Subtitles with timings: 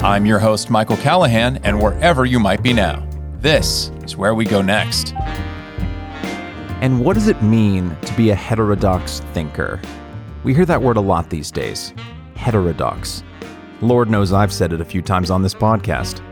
[0.00, 3.04] I'm your host, Michael Callahan, and wherever you might be now,
[3.40, 5.12] this is where we go next.
[6.80, 9.80] And what does it mean to be a heterodox thinker?
[10.44, 11.92] We hear that word a lot these days
[12.36, 13.24] heterodox.
[13.80, 16.22] Lord knows I've said it a few times on this podcast.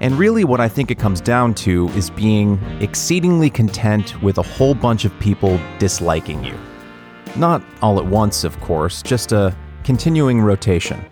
[0.00, 4.42] And really, what I think it comes down to is being exceedingly content with a
[4.42, 6.58] whole bunch of people disliking you.
[7.36, 11.04] Not all at once, of course, just a continuing rotation.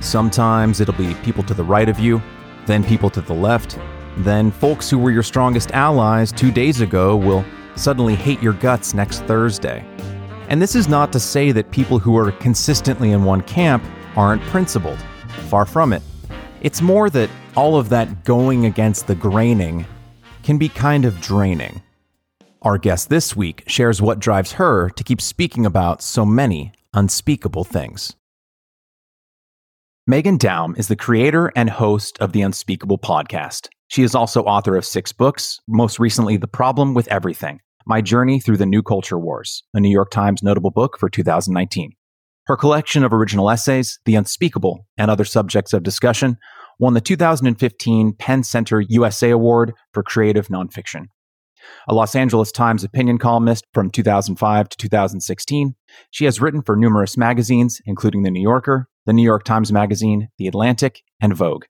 [0.00, 2.22] Sometimes it'll be people to the right of you,
[2.66, 3.78] then people to the left,
[4.18, 7.44] then folks who were your strongest allies two days ago will
[7.76, 9.84] suddenly hate your guts next Thursday.
[10.48, 13.82] And this is not to say that people who are consistently in one camp
[14.16, 14.98] aren't principled.
[15.48, 16.02] Far from it.
[16.60, 19.86] It's more that all of that going against the graining
[20.42, 21.82] can be kind of draining.
[22.62, 27.64] Our guest this week shares what drives her to keep speaking about so many unspeakable
[27.64, 28.14] things.
[30.10, 33.68] Meghan Daum is the creator and host of the Unspeakable podcast.
[33.88, 38.38] She is also author of six books, most recently, The Problem with Everything My Journey
[38.38, 41.92] Through the New Culture Wars, a New York Times notable book for 2019.
[42.44, 46.36] Her collection of original essays, The Unspeakable and Other Subjects of Discussion,
[46.78, 51.06] won the 2015 PEN Center USA Award for Creative Nonfiction
[51.88, 55.74] a Los Angeles Times opinion columnist from 2005 to 2016.
[56.10, 60.28] She has written for numerous magazines, including The New Yorker, The New York Times Magazine,
[60.38, 61.64] The Atlantic, and Vogue.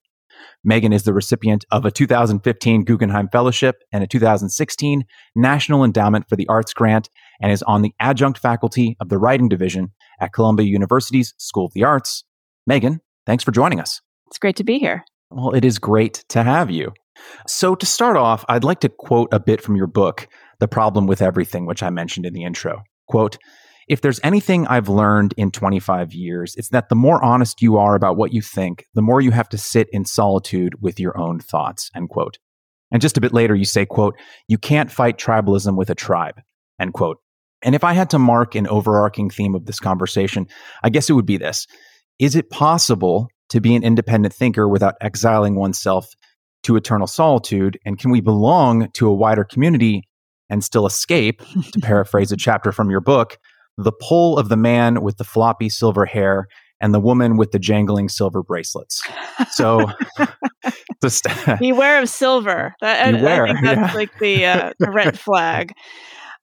[0.67, 6.37] Meghan is the recipient of a 2015 Guggenheim Fellowship and a 2016 National Endowment for
[6.37, 10.67] the Arts grant and is on the adjunct faculty of the Writing Division at Columbia
[10.67, 12.25] University's School of the Arts.
[12.69, 14.01] Meghan, thanks for joining us.
[14.29, 15.05] It's great to be here.
[15.31, 16.93] Well, it is great to have you.
[17.47, 20.29] So, to start off, I'd like to quote a bit from your book,
[20.61, 22.83] The Problem with Everything, which I mentioned in the intro.
[23.09, 23.39] Quote,
[23.89, 27.95] if there's anything I've learned in 25 years, it's that the more honest you are
[27.95, 31.39] about what you think, the more you have to sit in solitude with your own
[31.39, 32.39] thoughts, end quote.
[32.91, 34.17] And just a bit later, you say, quote,
[34.49, 36.41] you can't fight tribalism with a tribe,
[36.81, 37.19] end quote.
[37.63, 40.47] And if I had to mark an overarching theme of this conversation,
[40.83, 41.67] I guess it would be this.
[42.19, 46.15] Is it possible to be an independent thinker without exiling oneself
[46.65, 47.79] to eternal solitude?
[47.85, 50.09] And can we belong to a wider community
[50.51, 51.41] and still escape,
[51.73, 53.39] to paraphrase a chapter from your book,
[53.77, 56.47] the pull of the man with the floppy silver hair
[56.81, 59.03] and the woman with the jangling silver bracelets?
[59.51, 59.91] So,
[61.03, 61.27] just
[61.59, 62.75] beware of silver.
[62.81, 63.99] That, beware, I, think that's yeah.
[63.99, 65.73] like the, uh, the red flag.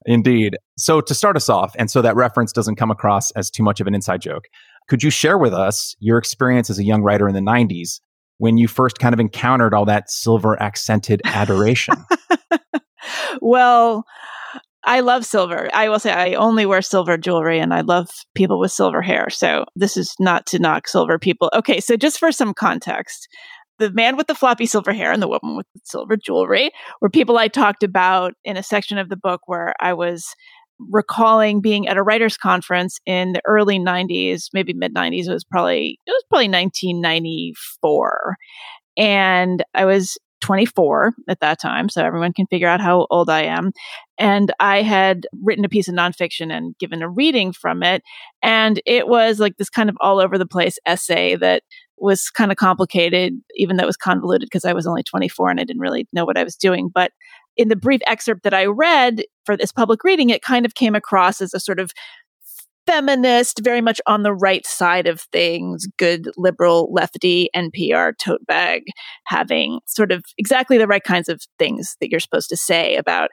[0.04, 0.56] Indeed.
[0.76, 3.80] So, to start us off, and so that reference doesn't come across as too much
[3.80, 4.44] of an inside joke,
[4.88, 8.00] could you share with us your experience as a young writer in the 90s
[8.42, 11.94] when you first kind of encountered all that silver accented adoration?
[13.40, 14.04] well,
[14.82, 15.68] I love silver.
[15.72, 19.30] I will say I only wear silver jewelry and I love people with silver hair.
[19.30, 21.52] So this is not to knock silver people.
[21.54, 23.28] Okay, so just for some context,
[23.78, 27.10] the man with the floppy silver hair and the woman with the silver jewelry were
[27.10, 30.34] people I talked about in a section of the book where I was
[30.90, 35.44] recalling being at a writers conference in the early 90s maybe mid 90s it was
[35.44, 38.36] probably it was probably 1994
[38.96, 43.42] and i was 24 at that time so everyone can figure out how old i
[43.42, 43.72] am.
[44.18, 48.02] And i had written a piece of nonfiction and given a reading from it.
[48.42, 51.62] And it was like this kind of all over the place essay that
[51.96, 55.60] was kind of complicated even though it was convoluted because i was only 24 and
[55.60, 56.90] i didn't really know what i was doing.
[56.92, 57.12] But
[57.56, 60.94] in the brief excerpt that I read for this public reading, it kind of came
[60.94, 61.92] across as a sort of
[62.86, 68.82] feminist, very much on the right side of things, good liberal lefty NPR tote bag,
[69.26, 73.30] having sort of exactly the right kinds of things that you're supposed to say about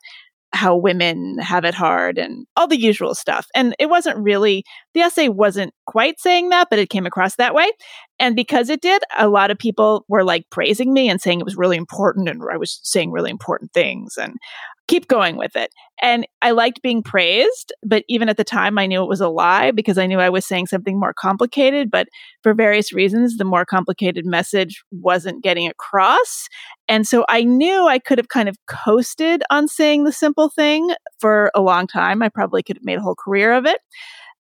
[0.51, 3.47] how women have it hard and all the usual stuff.
[3.53, 7.53] And it wasn't really, the essay wasn't quite saying that, but it came across that
[7.53, 7.69] way.
[8.17, 11.45] And because it did, a lot of people were like praising me and saying it
[11.45, 14.17] was really important and I was saying really important things.
[14.17, 14.35] And
[14.89, 15.71] keep going with it.
[16.01, 19.29] And I liked being praised, but even at the time, I knew it was a
[19.29, 21.91] lie because I knew I was saying something more complicated.
[21.91, 22.07] But
[22.41, 26.47] for various reasons, the more complicated message wasn't getting across.
[26.87, 30.89] And so I knew I could have kind of coasted on saying the simple thing
[31.19, 32.23] for a long time.
[32.23, 33.79] I probably could have made a whole career of it,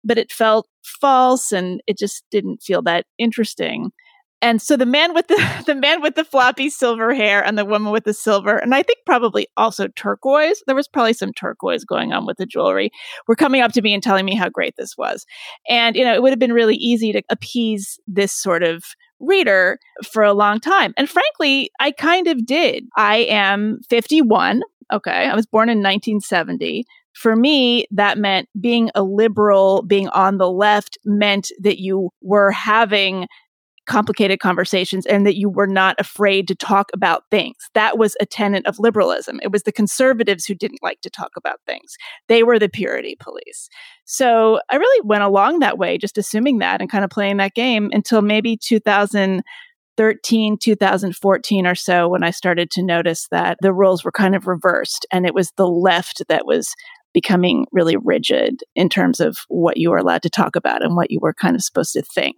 [0.03, 0.67] but it felt
[1.01, 3.91] false and it just didn't feel that interesting.
[4.41, 7.65] And so the man with the the man with the floppy silver hair and the
[7.65, 10.61] woman with the silver, and I think probably also turquoise.
[10.67, 12.91] There was probably some turquoise going on with the jewelry.
[13.27, 15.25] Were coming up to me and telling me how great this was.
[15.67, 18.83] And you know, it would have been really easy to appease this sort of
[19.19, 20.93] reader for a long time.
[20.97, 22.85] And frankly, I kind of did.
[22.95, 24.61] I am 51.
[24.93, 25.11] Okay.
[25.11, 26.85] I was born in 1970
[27.17, 32.51] for me, that meant being a liberal, being on the left meant that you were
[32.51, 33.25] having
[33.87, 37.55] complicated conversations and that you were not afraid to talk about things.
[37.73, 39.39] That was a tenet of liberalism.
[39.41, 41.95] It was the conservatives who didn't like to talk about things.
[42.27, 43.69] They were the purity police.
[44.05, 47.55] So I really went along that way, just assuming that and kind of playing that
[47.55, 54.03] game until maybe 2013, 2014 or so, when I started to notice that the roles
[54.03, 56.73] were kind of reversed and it was the left that was
[57.13, 61.11] becoming really rigid in terms of what you were allowed to talk about and what
[61.11, 62.35] you were kind of supposed to think.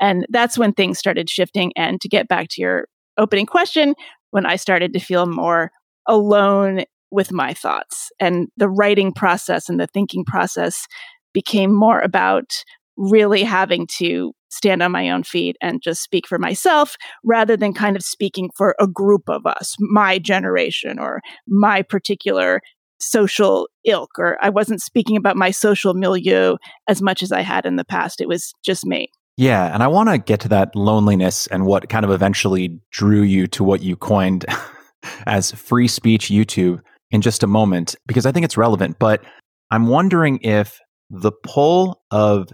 [0.00, 1.72] And that's when things started shifting.
[1.76, 2.86] And to get back to your
[3.18, 3.94] opening question,
[4.30, 5.72] when I started to feel more
[6.06, 10.86] alone with my thoughts and the writing process and the thinking process
[11.32, 12.52] became more about
[12.96, 17.72] really having to stand on my own feet and just speak for myself rather than
[17.72, 22.60] kind of speaking for a group of us, my generation or my particular
[23.00, 26.56] social ilk, or I wasn't speaking about my social milieu
[26.88, 28.20] as much as I had in the past.
[28.20, 29.10] It was just me.
[29.36, 29.72] Yeah.
[29.72, 33.46] And I want to get to that loneliness and what kind of eventually drew you
[33.48, 34.44] to what you coined
[35.26, 36.80] as free speech YouTube
[37.10, 38.98] in just a moment, because I think it's relevant.
[38.98, 39.24] But
[39.70, 42.48] I'm wondering if the pull of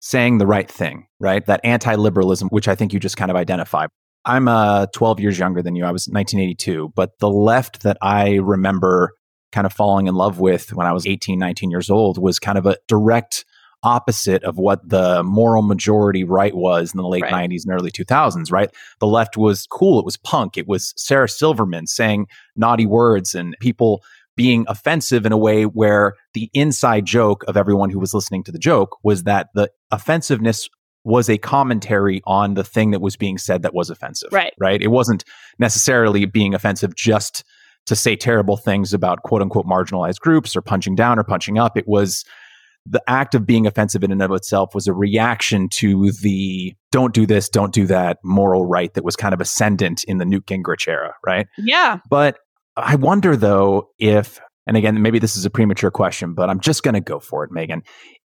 [0.00, 1.44] saying the right thing, right?
[1.46, 3.86] That anti liberalism, which I think you just kind of identify.
[4.24, 5.84] I'm uh, 12 years younger than you.
[5.84, 9.14] I was 1982, but the left that I remember
[9.52, 12.58] kind of falling in love with when I was 18, 19 years old was kind
[12.58, 13.44] of a direct
[13.82, 17.50] opposite of what the moral majority right was in the late right.
[17.50, 18.70] 90s and early 2000s, right?
[18.98, 19.98] The left was cool.
[19.98, 20.58] It was punk.
[20.58, 22.26] It was Sarah Silverman saying
[22.56, 24.02] naughty words and people
[24.36, 28.52] being offensive in a way where the inside joke of everyone who was listening to
[28.52, 30.68] the joke was that the offensiveness
[31.04, 34.30] was a commentary on the thing that was being said that was offensive.
[34.32, 34.52] Right.
[34.58, 34.82] Right.
[34.82, 35.24] It wasn't
[35.58, 37.44] necessarily being offensive just
[37.90, 41.76] to say terrible things about quote unquote marginalized groups or punching down or punching up.
[41.76, 42.24] It was
[42.86, 47.12] the act of being offensive in and of itself was a reaction to the don't
[47.12, 50.46] do this, don't do that moral right that was kind of ascendant in the Newt
[50.46, 51.48] Gingrich era, right?
[51.58, 51.98] Yeah.
[52.08, 52.38] But
[52.76, 56.84] I wonder though if, and again, maybe this is a premature question, but I'm just
[56.84, 57.80] going to go for it, Meghan.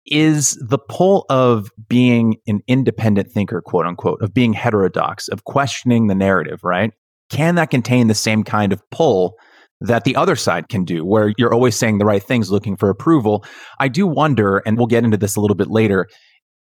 [0.04, 6.08] Is the pull of being an independent thinker, quote unquote, of being heterodox, of questioning
[6.08, 6.92] the narrative, right?
[7.30, 9.36] Can that contain the same kind of pull
[9.80, 12.88] that the other side can do, where you're always saying the right things, looking for
[12.88, 13.44] approval.
[13.80, 16.06] I do wonder, and we'll get into this a little bit later.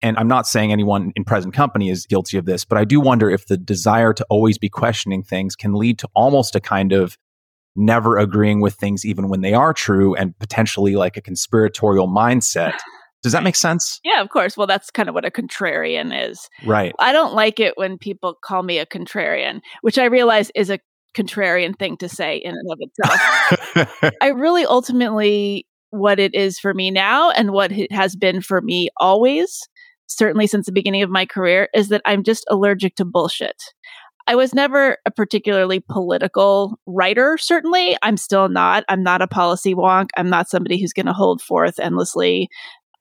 [0.01, 2.99] And I'm not saying anyone in present company is guilty of this, but I do
[2.99, 6.91] wonder if the desire to always be questioning things can lead to almost a kind
[6.91, 7.17] of
[7.75, 12.73] never agreeing with things, even when they are true, and potentially like a conspiratorial mindset.
[13.23, 13.99] Does that make sense?
[14.03, 14.57] Yeah, of course.
[14.57, 16.49] Well, that's kind of what a contrarian is.
[16.65, 16.93] Right.
[16.97, 20.79] I don't like it when people call me a contrarian, which I realize is a
[21.15, 24.13] contrarian thing to say in and of itself.
[24.21, 28.61] I really ultimately what it is for me now and what it has been for
[28.61, 29.67] me always,
[30.07, 33.61] certainly since the beginning of my career, is that I'm just allergic to bullshit.
[34.27, 37.97] I was never a particularly political writer, certainly.
[38.01, 38.85] I'm still not.
[38.87, 40.09] I'm not a policy wonk.
[40.15, 42.47] I'm not somebody who's going to hold forth endlessly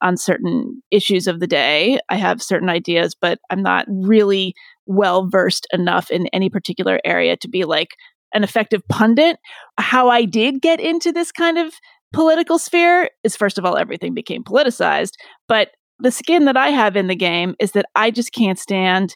[0.01, 1.99] on certain issues of the day.
[2.09, 4.55] I have certain ideas, but I'm not really
[4.91, 7.95] well versed enough in any particular area to be like
[8.33, 9.37] an effective pundit.
[9.77, 11.73] How I did get into this kind of
[12.13, 15.13] political sphere is first of all, everything became politicized.
[15.47, 19.15] But the skin that I have in the game is that I just can't stand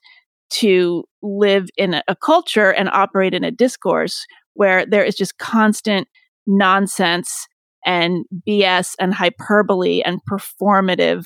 [0.52, 6.08] to live in a, culture and operate in a discourse where there is just constant
[6.46, 7.48] nonsense
[7.86, 11.26] and BS and hyperbole and performative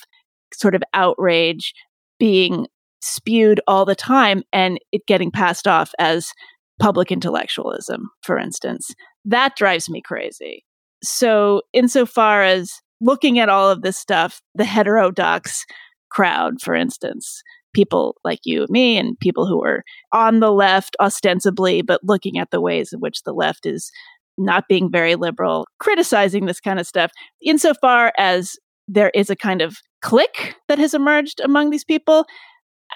[0.53, 1.73] sort of outrage
[2.17, 2.67] being
[3.01, 6.31] spewed all the time and it getting passed off as
[6.79, 8.87] public intellectualism, for instance.
[9.25, 10.65] That drives me crazy.
[11.03, 15.65] So, insofar as looking at all of this stuff, the heterodox
[16.09, 17.41] crowd, for instance,
[17.73, 22.37] people like you and me, and people who are on the left ostensibly, but looking
[22.37, 23.91] at the ways in which the left is
[24.37, 28.55] not being very liberal, criticizing this kind of stuff, insofar as
[28.87, 32.25] there is a kind of clique that has emerged among these people,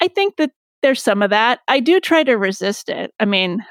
[0.02, 1.62] I think that there's some of that.
[1.68, 3.14] I do try to resist it.
[3.20, 3.64] I mean,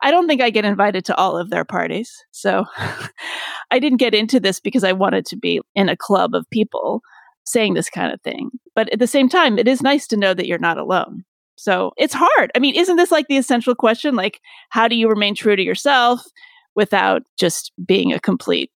[0.00, 2.24] I don't think I get invited to all of their parties.
[2.30, 2.64] So
[3.70, 7.02] I didn't get into this because I wanted to be in a club of people
[7.44, 8.50] saying this kind of thing.
[8.74, 11.24] But at the same time, it is nice to know that you're not alone.
[11.56, 12.50] So it's hard.
[12.54, 14.14] I mean, isn't this like the essential question?
[14.14, 16.22] Like, how do you remain true to yourself
[16.74, 18.70] without just being a complete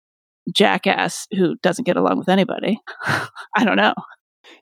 [0.54, 2.80] jackass who doesn't get along with anybody?
[3.06, 3.96] I don't know.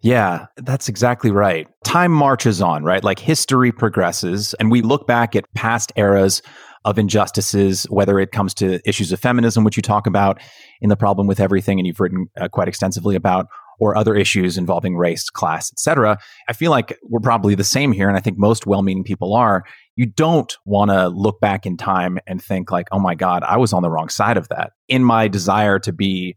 [0.01, 1.67] Yeah, that's exactly right.
[1.83, 3.03] Time marches on, right?
[3.03, 6.41] Like history progresses, and we look back at past eras
[6.85, 10.39] of injustices, whether it comes to issues of feminism, which you talk about
[10.81, 13.47] in The Problem with Everything, and you've written uh, quite extensively about,
[13.79, 16.17] or other issues involving race, class, etc.
[16.47, 19.63] I feel like we're probably the same here and I think most well-meaning people are.
[19.95, 23.57] You don't want to look back in time and think like, "Oh my god, I
[23.57, 26.35] was on the wrong side of that." In my desire to be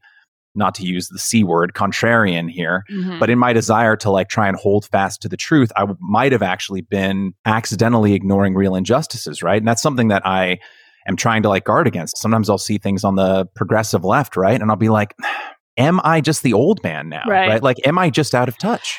[0.58, 3.18] not to use the C word, contrarian here, mm-hmm.
[3.18, 5.98] but in my desire to like try and hold fast to the truth, I w-
[6.00, 9.56] might have actually been accidentally ignoring real injustices, right?
[9.56, 10.58] And that's something that I
[11.06, 12.18] am trying to like guard against.
[12.18, 14.60] Sometimes I'll see things on the progressive left, right?
[14.60, 15.14] And I'll be like,
[15.78, 17.22] am I just the old man now?
[17.26, 17.48] Right.
[17.48, 17.62] right?
[17.62, 18.98] Like, am I just out of touch?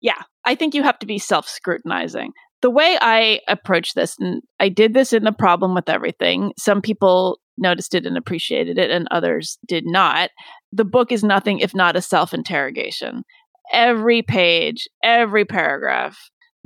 [0.00, 0.22] Yeah.
[0.44, 2.32] I think you have to be self scrutinizing.
[2.62, 6.82] The way I approach this, and I did this in the problem with everything, some
[6.82, 10.30] people noticed it and appreciated it, and others did not.
[10.72, 13.24] The book is nothing if not a self interrogation.
[13.72, 16.18] Every page, every paragraph,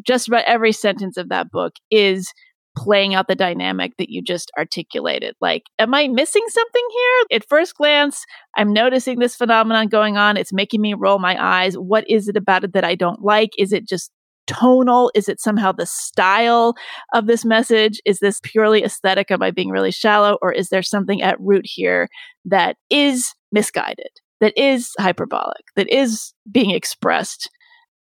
[0.07, 2.33] just about every sentence of that book is
[2.77, 5.35] playing out the dynamic that you just articulated.
[5.41, 7.39] Like, am I missing something here?
[7.39, 8.25] At first glance,
[8.57, 10.37] I'm noticing this phenomenon going on.
[10.37, 11.75] It's making me roll my eyes.
[11.75, 13.51] What is it about it that I don't like?
[13.59, 14.11] Is it just
[14.47, 15.11] tonal?
[15.15, 16.75] Is it somehow the style
[17.15, 18.01] of this message?
[18.05, 19.31] Is this purely aesthetic?
[19.31, 20.39] Am I being really shallow?
[20.43, 22.09] Or is there something at root here
[22.45, 24.11] that is misguided,
[24.41, 27.51] that is hyperbolic, that is being expressed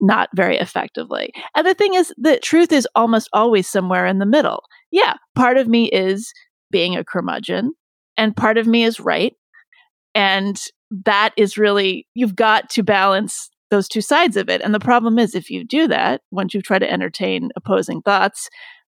[0.01, 1.33] not very effectively.
[1.55, 4.63] And the thing is, the truth is almost always somewhere in the middle.
[4.91, 6.33] Yeah, part of me is
[6.71, 7.73] being a curmudgeon,
[8.17, 9.35] and part of me is right.
[10.15, 10.61] And
[11.05, 14.61] that is really, you've got to balance those two sides of it.
[14.63, 18.49] And the problem is, if you do that, once you try to entertain opposing thoughts,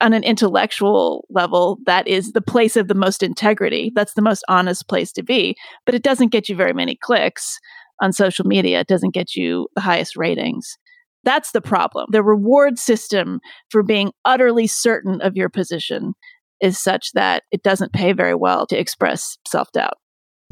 [0.02, 3.92] on an intellectual level, that is the place of the most integrity.
[3.96, 5.56] That's the most honest place to be.
[5.86, 7.58] But it doesn't get you very many clicks
[8.02, 8.82] on social media.
[8.82, 10.78] It doesn't get you the highest ratings.
[11.24, 12.08] That's the problem.
[12.12, 13.40] The reward system
[13.70, 16.16] for being utterly certain of your position
[16.60, 19.98] is such that it doesn't pay very well to express self doubt.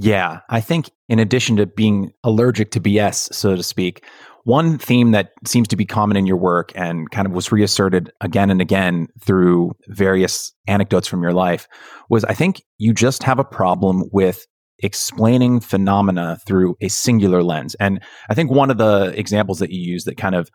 [0.01, 4.03] Yeah, I think in addition to being allergic to BS, so to speak,
[4.45, 8.11] one theme that seems to be common in your work and kind of was reasserted
[8.19, 11.67] again and again through various anecdotes from your life
[12.09, 14.47] was I think you just have a problem with
[14.79, 17.75] explaining phenomena through a singular lens.
[17.75, 20.49] And I think one of the examples that you use that kind of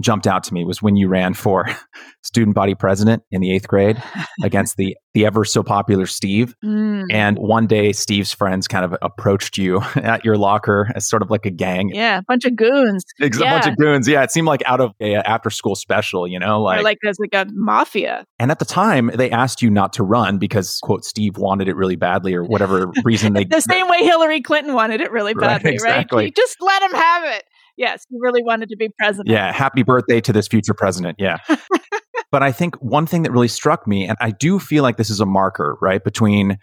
[0.00, 1.68] jumped out to me was when you ran for
[2.22, 4.02] student body president in the eighth grade
[4.42, 6.56] against the the ever so popular Steve.
[6.64, 7.04] Mm.
[7.10, 11.30] And one day, Steve's friends kind of approached you at your locker as sort of
[11.30, 11.90] like a gang.
[11.94, 13.04] Yeah, a bunch of goons.
[13.20, 13.58] A yeah.
[13.58, 14.08] bunch of goons.
[14.08, 16.26] Yeah, it seemed like out of a after school special.
[16.26, 18.26] You know, like or like there's like a mafia.
[18.38, 21.76] And at the time, they asked you not to run because quote Steve wanted it
[21.76, 23.44] really badly or whatever reason they.
[23.44, 25.74] the same way Hillary Clinton wanted it really badly, right?
[25.74, 26.24] Exactly.
[26.24, 26.36] Right?
[26.36, 27.44] Just let him have it.
[27.76, 29.28] Yes, he really wanted to be president.
[29.28, 31.16] Yeah, happy birthday to this future president.
[31.18, 31.38] Yeah.
[32.30, 35.10] but I think one thing that really struck me, and I do feel like this
[35.10, 36.58] is a marker, right, between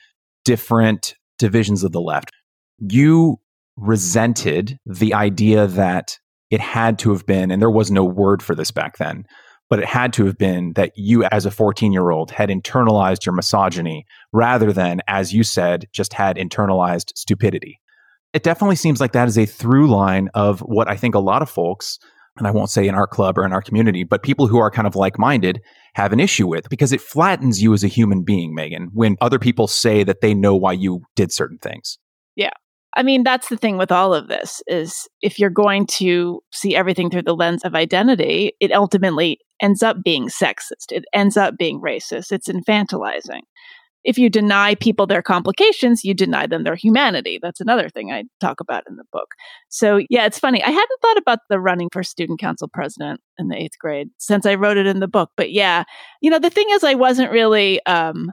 [0.46, 2.32] different divisions of the left.
[2.80, 3.40] You
[3.78, 6.18] resented the idea that
[6.50, 9.26] it had to have been, and there was no word for this back then,
[9.70, 13.26] but it had to have been that you, as a 14 year old, had internalized
[13.26, 17.81] your misogyny rather than, as you said, just had internalized stupidity
[18.34, 21.42] it definitely seems like that is a through line of what I think a lot
[21.42, 22.00] of folks,
[22.38, 24.72] and I won't say in our club or in our community, but people who are
[24.72, 25.62] kind of like minded
[25.96, 29.40] have an issue with because it flattens you as a human being, Meghan, when other
[29.40, 31.98] people say that they know why you did certain things.
[32.36, 32.52] Yeah.
[32.96, 36.76] I mean, that's the thing with all of this is if you're going to see
[36.76, 40.92] everything through the lens of identity, it ultimately ends up being sexist.
[40.92, 42.32] It ends up being racist.
[42.32, 43.42] It's infantilizing
[44.04, 47.40] if you deny people their complications, you deny them their humanity.
[47.42, 49.36] That's another thing I talk about in the book.
[49.70, 50.64] So, yeah, it's funny.
[50.64, 54.46] I hadn't thought about the running for student council president in the eighth grade since
[54.46, 55.32] I wrote it in the book.
[55.38, 55.84] But yeah,
[56.22, 58.32] you know, the thing is, I wasn't really, um,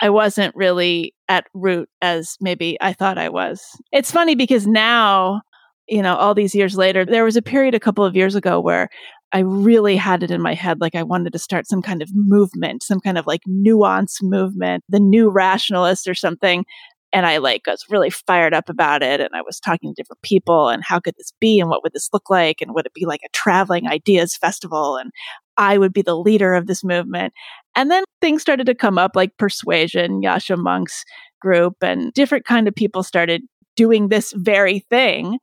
[0.00, 3.64] I wasn't really at root as maybe I thought I was.
[3.92, 5.42] It's funny because now,
[5.88, 8.58] you know, all these years later, there was a period a couple of years ago
[8.60, 8.88] where
[9.34, 12.10] I really had it in my head like I wanted to start some kind of
[12.14, 16.64] movement, some kind of like nuance movement, the new rationalist or something.
[17.12, 19.20] And I like was really fired up about it.
[19.20, 21.58] And I was talking to different people and how could this be?
[21.58, 22.60] And what would this look like?
[22.60, 24.96] And would it be like a traveling ideas festival?
[24.96, 25.10] And
[25.56, 27.32] I would be the leader of this movement.
[27.74, 31.04] And then things started to come up like persuasion, Yascha Mounk's
[31.40, 33.42] group and different kind of people started
[33.74, 35.38] doing this very thing.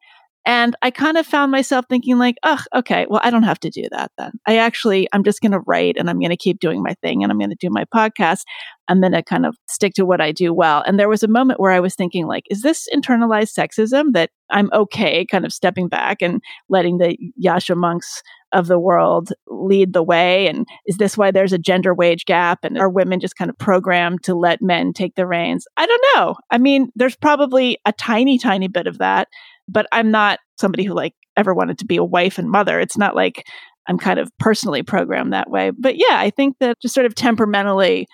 [0.45, 3.69] And I kind of found myself thinking like, oh, okay, well, I don't have to
[3.69, 4.31] do that then.
[4.47, 7.21] I actually, I'm just going to write and I'm going to keep doing my thing
[7.21, 8.41] and I'm going to do my podcast.
[8.87, 10.83] I'm going to kind of stick to what I do well.
[10.85, 14.31] And there was a moment where I was thinking like, is this internalized sexism that
[14.49, 19.93] I'm okay kind of stepping back and letting the Yascha Mounks of the world lead
[19.93, 20.47] the way?
[20.47, 22.59] And is this why there's a gender wage gap?
[22.63, 25.67] And are women just kind of programmed to let men take the reins?
[25.77, 26.35] I don't know.
[26.49, 29.27] I mean, there's probably a tiny, tiny bit of that
[29.71, 32.79] but I'm not somebody who like ever wanted to be a wife and mother.
[32.79, 33.43] It's not like
[33.87, 35.71] I'm kind of personally programmed that way.
[35.77, 38.07] But yeah, I think that just sort of temperamentally,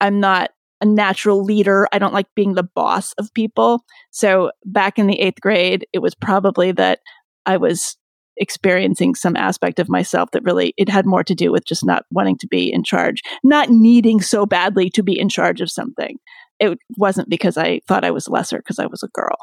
[0.00, 0.50] I'm not
[0.80, 1.86] a natural leader.
[1.92, 3.84] I don't like being the boss of people.
[4.10, 6.98] So back in the eighth grade, it was probably that
[7.46, 7.96] I was
[8.36, 12.04] experiencing some aspect of myself that really it had more to do with just not
[12.10, 16.16] wanting to be in charge, not needing so badly to be in charge of something.
[16.58, 19.36] It wasn't because I thought I was lesser because I was a girl.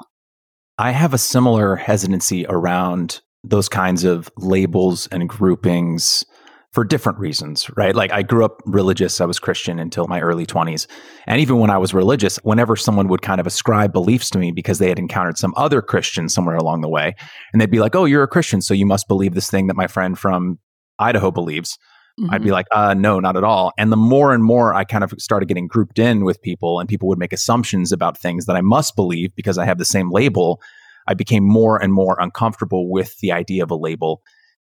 [0.79, 6.24] I have a similar hesitancy around those kinds of labels and groupings
[6.71, 7.93] for different reasons, right?
[7.93, 10.88] Like I grew up religious, I was Christian until my early 20s.
[11.27, 14.53] And even when I was religious, whenever someone would kind of ascribe beliefs to me
[14.53, 17.13] because they had encountered some other Christian somewhere along the way,
[17.51, 19.75] and they'd be like, "Oh, you're a Christian, so you must believe this thing that
[19.75, 20.59] my friend from
[20.98, 21.77] Idaho believes."
[22.19, 22.33] Mm-hmm.
[22.33, 23.71] I'd be like, uh, no, not at all.
[23.77, 26.89] And the more and more I kind of started getting grouped in with people, and
[26.89, 30.11] people would make assumptions about things that I must believe because I have the same
[30.11, 30.61] label,
[31.07, 34.21] I became more and more uncomfortable with the idea of a label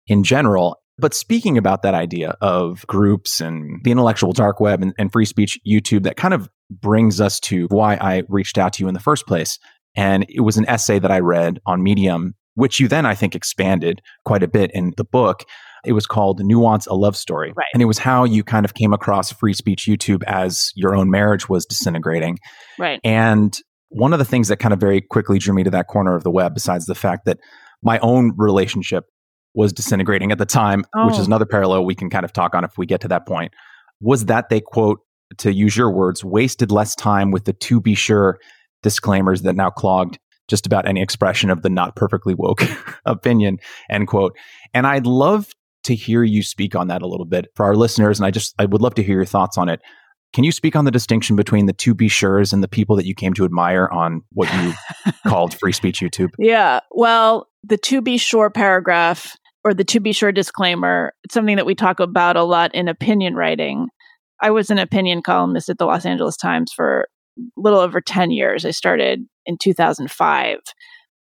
[0.07, 0.79] in general.
[0.97, 5.25] But speaking about that idea of groups and the intellectual dark web and, and, free
[5.25, 8.93] speech YouTube, that kind of brings us to why I reached out to you in
[8.93, 9.57] the first place.
[9.95, 13.35] And it was an essay that I read on Medium, which you then, I think,
[13.35, 15.43] expanded quite a bit in the book.
[15.85, 17.53] It was called Nuance a Love Story.
[17.55, 17.67] Right.
[17.73, 21.09] And it was how you kind of came across free speech YouTube as your own
[21.09, 22.39] marriage was disintegrating.
[22.79, 22.99] Right.
[23.03, 23.57] And
[23.89, 26.23] one of the things that kind of very quickly drew me to that corner of
[26.23, 27.39] the web, besides the fact that
[27.81, 29.05] my own relationship
[29.53, 31.07] was disintegrating at the time, oh.
[31.07, 31.25] which is oh.
[31.25, 33.53] another parallel we can kind of talk on if we get to that point,
[33.99, 34.99] was that they quote,
[35.37, 38.39] to use your words, wasted less time with the to be sure
[38.83, 42.61] disclaimers that now clogged just about any expression of the not perfectly woke
[43.05, 43.57] opinion,
[43.89, 44.35] end quote.
[44.73, 45.47] And I'd love
[45.83, 48.19] to hear you speak on that a little bit for our listeners.
[48.19, 49.81] And I just, I would love to hear your thoughts on it.
[50.33, 53.05] Can you speak on the distinction between the to be sures and the people that
[53.05, 54.73] you came to admire on what you
[55.27, 56.31] called free speech YouTube?
[56.39, 56.79] Yeah.
[56.91, 61.65] Well, the to be sure paragraph or the to be sure disclaimer, it's something that
[61.65, 63.87] we talk about a lot in opinion writing.
[64.41, 68.31] I was an opinion columnist at the Los Angeles Times for a little over 10
[68.31, 68.65] years.
[68.65, 70.57] I started in 2005.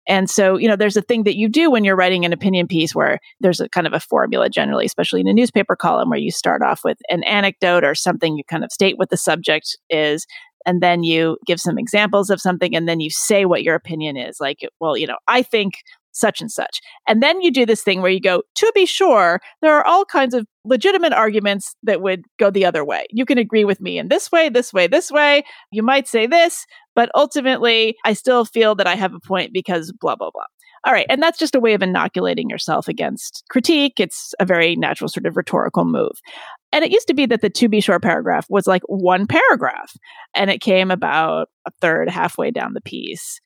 [0.08, 2.66] And so, you know, there's a thing that you do when you're writing an opinion
[2.66, 6.18] piece where there's a kind of a formula generally, especially in a newspaper column where
[6.18, 9.76] you start off with an anecdote or something, you kind of state what the subject
[9.90, 10.26] is,
[10.66, 14.16] and then you give some examples of something, and then you say what your opinion
[14.16, 14.38] is.
[14.40, 15.74] Like, well, you know, I think
[16.12, 16.80] such and such.
[17.06, 20.04] And then you do this thing where you go, to be sure, there are all
[20.04, 23.06] kinds of legitimate arguments that would go the other way.
[23.10, 25.44] You can agree with me in this way, this way, this way.
[25.70, 26.66] You might say this,
[26.98, 30.46] but ultimately, I still feel that I have a point because blah, blah, blah.
[30.84, 31.06] All right.
[31.08, 34.00] And that's just a way of inoculating yourself against critique.
[34.00, 36.18] It's a very natural sort of rhetorical move.
[36.72, 39.92] And it used to be that the to be sure paragraph was like one paragraph
[40.34, 43.40] and it came about a third halfway down the piece.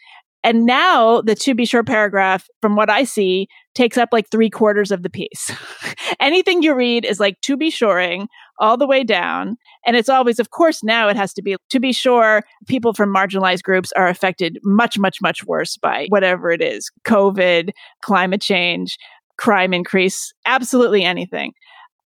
[0.44, 4.50] And now the to be sure paragraph, from what I see, takes up like three
[4.50, 5.52] quarters of the piece.
[6.20, 8.28] Anything you read is like to be shoring
[8.59, 9.57] all the way down.
[9.87, 13.14] And it's always, of course, now it has to be to be sure people from
[13.14, 17.70] marginalized groups are affected much, much, much worse by whatever it is COVID,
[18.02, 18.98] climate change,
[19.38, 21.52] crime increase, absolutely anything.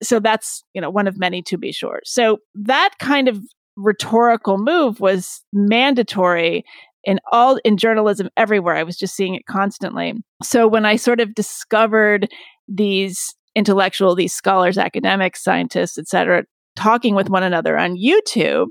[0.02, 2.00] So that's, you know, one of many to be sure.
[2.04, 3.40] So that kind of
[3.76, 6.64] rhetorical move was mandatory
[7.06, 8.74] in all in journalism everywhere.
[8.74, 10.14] I was just seeing it constantly.
[10.42, 12.28] So when I sort of discovered
[12.68, 18.66] these intellectual, these scholars, academics, scientists, etc., talking with one another on YouTube,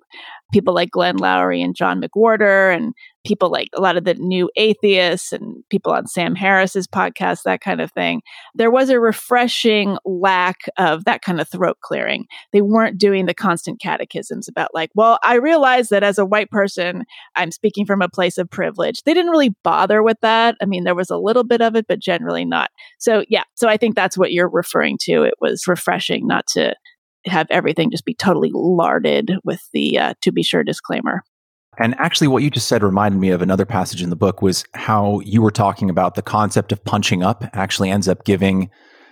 [0.53, 2.93] people like Glenn Loury and John McWhorter and
[3.25, 7.61] people like a lot of the new atheists and people on Sam Harris's podcast, that
[7.61, 8.21] kind of thing.
[8.53, 12.25] There was a refreshing lack of that kind of throat clearing.
[12.53, 16.49] They weren't doing the constant catechisms about like, well, I realize that as a white
[16.49, 17.03] person,
[17.35, 19.03] I'm speaking from a place of privilege.
[19.03, 20.55] They didn't really bother with that.
[20.61, 22.69] I mean, there was a little bit of it, but generally not.
[22.99, 25.23] So yeah, so I think that's what you're referring to.
[25.23, 26.75] It was refreshing not to
[27.25, 31.23] have everything just be totally larded with the uh, to be sure disclaimer.
[31.79, 34.63] And actually, what you just said reminded me of another passage in the book was
[34.73, 38.69] how you were talking about the concept of punching up actually ends up giving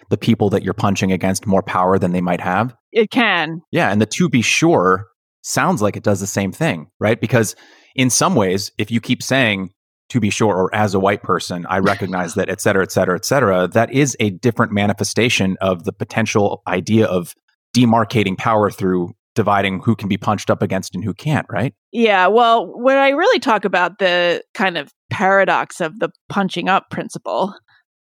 [0.09, 2.75] the people that you're punching against more power than they might have.
[2.91, 3.61] It can.
[3.71, 3.91] Yeah.
[3.91, 5.07] And the to be sure
[5.41, 7.19] sounds like it does the same thing, right?
[7.19, 7.55] Because
[7.95, 9.71] in some ways, if you keep saying,
[10.09, 13.15] to be sure, or as a white person, I recognize that, et cetera, et cetera,
[13.15, 17.33] et cetera, that is a different manifestation of the potential idea of
[17.75, 21.73] demarcating power through dividing who can be punched up against and who can't, right?
[21.91, 22.27] Yeah.
[22.27, 27.53] Well, when I really talk about the kind of paradox of the punching up principle,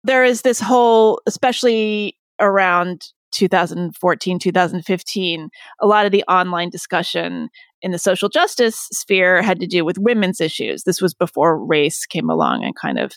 [0.05, 5.49] there is this whole, especially around 2014, 2015,
[5.81, 7.49] a lot of the online discussion
[7.81, 10.85] in the social justice sphere had to do with women's issues.
[10.85, 13.13] This was before race came along and kind of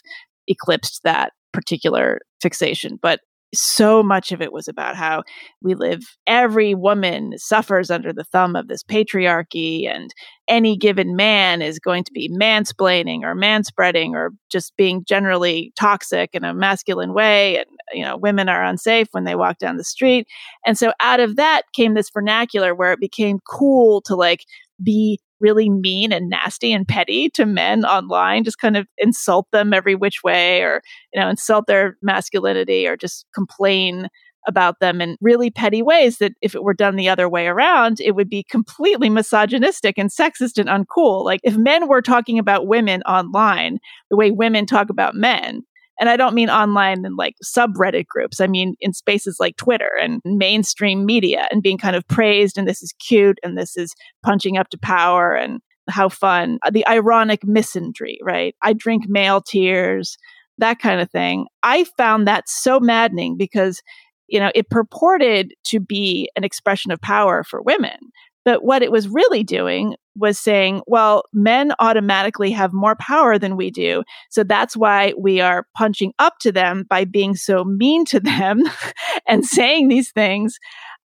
[0.48, 2.98] eclipsed that particular fixation.
[3.00, 3.20] But
[3.54, 5.22] so much of it was about how
[5.62, 10.12] we live every woman suffers under the thumb of this patriarchy and
[10.48, 16.30] any given man is going to be mansplaining or manspreading or just being generally toxic
[16.32, 19.84] in a masculine way and you know women are unsafe when they walk down the
[19.84, 20.26] street.
[20.64, 24.44] And so out of that came this vernacular where it became cool to like
[24.82, 29.72] be really mean and nasty and petty to men online, just kind of insult them
[29.72, 34.08] every which way or, you know, insult their masculinity or just complain
[34.46, 38.00] about them in really petty ways that if it were done the other way around,
[38.00, 41.24] it would be completely misogynistic and sexist and uncool.
[41.24, 45.62] Like if men were talking about women online the way women talk about men,
[45.98, 48.40] and I don't mean online and like subreddit groups.
[48.40, 52.68] I mean in spaces like Twitter and mainstream media and being kind of praised and
[52.68, 56.58] this is cute and this is punching up to power and how fun.
[56.64, 58.54] Uh, the ironic misandry, right?
[58.62, 60.16] I drink male tears,
[60.58, 61.46] that kind of thing.
[61.62, 63.82] I found that so maddening because
[64.28, 67.96] you know, it purported to be an expression of power for women.
[68.44, 73.56] But what it was really doing was saying, well, men automatically have more power than
[73.56, 74.02] we do.
[74.30, 78.62] So that's why we are punching up to them by being so mean to them
[79.28, 80.58] and saying these things.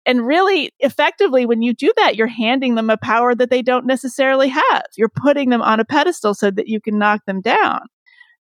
[0.05, 3.85] And really, effectively, when you do that, you're handing them a power that they don't
[3.85, 4.83] necessarily have.
[4.95, 7.81] You're putting them on a pedestal so that you can knock them down.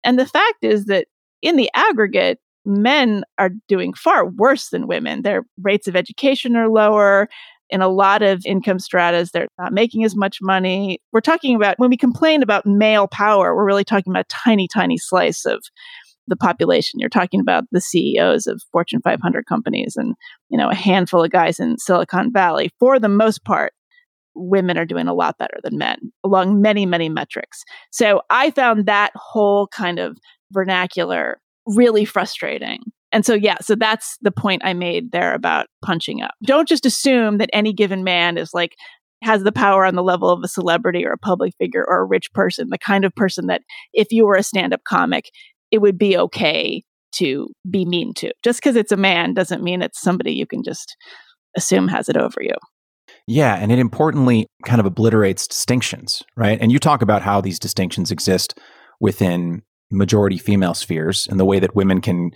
[0.03, 1.07] And the fact is that
[1.41, 5.21] in the aggregate, men are doing far worse than women.
[5.21, 7.29] Their rates of education are lower
[7.73, 10.99] in a lot of income stratas, they're not making as much money.
[11.11, 14.67] We're talking about when we complain about male power, we're really talking about a tiny,
[14.67, 15.63] tiny slice of
[16.27, 16.99] the population.
[16.99, 20.13] You're talking about the CEOs of Fortune 500 companies and,
[20.49, 22.69] you know, a handful of guys in Silicon Valley.
[22.79, 23.73] For the most part,
[24.35, 27.63] women are doing a lot better than men along many, many metrics.
[27.91, 30.15] So I found that whole kind of
[30.51, 32.81] vernacular really frustrating.
[33.13, 36.31] And so, yeah, so that's the point I made there about punching up.
[36.43, 38.75] Don't just assume that any given man is like,
[39.21, 42.05] has the power on the level of a celebrity or a public figure or a
[42.05, 43.61] rich person, the kind of person that
[43.93, 45.29] if you were a stand up comic,
[45.71, 48.33] it would be okay to be mean to.
[48.43, 50.97] Just because it's a man doesn't mean it's somebody you can just
[51.55, 52.55] assume has it over you.
[53.27, 56.59] Yeah, and it importantly kind of obliterates distinctions, right?
[56.59, 58.59] And you talk about how these distinctions exist
[58.99, 62.31] within majority female spheres and the way that women can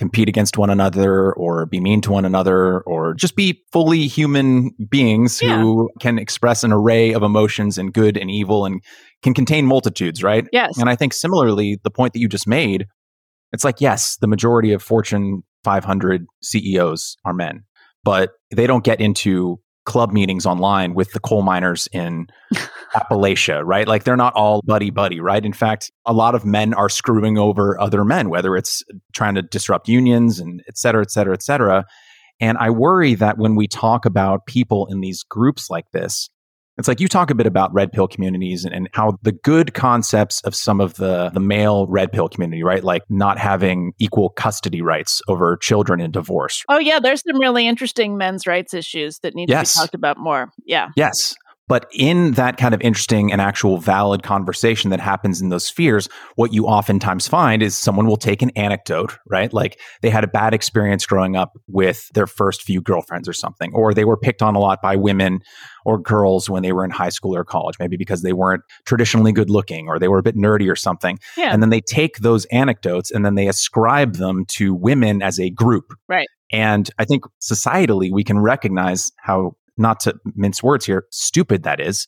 [0.00, 4.70] compete against one another or be mean to one another or just be fully human
[4.88, 5.60] beings yeah.
[5.60, 8.82] who can express an array of emotions and good and evil and
[9.22, 10.48] can contain multitudes, right?
[10.54, 10.78] Yes.
[10.78, 12.86] And I think similarly, the point that you just made,
[13.52, 17.64] it's like, yes, the majority of Fortune 500 CEOs are men,
[18.02, 22.26] but they don't get into club meetings online with the coal miners in
[22.94, 23.88] Appalachia, right?
[23.88, 25.44] Like they're not all buddy buddy, right?
[25.44, 29.42] In fact, a lot of men are screwing over other men, whether it's trying to
[29.42, 31.84] disrupt unions and et cetera, et cetera, et cetera.
[32.40, 36.28] And I worry that when we talk about people in these groups like this,
[36.80, 39.74] it's like you talk a bit about red pill communities and, and, how the good
[39.74, 42.82] concepts of some of the, the male red pill community, right?
[42.82, 46.64] Like not having equal custody rights over children in divorce.
[46.68, 46.98] Oh, yeah.
[46.98, 49.74] There's some really interesting men's rights issues that need yes.
[49.74, 50.50] to be talked about more.
[50.64, 50.88] Yeah.
[50.96, 51.36] Yes.
[51.70, 56.08] But in that kind of interesting and actual valid conversation that happens in those spheres,
[56.34, 59.52] what you oftentimes find is someone will take an anecdote, right?
[59.52, 63.72] Like they had a bad experience growing up with their first few girlfriends or something,
[63.72, 65.42] or they were picked on a lot by women
[65.84, 69.30] or girls when they were in high school or college, maybe because they weren't traditionally
[69.30, 71.20] good looking or they were a bit nerdy or something.
[71.36, 71.52] Yeah.
[71.52, 75.50] And then they take those anecdotes and then they ascribe them to women as a
[75.50, 75.94] group.
[76.08, 76.26] Right.
[76.52, 81.80] And I think societally, we can recognize how not to mince words here, stupid that
[81.80, 82.06] is.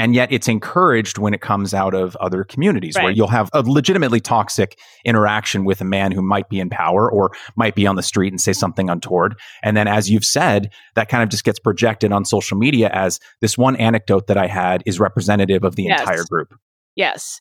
[0.00, 3.04] And yet it's encouraged when it comes out of other communities right.
[3.04, 7.10] where you'll have a legitimately toxic interaction with a man who might be in power
[7.10, 9.34] or might be on the street and say something untoward.
[9.64, 13.18] And then, as you've said, that kind of just gets projected on social media as
[13.40, 16.00] this one anecdote that I had is representative of the yes.
[16.00, 16.54] entire group.
[16.94, 17.40] Yes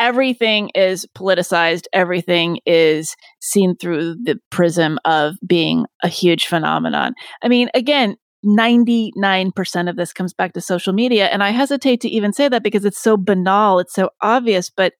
[0.00, 7.12] everything is politicized, everything is seen through the prism of being a huge phenomenon.
[7.42, 11.26] I mean, again, 99% of this comes back to social media.
[11.26, 14.94] And I hesitate to even say that because it's so banal, it's so obvious, but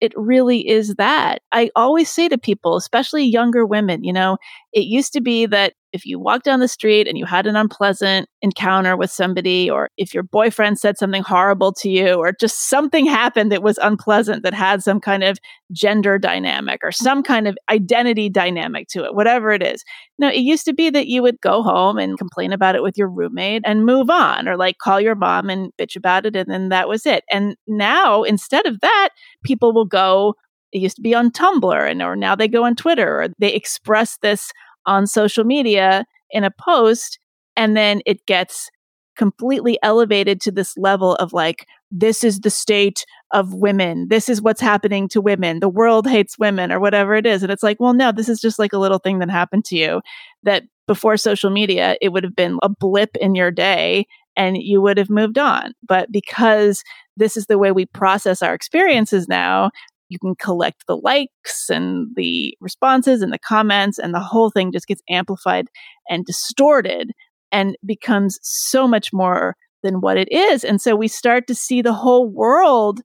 [0.00, 1.42] it really is that.
[1.52, 4.36] I always say to people, especially younger women, you know,
[4.72, 7.56] it used to be that if you walked down the street and you had an
[7.56, 12.68] unpleasant encounter with somebody, or if your boyfriend said something horrible to you, or just
[12.68, 15.38] something happened that was unpleasant that had some kind of
[15.72, 19.84] gender dynamic or some kind of identity dynamic to it, whatever it is.
[20.18, 22.96] Know, it used to be that you would go home and complain about it with
[22.96, 26.50] your roommate and move on, or like call your mom and bitch about it, and
[26.50, 27.24] then that was it.
[27.30, 29.10] And now, instead of that,
[29.44, 30.34] people will go
[30.72, 33.52] it used to be on Tumblr and or now they go on Twitter or they
[33.52, 34.50] express this
[34.86, 37.18] on social media in a post
[37.56, 38.70] and then it gets
[39.16, 44.08] completely elevated to this level of like this is the state of women.
[44.08, 45.60] This is what's happening to women.
[45.60, 47.42] The world hates women or whatever it is.
[47.42, 49.76] And it's like well no this is just like a little thing that happened to
[49.76, 50.00] you
[50.42, 54.80] that before social media it would have been a blip in your day and you
[54.80, 55.74] would have moved on.
[55.86, 56.82] But because
[57.16, 59.70] this is the way we process our experiences now
[60.12, 64.70] you can collect the likes and the responses and the comments and the whole thing
[64.70, 65.66] just gets amplified
[66.08, 67.12] and distorted
[67.50, 70.64] and becomes so much more than what it is.
[70.64, 73.00] And so we start to see the whole world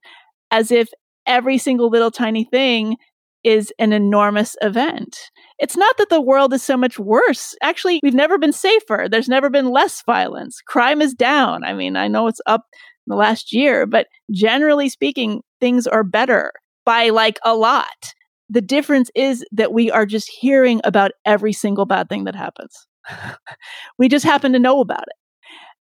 [0.50, 0.88] as if
[1.26, 2.96] every single little tiny thing
[3.44, 5.16] is an enormous event.
[5.58, 7.54] It's not that the world is so much worse.
[7.62, 9.06] Actually, we've never been safer.
[9.10, 10.60] There's never been less violence.
[10.66, 11.64] Crime is down.
[11.64, 12.66] I mean, I know it's up
[13.06, 16.52] in the last year, but generally speaking, things are better
[16.88, 18.14] by like a lot.
[18.48, 22.86] The difference is that we are just hearing about every single bad thing that happens.
[23.98, 25.16] we just happen to know about it.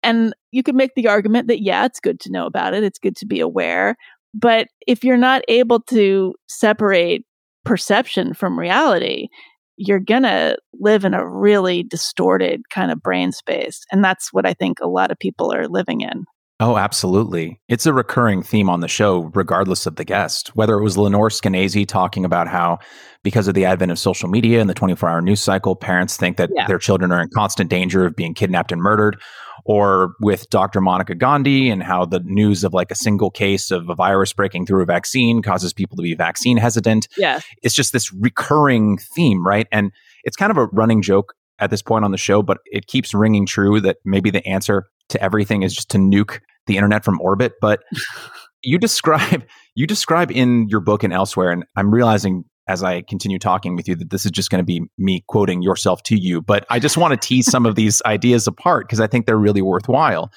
[0.02, 2.82] And you could make the argument that, yeah, it's good to know about it.
[2.82, 3.96] It's good to be aware.
[4.32, 7.26] But if you're not able to separate
[7.66, 9.28] perception from reality,
[9.76, 13.82] you're going to live in a really distorted kind of brain space.
[13.92, 16.24] And that's what I think a lot of people are living in.
[16.58, 17.60] Oh, absolutely.
[17.68, 20.56] It's a recurring theme on the show, regardless of the guest.
[20.56, 22.78] Whether it was Lenore Skenazy talking about how,
[23.22, 26.38] because of the advent of social media and the 24 hour news cycle, parents think
[26.38, 26.66] that yeah.
[26.66, 29.20] their children are in constant danger of being kidnapped and murdered,
[29.66, 30.80] or with Dr.
[30.80, 34.64] Monica Gandhi and how the news of like a single case of a virus breaking
[34.64, 37.06] through a vaccine causes people to be vaccine hesitant.
[37.18, 37.40] Yeah.
[37.62, 39.66] It's just this recurring theme, right?
[39.70, 39.92] And
[40.24, 43.12] it's kind of a running joke at this point on the show, but it keeps
[43.12, 47.20] ringing true that maybe the answer to everything is just to nuke the internet from
[47.20, 47.54] orbit.
[47.60, 47.82] But
[48.62, 53.38] you describe you describe in your book and elsewhere, and I'm realizing as I continue
[53.38, 56.42] talking with you that this is just going to be me quoting yourself to you.
[56.42, 59.36] But I just want to tease some of these ideas apart because I think they're
[59.36, 60.30] really worthwhile.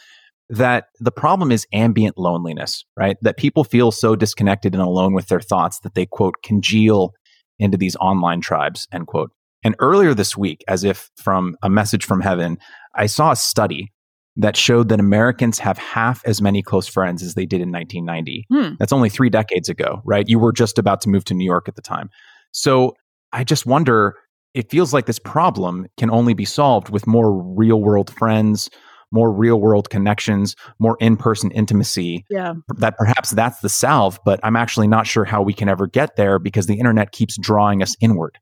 [0.52, 3.18] That the problem is ambient loneliness, right?
[3.22, 7.14] That people feel so disconnected and alone with their thoughts that they quote congeal
[7.60, 9.32] into these online tribes, end quote.
[9.64, 12.58] And earlier this week, as if from a message from heaven,
[12.96, 13.92] I saw a study
[14.40, 18.46] that showed that Americans have half as many close friends as they did in 1990.
[18.50, 18.76] Hmm.
[18.80, 20.28] That's only three decades ago, right?
[20.28, 22.10] You were just about to move to New York at the time.
[22.52, 22.96] So
[23.34, 24.16] I just wonder,
[24.54, 28.70] it feels like this problem can only be solved with more real world friends,
[29.12, 32.24] more real world connections, more in person intimacy.
[32.30, 32.54] Yeah.
[32.78, 36.16] That perhaps that's the salve, but I'm actually not sure how we can ever get
[36.16, 38.38] there because the internet keeps drawing us inward.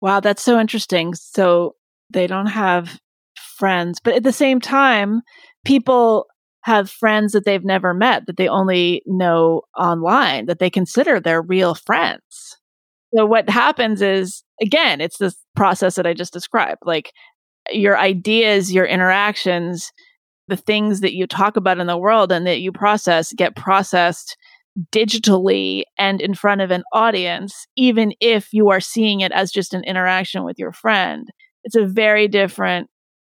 [0.00, 1.14] Wow, that's so interesting.
[1.14, 1.76] So
[2.10, 2.98] they don't have
[3.60, 4.00] friends.
[4.02, 5.20] But at the same time,
[5.64, 6.26] people
[6.62, 11.40] have friends that they've never met that they only know online that they consider their
[11.40, 12.58] real friends.
[13.14, 16.80] So what happens is again, it's this process that I just described.
[16.84, 17.12] Like
[17.70, 19.90] your ideas, your interactions,
[20.48, 24.36] the things that you talk about in the world and that you process get processed
[24.92, 29.74] digitally and in front of an audience, even if you are seeing it as just
[29.74, 31.28] an interaction with your friend.
[31.64, 32.89] It's a very different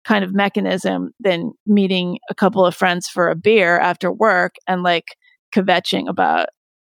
[0.04, 4.82] kind of mechanism than meeting a couple of friends for a beer after work and
[4.82, 5.16] like
[5.54, 6.48] kvetching about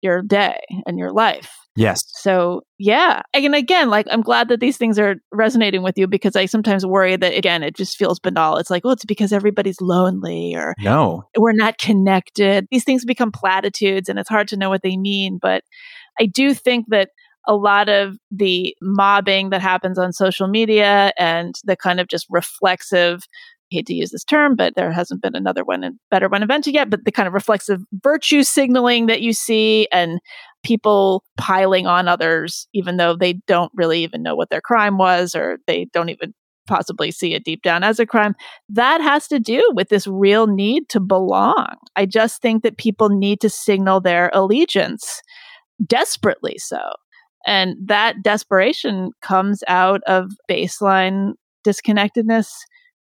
[0.03, 1.51] your day and your life.
[1.77, 2.05] Yes.
[2.21, 3.23] So, yeah.
[3.33, 6.87] And again, like, I'm glad that these things are resonating with you because I sometimes
[6.87, 8.59] worry that, again, it just feels banal.
[8.59, 12.69] It's like, well, it's because everybody's lonely or no, we're not connected.
[12.71, 15.39] These things become platitudes and it's hard to know what they mean.
[15.43, 15.65] But
[16.21, 17.09] I do think that
[17.47, 22.27] a lot of the mobbing that happens on social media and the kind of just
[22.31, 23.23] reflexive
[23.71, 26.75] hate to use this term, but there hasn't been another one, and better one invented
[26.75, 26.91] yet.
[26.91, 30.21] But the kind of reflexive virtue signaling that you see and
[30.65, 35.35] people piling on others, even though they don't really even know what their crime was
[35.35, 36.33] or they don't even
[36.67, 38.35] possibly see it deep down as a crime,
[38.71, 41.75] that has to do with this real need to belong.
[41.97, 45.21] I just think that people need to signal their allegiance
[45.87, 46.81] desperately so.
[47.47, 52.49] And that desperation comes out of baseline disconnectedness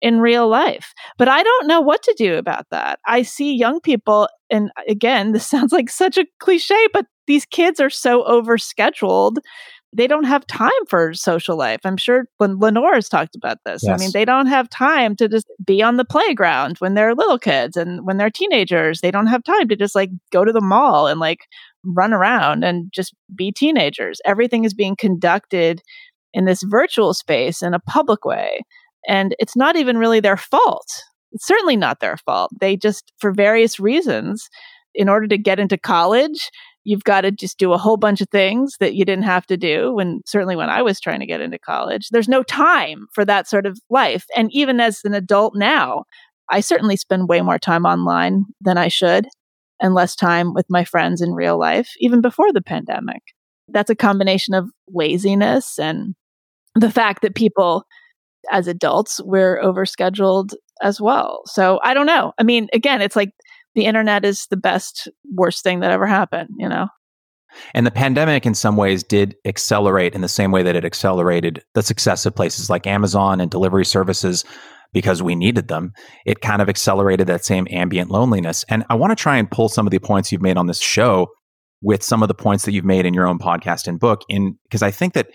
[0.05, 0.92] in real life.
[1.16, 2.99] But I don't know what to do about that.
[3.07, 7.81] I see young people, and again, this sounds like such a cliche, but these kids
[7.81, 9.38] are so overscheduled.
[9.97, 11.81] They don't have time for social life.
[11.85, 13.83] I'm sure when Lenore has talked about this.
[13.85, 13.99] Yes.
[13.99, 17.38] I mean, they don't have time to just be on the playground when they're little
[17.38, 19.01] kids and when they're teenagers.
[19.01, 21.47] They don't have time to just like go to the mall and like
[21.85, 24.20] run around and just be teenagers.
[24.25, 25.83] Everything is being conducted
[26.33, 28.61] in this virtual space in a public way.
[29.07, 31.03] And it's not even really their fault.
[31.33, 32.51] It's certainly not their fault.
[32.61, 34.49] They just, for various reasons,
[34.94, 36.51] in order to get into college,
[36.85, 39.57] you've got to just do a whole bunch of things that you didn't have to
[39.57, 42.09] do when certainly when I was trying to get into college.
[42.11, 44.25] There's no time for that sort of life.
[44.37, 46.05] And even as an adult now,
[46.51, 49.27] I certainly spend way more time online than I should
[49.85, 53.23] and less time with my friends in real life, even before the pandemic.
[53.68, 56.14] That's a combination of laziness and
[56.75, 57.85] the fact that people
[58.51, 61.42] as adults, we're overscheduled as well.
[61.47, 62.33] So I don't know.
[62.38, 63.31] I mean, again, it's like
[63.75, 66.88] the internet is the best, worst thing that ever happened, you know?
[67.75, 71.62] And the pandemic, in some ways, did accelerate in the same way that it accelerated
[71.75, 74.44] the success of places like Amazon and delivery services
[74.94, 75.92] because we needed them.
[76.24, 78.64] It kind of accelerated that same ambient loneliness.
[78.70, 80.78] And I want to try and pull some of the points you've made on this
[80.78, 81.28] show
[81.83, 84.57] with some of the points that you've made in your own podcast and book in
[84.62, 85.28] because I think that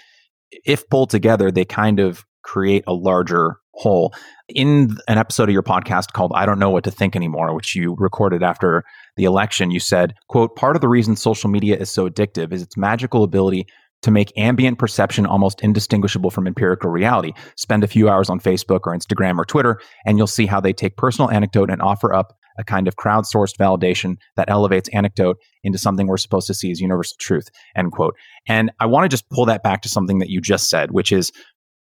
[0.66, 4.14] if pulled together, they kind of create a larger whole.
[4.48, 7.76] In an episode of your podcast called I Don't Know What to Think Anymore, which
[7.76, 8.84] you recorded after
[9.16, 12.64] the election, you said, quote, part of the reason social media is so addictive is
[12.64, 13.68] its magical ability
[14.02, 17.34] to make ambient perception almost indistinguishable from empirical reality.
[17.56, 20.74] Spend a few hours on Facebook or Instagram or Twitter, and you'll see how they
[20.74, 25.78] take personal anecdote and offer up a kind of crowdsourced validation that elevates anecdote into
[25.78, 28.16] something we're supposed to see as universal truth, end quote.
[28.48, 31.12] And I want to just pull that back to something that you just said, which
[31.12, 31.32] is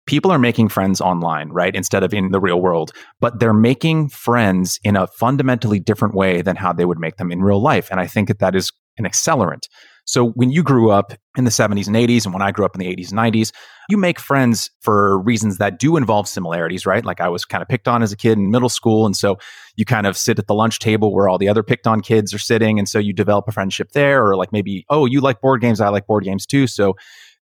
[0.05, 1.75] people are making friends online, right?
[1.75, 6.41] Instead of in the real world, but they're making friends in a fundamentally different way
[6.41, 7.89] than how they would make them in real life.
[7.89, 9.67] And I think that that is an accelerant.
[10.05, 12.75] So when you grew up in the 70s and 80s, and when I grew up
[12.75, 13.51] in the 80s and 90s,
[13.89, 17.03] you make friends for reasons that do involve similarities, right?
[17.05, 19.05] Like I was kind of picked on as a kid in middle school.
[19.05, 19.37] And so
[19.75, 22.33] you kind of sit at the lunch table where all the other picked on kids
[22.33, 22.79] are sitting.
[22.79, 25.81] And so you develop a friendship there, or like maybe, oh, you like board games,
[25.81, 26.67] I like board games too.
[26.67, 26.95] So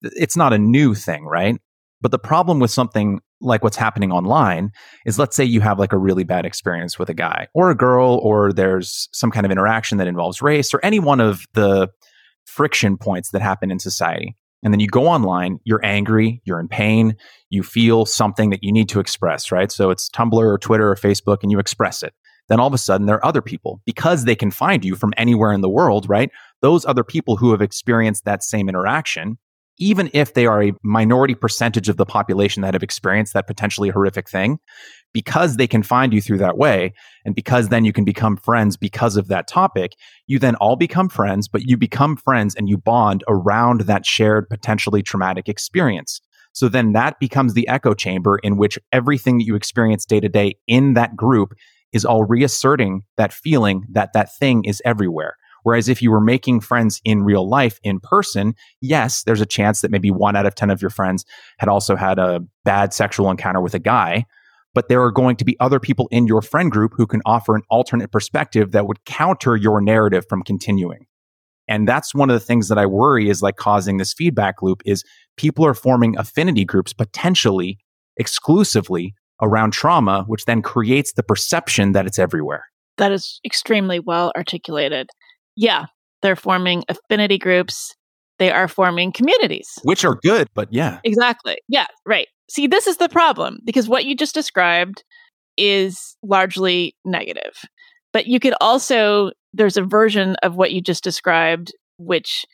[0.02, 1.60] it's not a new thing, right?
[2.02, 4.72] But the problem with something like what's happening online
[5.06, 7.76] is let's say you have like a really bad experience with a guy or a
[7.76, 11.88] girl, or there's some kind of interaction that involves race or any one of the
[12.46, 14.36] friction points that happen in society.
[14.64, 17.18] And then you go online, you're angry, you're in pain,
[17.50, 19.72] you feel something that you need to express, right?
[19.72, 22.14] So it's Tumblr or Twitter or Facebook and you express it.
[22.50, 25.14] Then all of a sudden there are other people because they can find you from
[25.18, 26.30] anywhere in the world, right?
[26.62, 29.38] Those other people who have experienced that same interaction
[29.78, 33.90] even if they are a minority percentage of the population that have experienced that potentially
[33.90, 34.60] horrific thing,
[35.14, 36.94] because they can find you through that way,
[37.26, 39.94] and because then you can become friends because of that topic,
[40.28, 44.50] you then all become friends, but you become friends and you bond around that shared
[44.50, 46.22] potentially traumatic experience.
[46.54, 50.30] So then that becomes the echo chamber in which everything that you experience day to
[50.30, 51.54] day in that group
[51.94, 55.36] is all reasserting that feeling that that thing is everywhere.
[55.64, 59.82] Whereas if you were making friends in real life in person, yes, there's a chance
[59.82, 61.26] that maybe one out of 10 of your friends
[61.58, 64.26] had also had a bad sexual encounter with a guy.
[64.74, 67.56] But there are going to be other people in your friend group who can offer
[67.56, 71.06] an alternate perspective that would counter your narrative from continuing.
[71.68, 74.82] And that's one of the things that I worry is like causing this feedback loop
[74.86, 75.04] is
[75.38, 77.78] people are forming affinity groups potentially
[78.18, 82.66] exclusively around trauma, which then creates the perception that it's everywhere.
[82.98, 85.10] That is extremely well articulated.
[85.56, 85.86] Yeah,
[86.22, 87.96] they're forming affinity groups.
[88.40, 91.00] They are forming communities, which are good, but yeah.
[91.04, 91.58] Exactly.
[91.68, 92.28] Yeah, right.
[92.50, 95.04] See, this is the problem because what you just described
[95.58, 97.54] is largely negative.
[98.12, 102.46] But you could also, there's a version of what you just described, which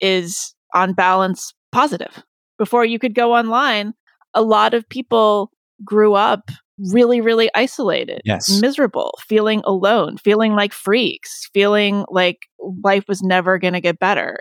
[0.00, 2.22] is on balance positive.
[2.58, 3.94] Before you could go online,
[4.34, 5.50] a lot of people
[5.84, 6.50] grew up
[6.92, 8.60] really, really isolated, yes.
[8.60, 12.38] miserable, feeling alone, feeling like freaks, feeling like
[12.84, 14.38] life was never going to get better.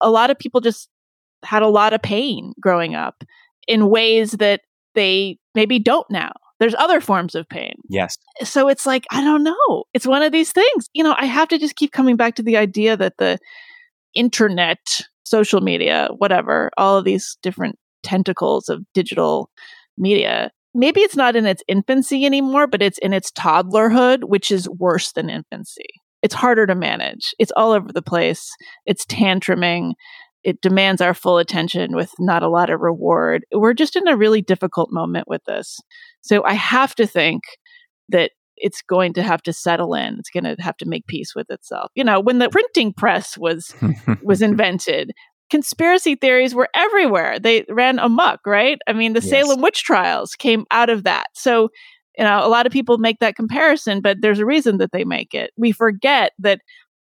[0.00, 0.88] A lot of people just
[1.44, 3.22] had a lot of pain growing up
[3.68, 4.62] in ways that
[4.94, 6.32] they maybe don't now.
[6.58, 7.74] There's other forms of pain.
[7.88, 8.16] Yes.
[8.42, 9.84] So it's like, I don't know.
[9.92, 10.88] It's one of these things.
[10.94, 13.38] You know, I have to just keep coming back to the idea that the
[14.14, 14.78] internet,
[15.24, 19.50] social media, whatever, all of these different tentacles of digital
[19.98, 24.68] media maybe it's not in its infancy anymore, but it's in its toddlerhood, which is
[24.68, 25.86] worse than infancy.
[26.22, 27.34] It's harder to manage.
[27.38, 28.50] It's all over the place.
[28.84, 29.92] It's tantruming.
[30.44, 33.44] It demands our full attention with not a lot of reward.
[33.52, 35.80] We're just in a really difficult moment with this.
[36.22, 37.42] So I have to think
[38.08, 40.16] that it's going to have to settle in.
[40.18, 41.90] It's going to have to make peace with itself.
[41.94, 43.74] You know, when the printing press was
[44.22, 45.12] was invented,
[45.50, 47.38] conspiracy theories were everywhere.
[47.38, 48.78] They ran amok, right?
[48.86, 49.30] I mean, the yes.
[49.30, 51.28] Salem witch trials came out of that.
[51.34, 51.68] So,
[52.18, 55.04] you know, a lot of people make that comparison, but there's a reason that they
[55.04, 55.52] make it.
[55.56, 56.60] We forget that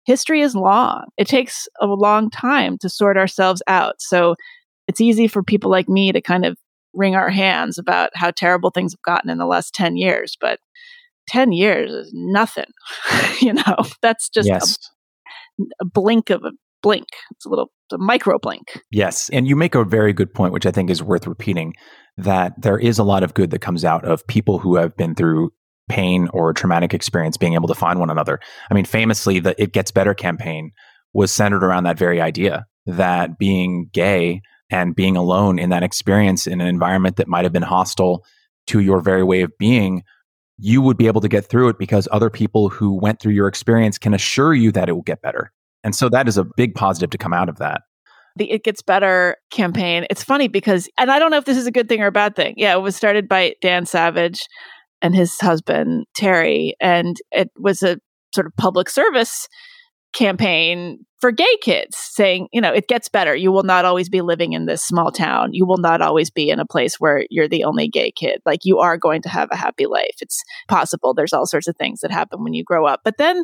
[0.05, 1.05] history is long.
[1.17, 3.95] It takes a long time to sort ourselves out.
[4.01, 4.35] So,
[4.87, 6.57] it's easy for people like me to kind of
[6.93, 10.59] wring our hands about how terrible things have gotten in the last 10 years, but
[11.27, 12.65] 10 years is nothing.
[13.41, 14.77] you know, that's just yes.
[15.59, 16.51] a, a blink of a
[16.81, 17.07] blink.
[17.31, 18.79] It's a little a micro blink.
[18.89, 19.29] Yes.
[19.29, 21.73] And you make a very good point, which I think is worth repeating
[22.17, 25.15] that there is a lot of good that comes out of people who have been
[25.15, 25.51] through
[25.89, 28.39] pain or traumatic experience being able to find one another.
[28.69, 30.71] I mean, famously, the It Gets Better campaign
[31.13, 36.47] was centered around that very idea that being gay and being alone in that experience
[36.47, 38.23] in an environment that might have been hostile
[38.67, 40.03] to your very way of being,
[40.57, 43.47] you would be able to get through it because other people who went through your
[43.47, 45.51] experience can assure you that it will get better.
[45.83, 47.81] And so that is a big positive to come out of that.
[48.37, 50.05] The It Gets Better campaign.
[50.09, 52.11] It's funny because, and I don't know if this is a good thing or a
[52.11, 52.53] bad thing.
[52.57, 54.41] Yeah, it was started by Dan Savage
[55.01, 56.75] and his husband, Terry.
[56.79, 57.99] And it was a
[58.33, 59.47] sort of public service
[60.13, 63.35] campaign for gay kids saying, you know, it gets better.
[63.35, 65.49] You will not always be living in this small town.
[65.53, 68.41] You will not always be in a place where you're the only gay kid.
[68.45, 70.15] Like you are going to have a happy life.
[70.19, 71.13] It's possible.
[71.13, 73.01] There's all sorts of things that happen when you grow up.
[73.03, 73.43] But then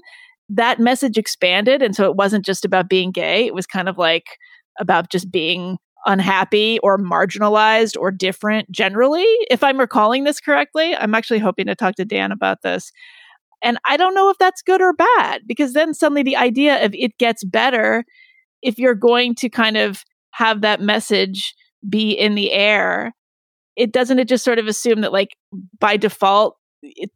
[0.49, 1.81] that message expanded.
[1.81, 3.45] And so it wasn't just about being gay.
[3.45, 4.37] It was kind of like
[4.79, 9.25] about just being unhappy or marginalized or different generally.
[9.49, 12.91] If I'm recalling this correctly, I'm actually hoping to talk to Dan about this.
[13.63, 16.93] And I don't know if that's good or bad because then suddenly the idea of
[16.93, 18.05] it gets better
[18.61, 21.55] if you're going to kind of have that message
[21.89, 23.13] be in the air,
[23.75, 25.35] it doesn't it just sort of assume that like
[25.79, 26.57] by default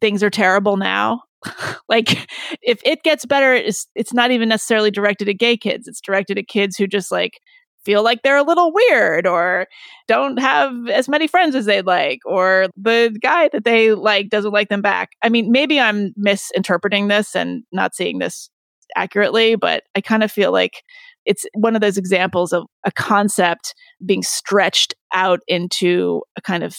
[0.00, 1.22] things are terrible now?
[1.88, 2.26] like
[2.62, 5.88] if it gets better it's it's not even necessarily directed at gay kids.
[5.88, 7.40] It's directed at kids who just like
[7.84, 9.66] feel like they're a little weird or
[10.06, 14.52] don't have as many friends as they'd like or the guy that they like doesn't
[14.52, 15.10] like them back.
[15.22, 18.50] I mean, maybe I'm misinterpreting this and not seeing this
[18.96, 20.82] accurately, but I kind of feel like
[21.24, 23.74] it's one of those examples of a concept
[24.04, 26.76] being stretched out into a kind of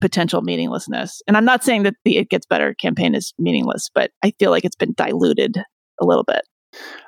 [0.00, 1.22] potential meaninglessness.
[1.26, 4.50] And I'm not saying that the It Gets Better campaign is meaningless, but I feel
[4.50, 5.56] like it's been diluted
[6.00, 6.42] a little bit.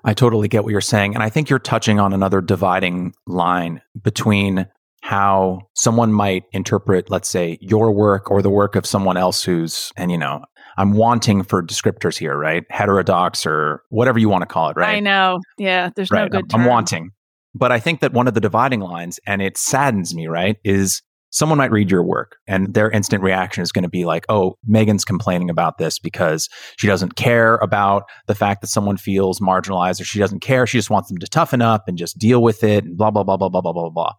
[0.05, 1.15] I totally get what you're saying.
[1.15, 4.67] And I think you're touching on another dividing line between
[5.03, 9.93] how someone might interpret, let's say, your work or the work of someone else who's,
[9.97, 10.45] and you know,
[10.77, 12.65] I'm wanting for descriptors here, right?
[12.71, 14.97] Heterodox or whatever you want to call it, right?
[14.97, 15.41] I know.
[15.57, 16.31] Yeah, there's right.
[16.31, 16.53] no good.
[16.55, 17.11] I'm, I'm wanting.
[17.55, 21.03] But I think that one of the dividing lines, and it saddens me, right, is
[21.31, 24.57] someone might read your work and their instant reaction is going to be like, oh,
[24.69, 30.01] Meghan's complaining about this because she doesn't care about the fact that someone feels marginalized
[30.01, 30.67] or she doesn't care.
[30.67, 33.25] She just wants them to toughen up and just deal with it and blah, blah,
[33.25, 34.13] blah, blah, blah, blah, blah, blah.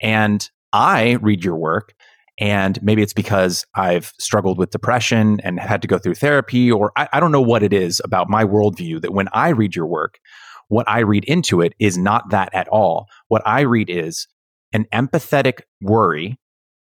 [0.00, 1.94] And I read your work
[2.38, 6.92] and maybe it's because I've struggled with depression and had to go through therapy, or
[6.96, 9.86] I, I don't know what it is about my worldview that when I read your
[9.86, 10.18] work,
[10.68, 13.06] what I read into it is not that at all.
[13.28, 14.26] What I read is
[14.72, 16.38] an empathetic worry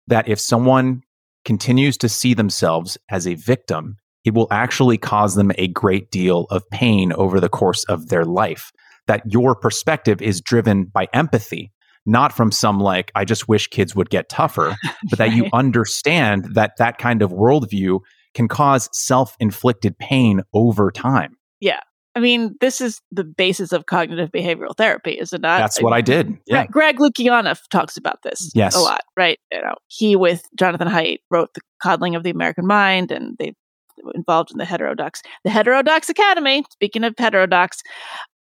[0.09, 1.01] that if someone
[1.45, 6.45] continues to see themselves as a victim, it will actually cause them a great deal
[6.49, 8.71] of pain over the course of their life.
[9.07, 11.71] That your perspective is driven by empathy,
[12.05, 14.75] not from some like, I just wish kids would get tougher,
[15.09, 18.01] but that you understand that that kind of worldview
[18.33, 21.37] can cause self inflicted pain over time.
[21.59, 21.79] Yeah.
[22.15, 25.59] I mean, this is the basis of cognitive behavioral therapy, is it not?
[25.59, 26.37] That's what I did.
[26.47, 26.65] Yeah.
[26.65, 28.75] Greg Lukianoff talks about this yes.
[28.75, 29.39] a lot, right?
[29.51, 33.53] You know, he with Jonathan Haidt wrote The Coddling of the American Mind, and they
[34.15, 36.63] involved in the heterodox, the heterodox academy.
[36.71, 37.81] Speaking of heterodox,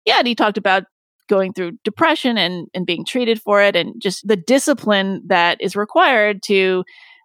[0.05, 0.83] yeah, and he talked about
[1.27, 5.75] going through depression and and being treated for it, and just the discipline that is
[5.75, 6.83] required to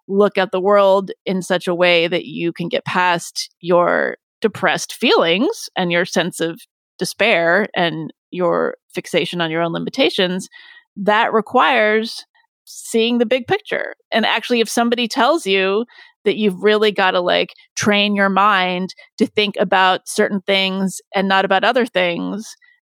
[0.09, 4.93] look at the world in such a way that you can get past your depressed
[4.93, 6.59] feelings and your sense of
[6.99, 10.49] despair and your fixation on your own limitations,
[10.97, 12.25] that requires
[12.65, 13.95] seeing the big picture.
[14.11, 15.85] And actually, if somebody tells you
[16.25, 21.29] that you've really got to like train your mind to think about certain things and
[21.29, 22.45] not about other things,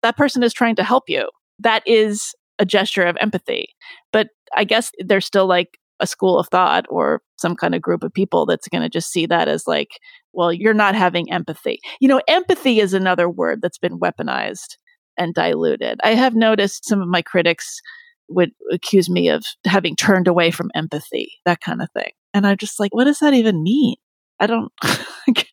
[0.02, 1.28] that person is trying to help you.
[1.60, 3.68] That is a gesture of empathy.
[4.12, 8.02] But I guess there's still like a school of thought or some kind of group
[8.02, 9.90] of people that's going to just see that as like
[10.36, 11.80] well, you're not having empathy.
[11.98, 14.76] You know, empathy is another word that's been weaponized
[15.18, 15.98] and diluted.
[16.04, 17.80] I have noticed some of my critics
[18.28, 22.10] would accuse me of having turned away from empathy, that kind of thing.
[22.34, 23.96] And I'm just like, what does that even mean?
[24.38, 24.70] I don't.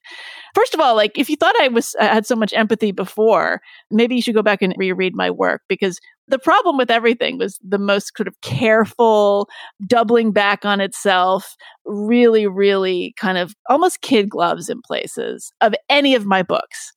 [0.54, 3.62] First of all, like if you thought I was I had so much empathy before,
[3.90, 7.60] maybe you should go back and reread my work because the problem with everything was
[7.68, 9.50] the most sort of careful
[9.88, 16.16] doubling back on itself, really, really kind of almost kid gloves in places of any
[16.16, 16.94] of my books.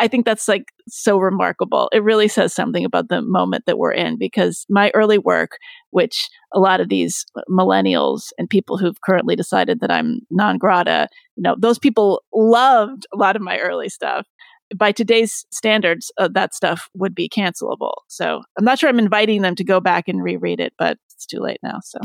[0.00, 1.90] I think that's like so remarkable.
[1.92, 5.58] It really says something about the moment that we're in because my early work,
[5.90, 11.08] which a lot of these millennials and people who've currently decided that I'm non grata,
[11.36, 14.26] you know, those people loved a lot of my early stuff.
[14.74, 17.94] by today's standards, uh, that stuff would be cancelable.
[18.08, 21.26] So I'm not sure I'm inviting them to go back and reread it, but it's
[21.26, 21.80] too late now.
[21.82, 21.98] So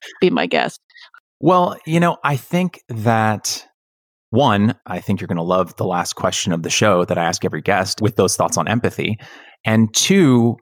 [0.20, 0.80] be my guest.
[1.40, 3.66] Well, you know, I think that
[4.36, 7.24] one, I think you're going to love the last question of the show that I
[7.24, 9.18] ask every guest with those thoughts on empathy.
[9.64, 10.56] And two,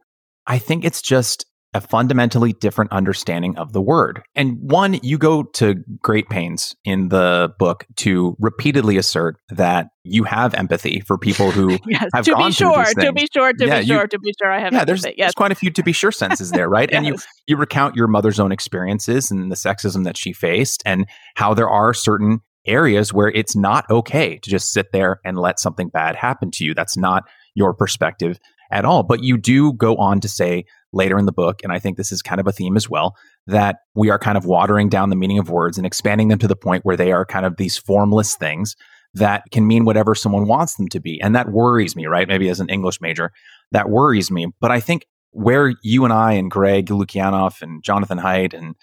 [0.46, 1.44] I think it's just
[1.76, 4.22] a fundamentally different understanding of the word.
[4.36, 10.22] And one, you go to great pains in the book to repeatedly assert that you
[10.22, 13.26] have empathy for people who yes, have to gone be sure, through these to be
[13.34, 15.16] sure, to Yeah, be you- sure, to be sure, I have yeah, there's, empathy.
[15.18, 15.34] there's Yes.
[15.34, 16.88] quite a few to be sure senses there, right?
[16.92, 17.16] And you
[17.48, 21.68] you recount your mother's own experiences and the sexism that she faced and how there
[21.68, 26.16] are certain areas where it's not okay to just sit there and let something bad
[26.16, 26.74] happen to you.
[26.74, 28.38] That's not your perspective
[28.70, 29.02] at all.
[29.02, 32.12] But you do go on to say later in the book, and I think this
[32.12, 35.16] is kind of a theme as well, that we are kind of watering down the
[35.16, 37.76] meaning of words and expanding them to the point where they are kind of these
[37.76, 38.76] formless things
[39.14, 41.20] that can mean whatever someone wants them to be.
[41.20, 42.26] And that worries me, right?
[42.26, 43.30] Maybe as an English major,
[43.70, 44.48] that worries me.
[44.60, 48.74] But I think where you and I and Greg Lukianoff and Jonathan Haidt and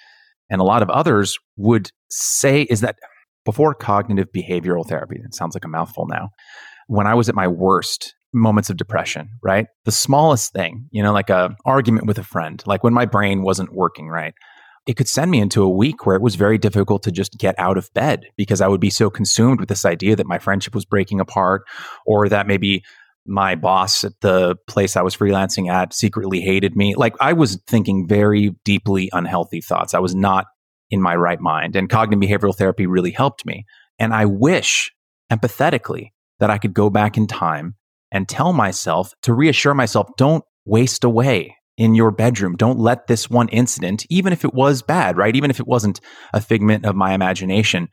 [0.50, 2.98] and a lot of others would say is that
[3.46, 6.30] before cognitive behavioral therapy, it sounds like a mouthful now.
[6.88, 9.68] When I was at my worst moments of depression, right?
[9.86, 13.42] The smallest thing, you know, like a argument with a friend, like when my brain
[13.42, 14.34] wasn't working right,
[14.88, 17.56] it could send me into a week where it was very difficult to just get
[17.58, 20.74] out of bed because I would be so consumed with this idea that my friendship
[20.74, 21.64] was breaking apart
[22.06, 22.84] or that maybe
[23.28, 26.96] my boss at the place I was freelancing at secretly hated me.
[26.96, 29.94] Like I was thinking very deeply unhealthy thoughts.
[29.94, 30.48] I was not
[30.92, 31.76] in my right mind.
[31.76, 33.66] And cognitive behavioral therapy really helped me.
[33.98, 34.92] And I wish
[35.32, 37.76] empathetically that I could go back in time
[38.12, 42.56] and tell myself to reassure myself don't waste away in your bedroom.
[42.56, 45.36] Don't let this one incident, even if it was bad, right?
[45.36, 46.02] Even if it wasn't
[46.34, 47.88] a figment of my imagination,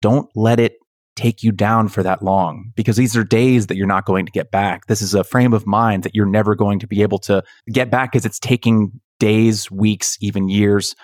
[0.00, 0.76] don't let it
[1.16, 4.32] take you down for that long because these are days that you're not going to
[4.32, 4.86] get back.
[4.86, 7.90] This is a frame of mind that you're never going to be able to get
[7.90, 10.94] back because it's taking days, weeks, even years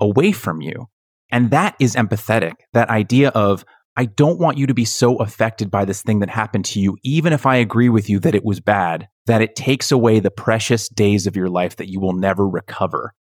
[0.00, 0.86] away from you.
[1.32, 2.54] And that is empathetic.
[2.72, 3.64] That idea of,
[3.96, 6.96] I don't want you to be so affected by this thing that happened to you,
[7.02, 10.30] even if I agree with you that it was bad, that it takes away the
[10.30, 13.14] precious days of your life that you will never recover.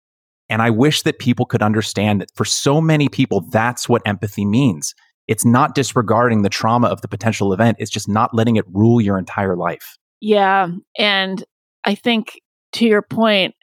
[0.49, 4.45] And I wish that people could understand that for so many people, that's what empathy
[4.45, 4.95] means.
[5.27, 9.01] It's not disregarding the trauma of the potential event, it's just not letting it rule
[9.01, 9.97] your entire life.
[10.21, 10.69] Yeah.
[10.99, 11.45] And
[11.85, 12.41] I think
[12.73, 13.55] to your point,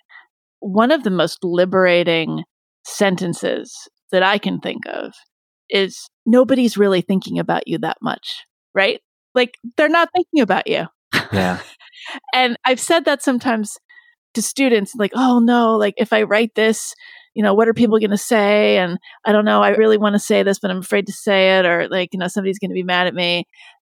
[0.60, 2.44] one of the most liberating
[2.86, 5.14] sentences that I can think of
[5.70, 9.01] is nobody's really thinking about you that much, right?
[9.36, 10.86] Like they're not thinking about you.
[11.34, 11.59] Yeah.
[12.34, 13.78] And I've said that sometimes
[14.34, 16.93] to students, like, oh no, like if I write this,
[17.34, 18.78] you know, what are people going to say?
[18.78, 21.59] And I don't know, I really want to say this, but I'm afraid to say
[21.59, 23.45] it, or like, you know, somebody's going to be mad at me.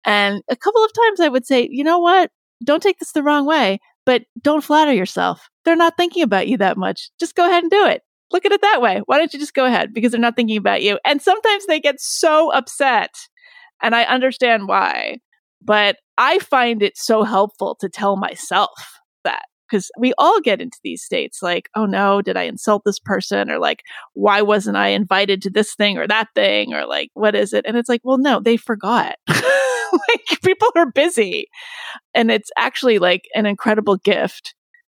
[0.04, 2.30] And a couple of times I would say, you know what?
[2.62, 5.48] Don't take this the wrong way, but don't flatter yourself.
[5.64, 7.10] They're not thinking about you that much.
[7.18, 8.02] Just go ahead and do it.
[8.32, 9.02] Look at it that way.
[9.06, 9.92] Why don't you just go ahead?
[9.92, 10.98] Because they're not thinking about you.
[11.04, 13.14] And sometimes they get so upset.
[13.82, 15.18] And I understand why.
[15.60, 18.70] But I find it so helpful to tell myself
[19.24, 22.98] that because we all get into these states like, oh no, did I insult this
[22.98, 23.50] person?
[23.50, 26.74] Or like, why wasn't I invited to this thing or that thing?
[26.74, 27.64] Or like, what is it?
[27.66, 29.16] And it's like, well, no, they forgot.
[29.28, 31.46] like, people are busy.
[32.14, 34.54] And it's actually like an incredible gift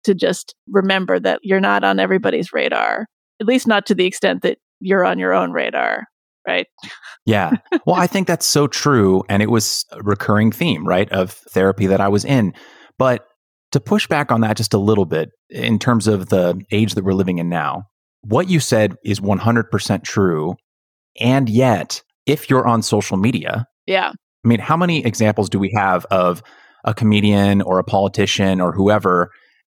[0.05, 3.07] to just remember that you're not on everybody's radar,
[3.43, 6.05] at least not to the extent that you're on your own radar.
[6.47, 6.67] Right.
[7.25, 7.51] Yeah.
[7.85, 9.23] Well, I think that's so true.
[9.29, 12.53] And it was a recurring theme, right, of therapy that I was in.
[12.97, 13.25] But
[13.71, 17.03] to push back on that just a little bit in terms of the age that
[17.05, 17.83] we're living in now,
[18.23, 20.55] what you said is 100% true.
[21.19, 24.11] And yet, if you're on social media, Yeah.
[24.43, 26.43] I mean, how many examples do we have of
[26.83, 29.31] a comedian or a politician or whoever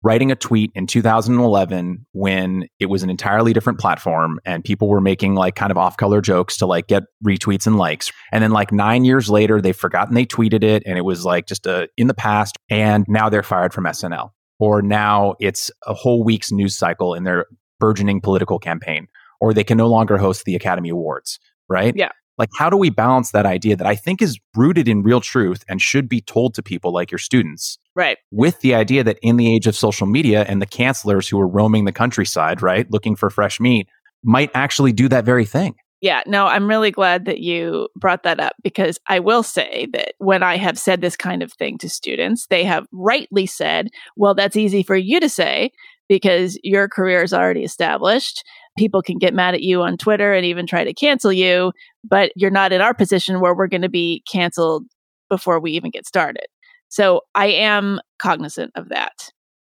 [0.07, 5.01] writing a tweet in 2011 when it was an entirely different platform and people were
[5.01, 8.13] making like kind of off color jokes to like get retweets and likes.
[8.31, 11.47] And then like nine years later, they've forgotten they tweeted it and it was like
[11.47, 12.57] just a, in the past.
[12.71, 14.31] And now they're fired from SNL.
[14.61, 17.47] Or now it's a whole week's news cycle in their
[17.81, 19.09] burgeoning political campaign.
[19.41, 21.95] Or they can no longer host the Academy Awards, right?
[21.97, 22.11] Yeah.
[22.39, 25.65] Like, how do we balance that idea that I think is rooted in real truth
[25.69, 28.19] and should be told to people like your students Right.
[28.31, 31.49] with the idea that in the age of social media and the cancelers who are
[31.49, 33.89] roaming the countryside, right, looking for fresh meat,
[34.23, 35.77] might actually do that very thing?
[36.03, 40.13] Yeah, no, I'm really glad that you brought that up because I will say that
[40.19, 44.35] when I have said this kind of thing to students, they have rightly said, well,
[44.35, 45.71] that's easy for you to say
[46.09, 48.45] because your career is already established.
[48.77, 51.73] People can get mad at you on Twitter and even try to cancel you,
[52.05, 54.85] but you're not in our position where we're going to be canceled
[55.31, 56.47] before we even get started.
[56.89, 59.13] So I am cognizant of that.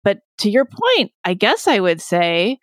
[0.05, 2.59] But to your point, I guess I would say,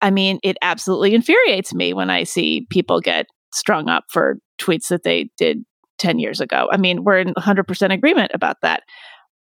[0.00, 4.88] I mean, it absolutely infuriates me when I see people get strung up for tweets
[4.88, 5.64] that they did
[5.98, 6.68] 10 years ago.
[6.72, 8.82] I mean, we're in 100% agreement about that.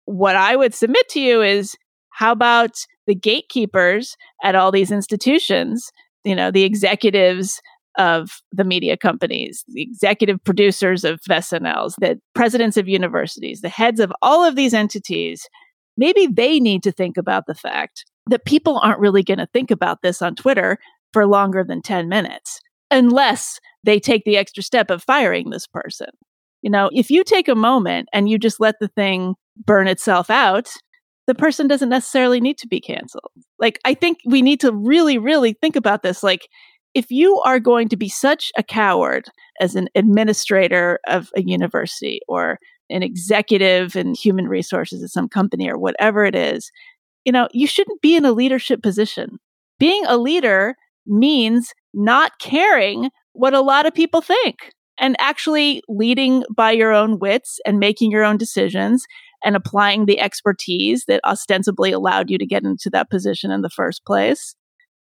[0.06, 1.76] What I would submit to you is
[2.12, 2.72] how about
[3.08, 5.92] the gatekeepers at all these institutions,
[6.24, 7.62] you know, the executives
[7.98, 14.00] of the media companies, the executive producers of SNLs, the presidents of universities, the heads
[14.00, 15.48] of all of these entities,
[15.98, 19.72] maybe they need to think about the fact that people aren't really going to think
[19.72, 20.78] about this on Twitter
[21.14, 22.60] for longer than 10 minutes
[22.92, 26.10] unless they take the extra step of firing this person.
[26.62, 29.36] You know, if you take a moment and you just let the thing
[29.66, 30.70] burn itself out,
[31.28, 33.32] the person doesn't necessarily need to be canceled.
[33.60, 36.24] Like, I think we need to really, really think about this.
[36.24, 36.48] Like,
[36.96, 39.28] if you are going to be such a coward
[39.60, 42.58] as an administrator of a university or
[42.90, 46.72] an executive in human resources at some company or whatever it is,
[47.26, 49.38] you know, you shouldn't be in a leadership position.
[49.78, 50.76] Being a leader
[51.06, 57.20] means not caring what a lot of people think and actually leading by your own
[57.20, 59.06] wits and making your own decisions
[59.44, 63.70] and applying the expertise that ostensibly allowed you to get into that position in the
[63.70, 64.56] first place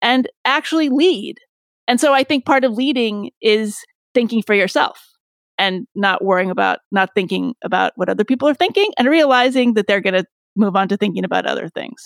[0.00, 1.38] and actually lead
[1.86, 3.78] and so I think part of leading is
[4.14, 5.00] thinking for yourself
[5.58, 9.86] and not worrying about, not thinking about what other people are thinking and realizing that
[9.86, 10.24] they're going to
[10.56, 12.02] move on to thinking about other things.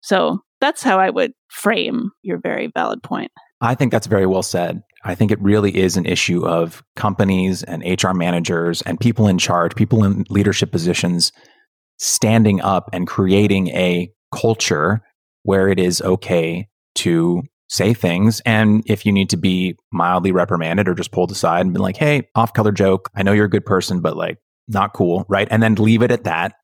[0.00, 3.30] So that's how I would frame your very valid point.
[3.60, 4.82] I think that's very well said.
[5.04, 9.38] I think it really is an issue of companies and HR managers and people in
[9.38, 11.32] charge, people in leadership positions
[11.98, 15.00] standing up and creating a culture
[15.42, 18.40] where it is okay to say things.
[18.44, 21.96] And if you need to be mildly reprimanded or just pulled aside and be like,
[21.96, 24.38] hey, off color joke, I know you're a good person, but like
[24.68, 25.48] not cool, right?
[25.50, 26.54] And then leave it at that.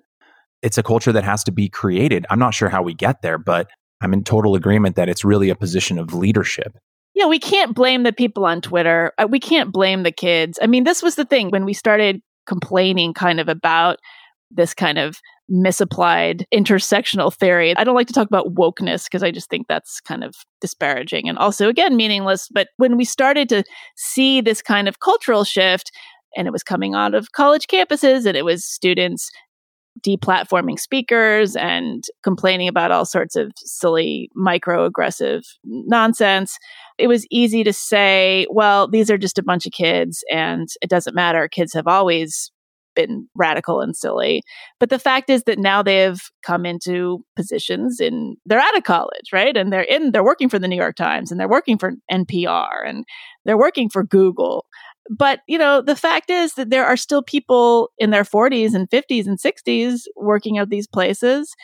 [0.62, 2.26] It's a culture that has to be created.
[2.30, 3.68] I'm not sure how we get there, but
[4.00, 6.76] I'm in total agreement that it's really a position of leadership.
[7.14, 9.12] Yeah, we can't blame the people on Twitter.
[9.18, 10.58] Uh, we can't blame the kids.
[10.60, 13.98] I mean, this was the thing when we started complaining kind of about
[14.50, 17.76] this kind of misapplied intersectional theory.
[17.76, 21.28] I don't like to talk about wokeness because I just think that's kind of disparaging
[21.28, 22.48] and also, again, meaningless.
[22.52, 23.64] But when we started to
[23.96, 25.90] see this kind of cultural shift,
[26.36, 29.30] and it was coming out of college campuses and it was students
[30.04, 36.58] deplatforming speakers and complaining about all sorts of silly microaggressive nonsense
[36.98, 40.90] it was easy to say well these are just a bunch of kids and it
[40.90, 42.50] doesn't matter kids have always
[42.94, 44.42] been radical and silly.
[44.80, 49.32] But the fact is that now they've come into positions in they're out of college,
[49.32, 49.56] right?
[49.56, 52.86] And they're in they're working for the New York Times and they're working for NPR
[52.86, 53.04] and
[53.44, 54.66] they're working for Google.
[55.10, 58.88] But, you know, the fact is that there are still people in their 40s and
[58.88, 61.54] 50s and 60s working at these places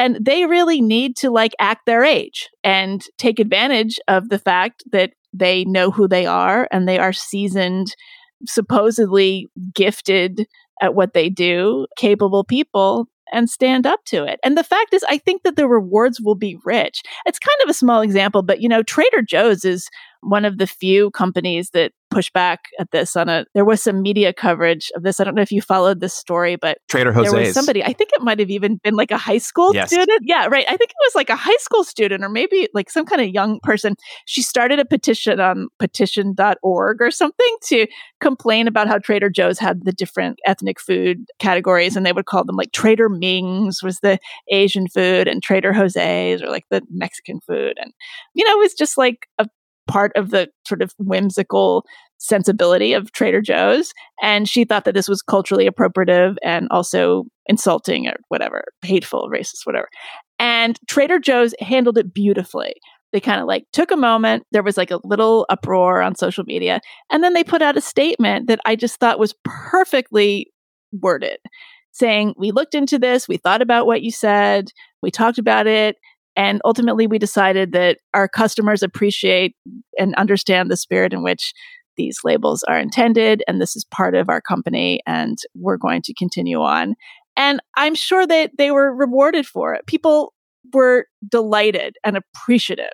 [0.00, 4.82] and they really need to like act their age and take advantage of the fact
[4.92, 7.94] that they know who they are and they are seasoned
[8.46, 10.46] supposedly gifted
[10.80, 14.40] at what they do, capable people and stand up to it.
[14.42, 17.02] And the fact is, I think that the rewards will be rich.
[17.26, 19.88] It's kind of a small example, but you know, Trader Joe's is
[20.22, 24.02] one of the few companies that push back at this on a there was some
[24.02, 25.20] media coverage of this.
[25.20, 27.30] I don't know if you followed this story, but Trader Jose.
[27.30, 29.90] There was somebody, I think it might have even been like a high school yes.
[29.90, 30.22] student.
[30.22, 30.64] Yeah, right.
[30.66, 33.28] I think it was like a high school student or maybe like some kind of
[33.28, 33.94] young person.
[34.26, 37.86] She started a petition on petition.org or something to
[38.20, 42.44] complain about how Trader Joe's had the different ethnic food categories and they would call
[42.44, 44.18] them like Trader Ming's was the
[44.50, 47.74] Asian food and Trader Jose's or like the Mexican food.
[47.80, 47.92] And,
[48.34, 49.48] you know, it was just like a
[49.90, 51.84] part of the sort of whimsical
[52.18, 53.92] sensibility of Trader Joe's.
[54.22, 59.64] And she thought that this was culturally appropriative and also insulting or whatever, hateful, racist,
[59.64, 59.88] whatever.
[60.38, 62.74] And Trader Joe's handled it beautifully.
[63.12, 64.44] They kind of like took a moment.
[64.52, 66.80] There was like a little uproar on social media.
[67.10, 70.52] And then they put out a statement that I just thought was perfectly
[70.92, 71.38] worded
[71.92, 73.26] saying, We looked into this.
[73.26, 74.70] We thought about what you said.
[75.02, 75.96] We talked about it.
[76.36, 79.56] And ultimately, we decided that our customers appreciate
[79.98, 81.52] and understand the spirit in which
[81.96, 83.42] these labels are intended.
[83.46, 85.00] And this is part of our company.
[85.06, 86.94] And we're going to continue on.
[87.36, 89.86] And I'm sure that they were rewarded for it.
[89.86, 90.32] People
[90.72, 92.92] were delighted and appreciative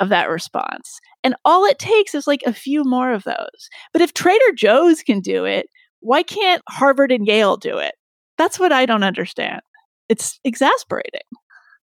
[0.00, 1.00] of that response.
[1.22, 3.68] And all it takes is like a few more of those.
[3.92, 5.66] But if Trader Joe's can do it,
[6.00, 7.94] why can't Harvard and Yale do it?
[8.38, 9.60] That's what I don't understand.
[10.08, 11.20] It's exasperating.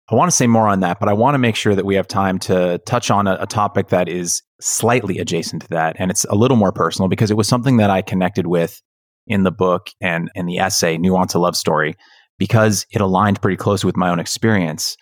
[0.09, 1.97] I want to say more on that, but I want to make sure that we
[1.97, 5.97] have time to touch on a, a, topic that is slightly adjacent to that.
[5.99, 8.81] And it's a little more personal because it was something that I connected with
[9.27, 11.97] in the book and in the essay, Nuance a Love Story.
[12.39, 14.97] because it aligned pretty closely with my own experience.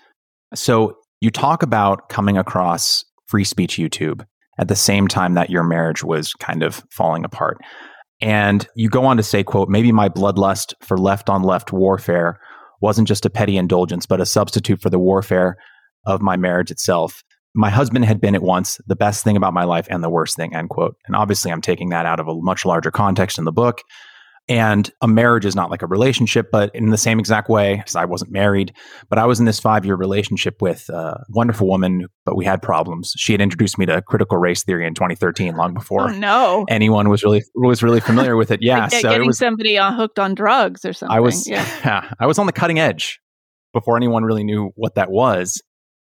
[0.54, 4.24] So you talk about coming across free speech YouTube
[4.58, 7.58] at the same time that your marriage was kind of falling apart.
[8.20, 12.38] And you go on to say, quote, maybe my bloodlust for left on left warfare
[12.84, 15.56] wasn't just a petty indulgence, but a substitute for the warfare
[16.04, 17.24] of my marriage itself.
[17.54, 20.36] My husband had been at once the best thing about my life and the worst
[20.36, 20.94] thing, end quote.
[21.06, 23.80] And obviously, I'm taking that out of a much larger context in the book.
[24.46, 27.96] And a marriage is not like a relationship, but in the same exact way, because
[27.96, 28.74] I wasn't married,
[29.08, 32.60] but I was in this five year relationship with a wonderful woman, but we had
[32.60, 33.14] problems.
[33.16, 36.66] She had introduced me to critical race theory in 2013, long oh, before oh, no.
[36.68, 38.60] anyone was really was really familiar with it.
[38.64, 41.14] Yeah, like so getting it was somebody hooked on drugs or something.
[41.14, 41.66] I was yeah.
[41.84, 43.20] yeah, I was on the cutting edge
[43.74, 45.60] before anyone really knew what that was.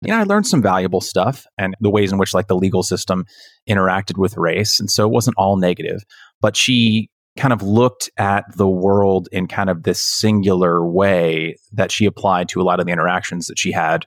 [0.01, 2.83] You know, I learned some valuable stuff and the ways in which like the legal
[2.83, 3.25] system
[3.67, 6.03] interacted with race, and so it wasn't all negative.
[6.41, 11.91] But she kind of looked at the world in kind of this singular way that
[11.91, 14.05] she applied to a lot of the interactions that she had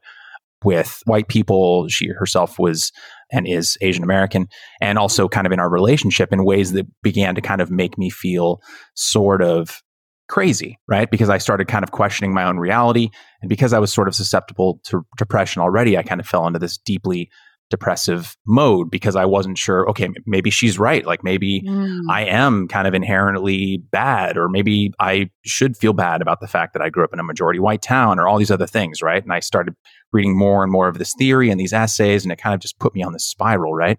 [0.65, 1.89] with white people.
[1.89, 2.93] She herself was
[3.33, 4.49] and is Asian American,
[4.81, 7.99] and also kind of in our relationship in ways that began to kind of make
[7.99, 8.61] me feel
[8.95, 9.83] sort of
[10.29, 11.11] crazy, right?
[11.11, 13.11] Because I started kind of questioning my own reality.
[13.43, 16.59] And because I was sort of susceptible to depression already, I kind of fell into
[16.59, 17.31] this deeply
[17.71, 21.05] depressive mode because I wasn't sure, okay, maybe she's right.
[21.05, 22.01] Like maybe mm.
[22.09, 26.73] I am kind of inherently bad, or maybe I should feel bad about the fact
[26.75, 29.23] that I grew up in a majority white town, or all these other things, right?
[29.23, 29.75] And I started
[30.13, 32.79] reading more and more of this theory and these essays, and it kind of just
[32.79, 33.99] put me on this spiral, right?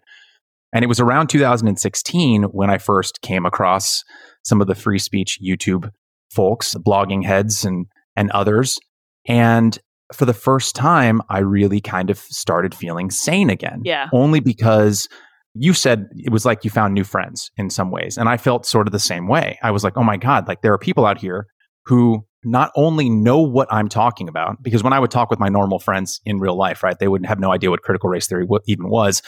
[0.74, 4.04] And it was around 2016 when I first came across
[4.44, 5.92] some of the free speech YouTube
[6.30, 8.80] folks, Bloggingheads and and others.
[9.28, 9.78] And
[10.14, 13.82] for the first time, I really kind of started feeling sane again.
[13.84, 14.08] Yeah.
[14.14, 15.10] Only because
[15.54, 18.18] you said it was like you found new friends in some ways.
[18.18, 19.58] And I felt sort of the same way.
[19.64, 21.48] I was like, oh my God, like there are people out here
[21.86, 25.50] who not only know what I'm talking about, because when I would talk with my
[25.50, 28.48] normal friends in real life, right, they wouldn't have no idea what critical race theory
[28.68, 29.22] even was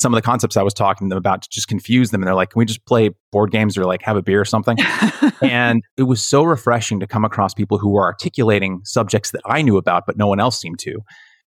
[0.00, 2.20] some of the concepts I was talking to them about to just confuse them.
[2.20, 4.44] And they're like, can we just play board games or like have a beer or
[4.44, 4.76] something?
[5.42, 9.62] and it was so refreshing to come across people who were articulating subjects that I
[9.62, 10.98] knew about, but no one else seemed to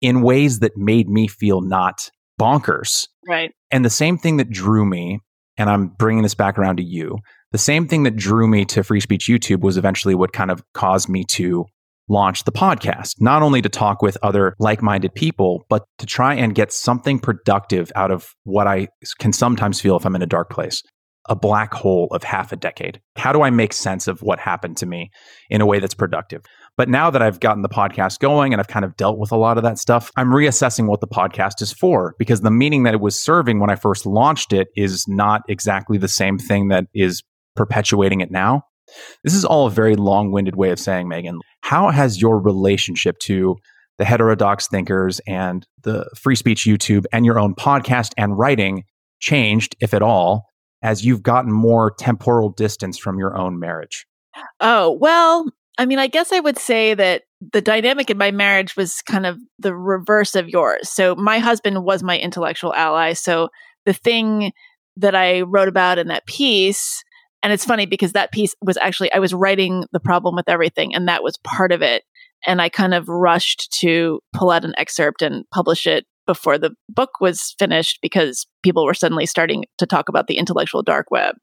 [0.01, 2.11] in ways that made me feel not
[2.41, 3.09] bonkers.
[3.26, 3.53] Right.
[3.70, 5.20] And the same thing that drew me,
[5.57, 7.18] and I'm bringing this back around to you,
[7.53, 10.62] the same thing that drew me to free speech YouTube was eventually what kind of
[10.74, 11.66] caused me to
[12.09, 16.34] launch the podcast, not only to talk with other like minded people, but to try
[16.34, 18.88] and get something productive out of what I
[19.18, 20.82] can sometimes feel if I'm in a dark place
[21.28, 23.00] a black hole of half a decade.
[23.16, 25.11] How do I make sense of what happened to me
[25.48, 26.42] in a way that's productive?
[26.76, 29.36] But now that I've gotten the podcast going and I've kind of dealt with a
[29.36, 32.94] lot of that stuff, I'm reassessing what the podcast is for because the meaning that
[32.94, 36.86] it was serving when I first launched it is not exactly the same thing that
[36.94, 37.22] is
[37.57, 38.64] perpetuating it now.
[39.22, 43.18] This is all a very long winded way of saying, Meghan, how has your relationship
[43.20, 43.57] to
[43.99, 48.84] the heterodox thinkers and the free speech YouTube and your own podcast and writing
[49.20, 50.47] changed, if at all,
[50.82, 54.07] as you've gotten more temporal distance from your own marriage?
[54.61, 57.22] Oh, well, I mean, I guess I would say that
[57.53, 60.88] the dynamic in my marriage was kind of the reverse of yours.
[60.90, 63.12] So my husband was my intellectual ally.
[63.12, 63.49] So
[63.86, 64.53] the thing
[64.97, 67.03] that I wrote about in that piece
[67.45, 70.95] and it's funny because that piece was actually, I was writing the problem with everything,
[70.95, 72.03] and that was part of it.
[72.47, 76.70] And I kind of rushed to pull out an excerpt and publish it before the
[76.88, 81.34] book was finished because people were suddenly starting to talk about the intellectual dark web.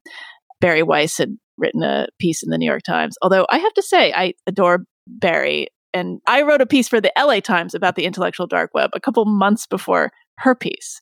[0.60, 3.16] Bari Weiss had written a piece in the New York Times.
[3.22, 5.68] Although I have to say, I adore Bari.
[5.94, 9.00] And I wrote a piece for the LA Times about the intellectual dark web a
[9.00, 11.00] couple months before her piece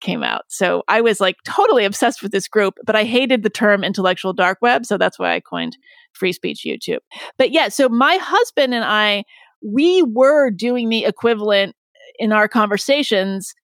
[0.00, 0.44] came out.
[0.48, 4.32] So I was like totally obsessed with this group, but I hated the term intellectual
[4.32, 4.86] dark web.
[4.86, 5.76] So that's why I coined
[6.12, 7.00] free speech YouTube.
[7.38, 9.24] But yeah, so my husband and I,
[9.62, 11.76] we were doing the equivalent
[12.18, 13.54] in our conversations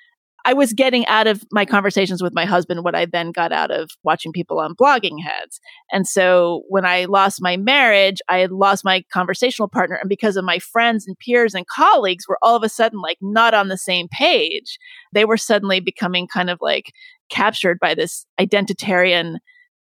[0.46, 3.72] I was getting out of my conversations with my husband what I then got out
[3.72, 5.58] of watching people on Bloggingheads.
[5.90, 9.96] And so when I lost my marriage, I had lost my conversational partner.
[9.96, 13.18] And because of my friends and peers and colleagues were all of a sudden like
[13.20, 14.78] not on the same page,
[15.12, 16.92] they were suddenly becoming kind of like
[17.28, 19.38] captured by this identitarian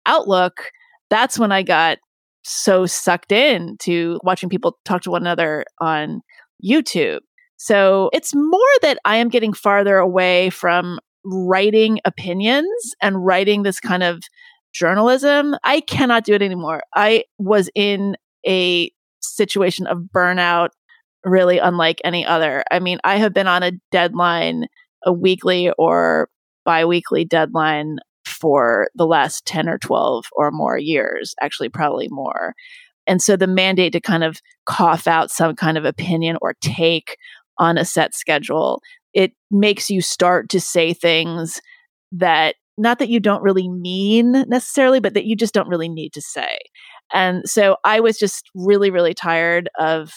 [0.05, 0.69] outlook.
[1.09, 1.97] That's when I got
[2.43, 6.21] so sucked in to watching people talk to one another on
[6.63, 7.21] YouTube.
[7.63, 12.67] So it's more that I am getting farther away from writing opinions
[13.01, 14.21] and writing this kind of
[14.73, 15.55] journalism.
[15.63, 16.83] I cannot do it anymore.
[16.93, 18.91] I was in a
[19.21, 20.71] situation of burnout
[21.23, 22.65] really unlike any other.
[22.69, 24.65] I mean, I have been on a deadline,
[25.05, 26.27] a weekly or
[26.65, 32.55] biweekly deadline for the last 10 or 12 or more years, actually, probably more.
[33.07, 37.15] And so the mandate to kind of cough out some kind of opinion or take
[37.57, 38.81] on a set schedule,
[39.13, 41.61] it makes you start to say things
[42.11, 46.13] that not that you don't really mean necessarily, but that you just don't really need
[46.13, 46.57] to say.
[47.13, 50.13] And so I was just really, really tired of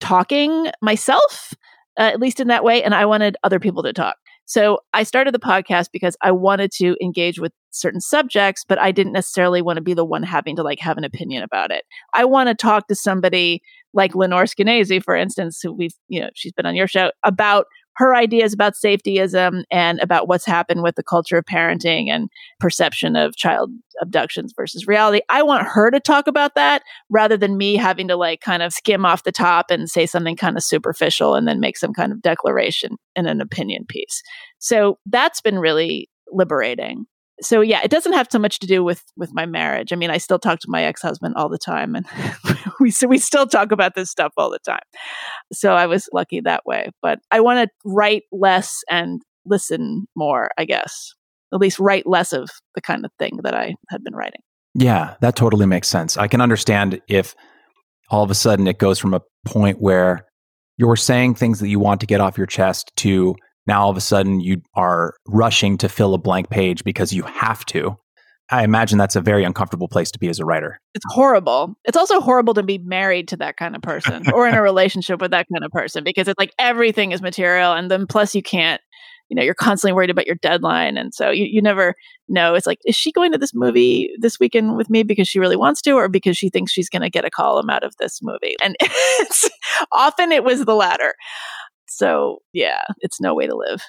[0.00, 1.54] talking myself,
[1.98, 2.82] uh, at least in that way.
[2.82, 4.16] And I wanted other people to talk.
[4.46, 8.92] So I started the podcast because I wanted to engage with certain subjects, but I
[8.92, 11.84] didn't necessarily want to be the one having to like have an opinion about it.
[12.12, 13.62] I want to talk to somebody
[13.94, 17.66] like Lenore Skenazy, for instance, who we've, you know, she's been on your show about
[17.96, 22.28] her ideas about safetyism and about what's happened with the culture of parenting and
[22.60, 23.70] perception of child
[24.00, 25.20] abductions versus reality.
[25.28, 28.72] I want her to talk about that rather than me having to like kind of
[28.72, 32.12] skim off the top and say something kind of superficial and then make some kind
[32.12, 34.22] of declaration in an opinion piece.
[34.58, 37.06] So that's been really liberating
[37.40, 39.92] so yeah, it doesn't have so much to do with with my marriage.
[39.92, 42.06] I mean, I still talk to my ex husband all the time, and
[42.80, 44.80] we so we still talk about this stuff all the time.
[45.52, 46.88] So I was lucky that way.
[47.02, 50.50] But I want to write less and listen more.
[50.58, 51.14] I guess
[51.52, 54.40] at least write less of the kind of thing that I had been writing.
[54.74, 56.16] Yeah, that totally makes sense.
[56.16, 57.34] I can understand if
[58.10, 60.26] all of a sudden it goes from a point where
[60.76, 63.36] you're saying things that you want to get off your chest to
[63.66, 67.22] now all of a sudden you are rushing to fill a blank page because you
[67.22, 67.96] have to.
[68.50, 70.80] I imagine that's a very uncomfortable place to be as a writer.
[70.94, 71.74] It's horrible.
[71.84, 75.20] It's also horrible to be married to that kind of person or in a relationship
[75.20, 77.72] with that kind of person because it's like everything is material.
[77.72, 78.82] And then plus you can't,
[79.30, 80.98] you know, you're constantly worried about your deadline.
[80.98, 81.94] And so you, you never
[82.28, 82.54] know.
[82.54, 85.56] It's like, is she going to this movie this weekend with me because she really
[85.56, 88.20] wants to or because she thinks she's going to get a column out of this
[88.22, 88.56] movie?
[88.62, 89.48] And it's
[89.90, 91.14] often it was the latter.
[91.88, 93.82] So, yeah, it's no way to live.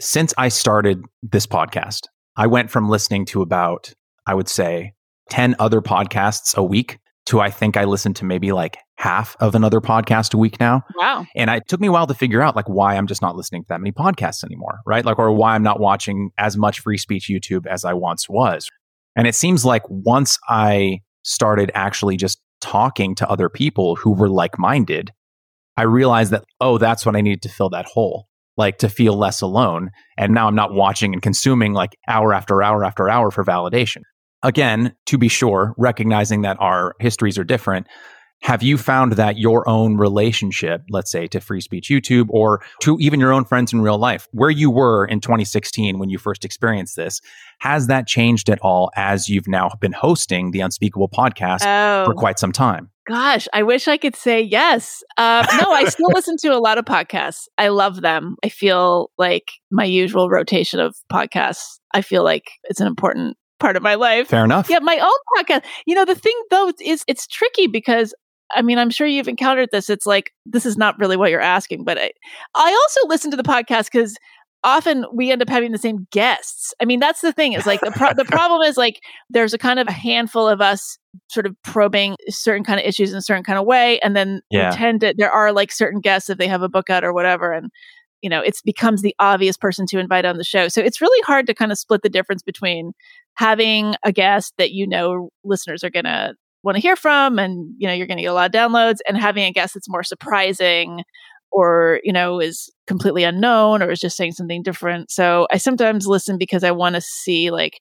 [0.00, 2.02] Since I started this podcast,
[2.38, 3.92] I went from listening to about,
[4.24, 4.94] I would say,
[5.30, 9.54] 10 other podcasts a week to I think I listen to maybe like half of
[9.54, 10.82] another podcast a week now.
[10.96, 11.26] Wow.
[11.36, 13.64] And it took me a while to figure out like why I'm just not listening
[13.64, 15.04] to that many podcasts anymore, right?
[15.04, 18.70] Like, or why I'm not watching as much free speech YouTube as I once was.
[19.14, 24.30] And it seems like once I started actually just talking to other people who were
[24.30, 25.10] like minded,
[25.76, 28.28] I realized that, oh, that's what I needed to fill that hole,
[28.58, 29.90] like to feel less alone.
[30.18, 34.02] And now I'm not watching and consuming like hour after hour after hour for validation.
[34.42, 37.86] Again, to be sure, recognizing that our histories are different,
[38.40, 42.96] have you found that your own relationship, let's say to free speech YouTube or to
[43.00, 46.44] even your own friends in real life, where you were in 2016 when you first
[46.44, 47.20] experienced this,
[47.58, 52.06] has that changed at all as you've now been hosting the Unspeakable podcast oh.
[52.06, 52.90] for quite some time?
[53.08, 55.02] Gosh, I wish I could say yes.
[55.16, 57.48] Uh, no, I still listen to a lot of podcasts.
[57.56, 58.36] I love them.
[58.44, 63.76] I feel like my usual rotation of podcasts, I feel like it's an important part
[63.76, 64.28] of my life.
[64.28, 64.70] Fair enough.
[64.70, 65.64] Yeah, my own podcast.
[65.86, 68.14] You know, the thing though is it's tricky because
[68.54, 69.90] I mean, I'm sure you've encountered this.
[69.90, 72.10] It's like this is not really what you're asking, but I,
[72.54, 74.16] I also listen to the podcast because
[74.64, 76.74] often we end up having the same guests.
[76.80, 79.58] I mean, that's the thing is like the pro- the problem is like there's a
[79.58, 83.22] kind of a handful of us sort of probing certain kind of issues in a
[83.22, 84.70] certain kind of way, and then yeah.
[84.70, 87.52] tend to there are like certain guests if they have a book out or whatever,
[87.52, 87.70] and
[88.22, 90.68] you know it becomes the obvious person to invite on the show.
[90.68, 92.92] So it's really hard to kind of split the difference between
[93.34, 97.74] having a guest that you know listeners are going to want to hear from and
[97.78, 99.88] you know you're going to get a lot of downloads and having a guest that's
[99.88, 101.02] more surprising
[101.50, 105.10] or you know is completely unknown or is just saying something different.
[105.10, 107.78] So i sometimes listen because i want to see like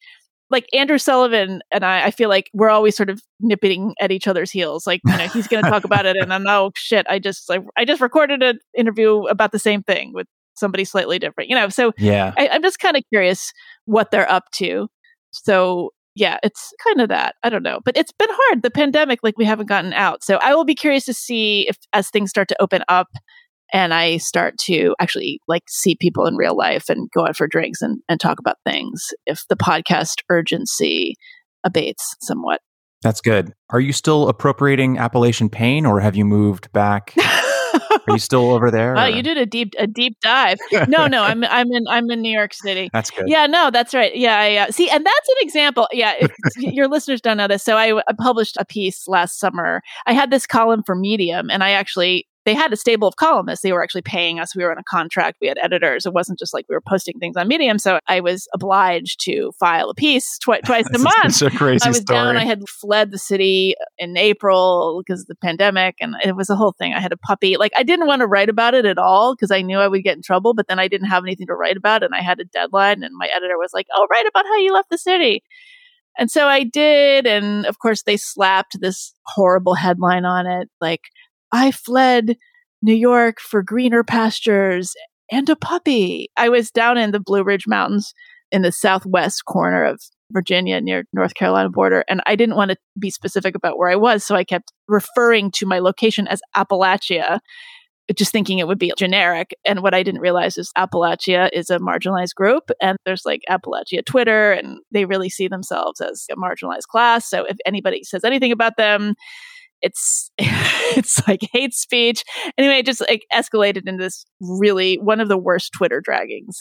[0.50, 4.28] like andrew sullivan and I, I feel like we're always sort of nipping at each
[4.28, 7.06] other's heels like you know he's going to talk about it and then oh shit
[7.10, 11.20] i just like i just recorded an interview about the same thing with somebody slightly
[11.20, 11.68] different you know?
[11.70, 12.34] So yeah.
[12.38, 13.52] I, i'm just kind of curious
[13.86, 14.88] what they're up to.
[15.32, 17.36] So yeah, it's kind of that.
[17.44, 17.80] I don't know.
[17.86, 18.64] But it's been hard.
[18.64, 20.24] The pandemic, like we haven't gotten out.
[20.24, 23.08] So I will be curious to see if as things start to open up
[23.72, 27.48] and I start to actually like see people in real life and go out for
[27.48, 31.16] drinks and, and talk about things, if the podcast urgency
[31.64, 32.62] abates somewhat.
[33.04, 33.54] That's good.
[33.70, 37.14] Are you still appropriating Appalachian pain or have you moved back?
[38.08, 38.94] Are you still over there?
[38.94, 40.58] Wow, you did a deep a deep dive.
[40.88, 42.90] No, no, I'm I'm in I'm in New York City.
[42.94, 43.28] That's good.
[43.28, 44.16] Yeah, no, that's right.
[44.16, 45.88] Yeah, I, uh, see, and that's an example.
[45.92, 47.64] Yeah, if, your listeners don't know this.
[47.64, 49.82] So I, I published a piece last summer.
[50.06, 53.62] I had this column for Medium, and I actually they had a stable of columnists.
[53.62, 54.56] They were actually paying us.
[54.56, 55.40] We were on a contract.
[55.42, 56.06] We had editors.
[56.06, 57.78] It wasn't just like we were posting things on Medium.
[57.78, 61.26] So I was obliged to file a piece twi- twice a month.
[61.26, 62.18] It's a crazy I was story.
[62.18, 62.38] down.
[62.38, 66.56] I had fled the city in April because of the pandemic, and it was a
[66.56, 66.94] whole thing.
[66.94, 67.58] I had a puppy.
[67.58, 70.04] Like I didn't want to write about it at all because I knew I would
[70.04, 70.54] get in trouble.
[70.54, 73.04] But then I didn't have anything to write about, and I had a deadline.
[73.04, 75.44] And my editor was like, "Oh, write about how you left the city."
[76.18, 77.28] And so I did.
[77.28, 81.02] And of course, they slapped this horrible headline on it like,
[81.52, 82.38] I fled
[82.82, 84.94] New York for greener pastures
[85.32, 86.30] and a puppy.
[86.38, 88.14] I was down in the Blue Ridge Mountains
[88.52, 92.78] in the southwest corner of Virginia near North Carolina border and I didn't want to
[93.00, 97.40] be specific about where I was so I kept referring to my location as Appalachia
[98.16, 101.80] just thinking it would be generic and what I didn't realize is Appalachia is a
[101.80, 106.88] marginalized group and there's like Appalachia Twitter and they really see themselves as a marginalized
[106.90, 109.16] class so if anybody says anything about them
[109.82, 112.24] it's it's like hate speech.
[112.58, 116.56] Anyway it just like escalated into this really one of the worst twitter draggings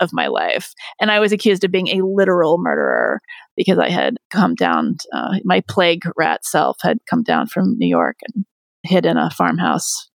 [0.00, 0.72] of my life.
[1.00, 3.20] And i was accused of being a literal murderer
[3.56, 7.88] because i had come down uh, my plague rat self had come down from new
[7.88, 8.44] york and
[8.84, 10.08] hid in a farmhouse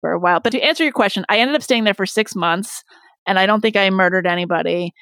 [0.00, 0.40] for a while.
[0.40, 2.82] But to answer your question i ended up staying there for six months
[3.26, 4.92] and i don't think i murdered anybody.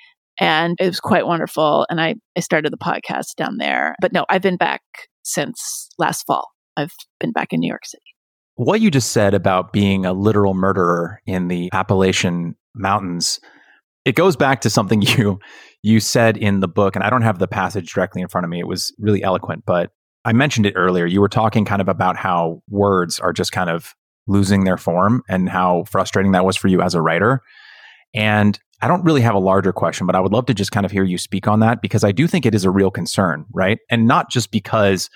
[0.40, 3.94] And it was quite wonderful and i, I started the podcast down there.
[4.00, 4.82] But no i've been back
[5.22, 8.02] since last fall I've been back in New York City.
[8.54, 13.40] What you just said about being a literal murderer in the Appalachian Mountains,
[14.04, 15.40] it goes back to something you
[15.82, 18.50] you said in the book, and I don't have the passage directly in front of
[18.50, 18.58] me.
[18.58, 19.90] It was really eloquent, but
[20.24, 21.06] I mentioned it earlier.
[21.06, 23.94] You were talking kind of about how words are just kind of
[24.26, 27.42] losing their form and how frustrating that was for you as a writer.
[28.14, 30.84] And I don't really have a larger question, but I would love to just kind
[30.84, 33.46] of hear you speak on that because I do think it is a real concern,
[33.52, 33.78] right?
[33.90, 35.08] And not just because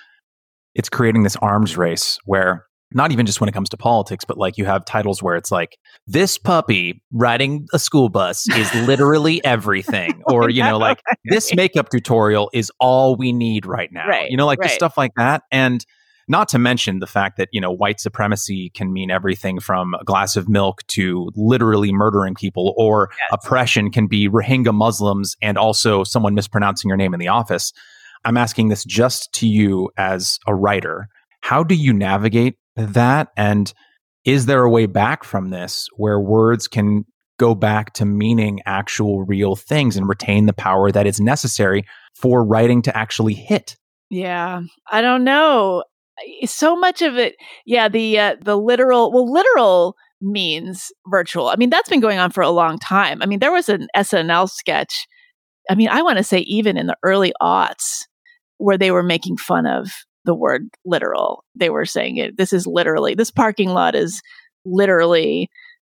[0.75, 2.65] it's creating this arms race where
[2.95, 5.51] not even just when it comes to politics, but like you have titles where it's
[5.51, 10.21] like, this puppy riding a school bus is literally everything.
[10.27, 14.07] Oh or, you know, like this makeup tutorial is all we need right now.
[14.07, 14.65] Right, you know, like right.
[14.65, 15.43] just stuff like that.
[15.51, 15.85] And
[16.27, 20.03] not to mention the fact that, you know, white supremacy can mean everything from a
[20.03, 23.39] glass of milk to literally murdering people, or Yes.
[23.43, 27.73] oppression can be Rohingya Muslims and also someone mispronouncing your name in the office.
[28.25, 31.07] I'm asking this just to you as a writer.
[31.41, 33.29] How do you navigate that?
[33.35, 33.73] And
[34.25, 37.05] is there a way back from this where words can
[37.37, 41.83] go back to meaning actual real things and retain the power that is necessary
[42.15, 43.75] for writing to actually hit?
[44.09, 44.61] Yeah,
[44.91, 45.83] I don't know.
[46.45, 51.49] So much of it, yeah, the uh, the literal, well, literal means virtual.
[51.49, 53.21] I mean, that's been going on for a long time.
[53.21, 55.07] I mean, there was an SNL sketch.
[55.69, 58.03] I mean, I want to say even in the early aughts,
[58.57, 59.91] where they were making fun of
[60.25, 61.43] the word literal.
[61.55, 62.37] They were saying it.
[62.37, 64.21] This is literally this parking lot is
[64.65, 65.49] literally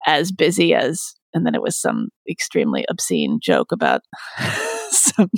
[0.06, 4.02] as busy as, and then it was some extremely obscene joke about
[4.90, 5.30] some.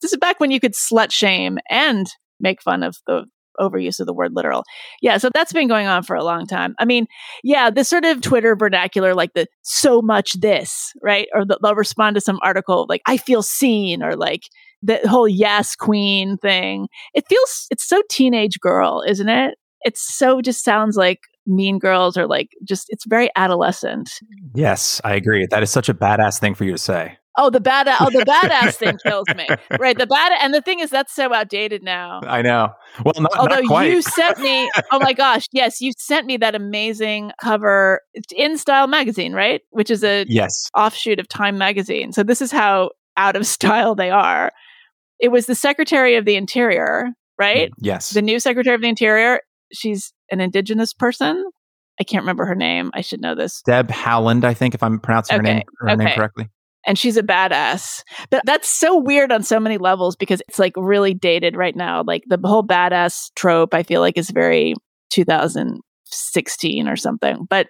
[0.00, 2.06] This is back when you could slut shame and
[2.40, 3.24] make fun of the
[3.58, 4.64] overuse of the word literal.
[5.00, 6.74] Yeah, so that's been going on for a long time.
[6.78, 7.06] I mean,
[7.42, 11.28] yeah, this sort of Twitter vernacular, like the so much this, right?
[11.34, 14.42] Or the, they'll respond to some article like, I feel seen, or like
[14.82, 16.88] the whole yes queen thing.
[17.14, 19.56] It feels, it's so teenage girl, isn't it?
[19.82, 24.10] It's so just sounds like mean girls or like just, it's very adolescent.
[24.54, 25.46] Yes, I agree.
[25.50, 27.18] That is such a badass thing for you to say.
[27.38, 29.46] Oh, the bad, oh, the badass thing kills me.
[29.78, 29.96] Right.
[29.96, 32.20] The bad, and the thing is, that's so outdated now.
[32.24, 32.70] I know.
[33.04, 33.90] Well, not, Although not quite.
[33.90, 38.00] you sent me, oh my gosh, yes, you sent me that amazing cover
[38.34, 39.60] in Style magazine, right?
[39.70, 40.70] Which is a yes.
[40.76, 42.12] offshoot of Time magazine.
[42.12, 44.52] So this is how out of style they are.
[45.18, 47.08] It was the Secretary of the Interior,
[47.38, 47.70] right?
[47.70, 48.10] Mm, yes.
[48.10, 49.40] The new Secretary of the Interior.
[49.72, 51.44] She's an indigenous person.
[51.98, 52.90] I can't remember her name.
[52.94, 53.62] I should know this.
[53.62, 56.48] Deb Haaland, I think, if I'm pronouncing her name her name correctly.
[56.86, 58.02] And she's a badass.
[58.30, 62.04] But that's so weird on so many levels because it's like really dated right now.
[62.06, 64.74] Like the whole badass trope, I feel like is very
[65.10, 67.46] 2016 or something.
[67.50, 67.68] But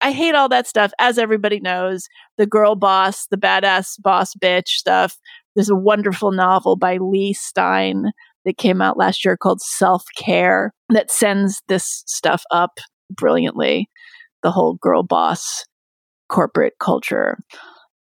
[0.00, 2.06] I hate all that stuff, as everybody knows.
[2.36, 5.16] The girl boss, the badass boss bitch stuff.
[5.56, 8.12] There's a wonderful novel by Leigh Stein
[8.44, 12.78] that came out last year called Self Care that sends this stuff up
[13.10, 13.88] brilliantly.
[14.42, 15.64] The whole girl boss
[16.28, 17.38] corporate culture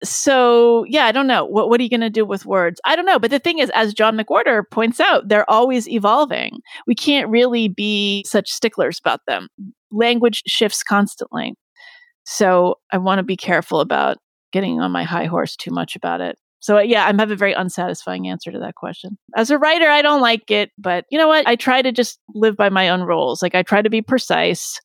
[0.09, 1.45] so yeah, I don't know.
[1.45, 2.79] What what are you going to do with words?
[2.85, 3.19] I don't know.
[3.19, 6.59] But the thing is, as John McWhorter points out, they're always evolving.
[6.87, 9.47] We can't really be such sticklers about them.
[9.91, 11.55] Language shifts constantly.
[12.25, 14.17] So I want to be careful about
[14.51, 16.37] getting on my high horse too much about it.
[16.59, 19.17] So yeah, I have a very unsatisfying answer to that question.
[19.35, 21.47] As a writer, I don't like it, but you know what?
[21.47, 23.43] I try to just live by my own rules.
[23.43, 24.79] Like I try to be precise.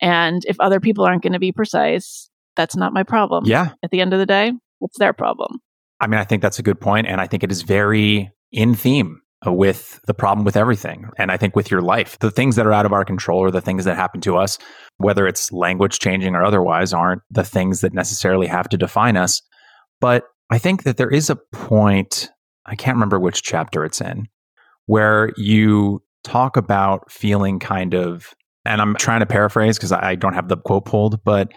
[0.00, 3.70] And if other people aren't going to be precise, that's not my problem Yeah.
[3.82, 5.58] at the end of the day, it's their problem.
[6.00, 8.74] I mean, I think that's a good point, and I think it is very in
[8.74, 12.66] theme with the problem with everything, and I think with your life, the things that
[12.66, 14.58] are out of our control or the things that happen to us,
[14.98, 19.42] whether it's language changing or otherwise, aren't the things that necessarily have to define us.
[20.00, 22.30] But I think that there is a point.
[22.66, 24.28] I can't remember which chapter it's in,
[24.86, 28.34] where you talk about feeling kind of,
[28.64, 31.50] and I'm trying to paraphrase because I don't have the quote pulled, but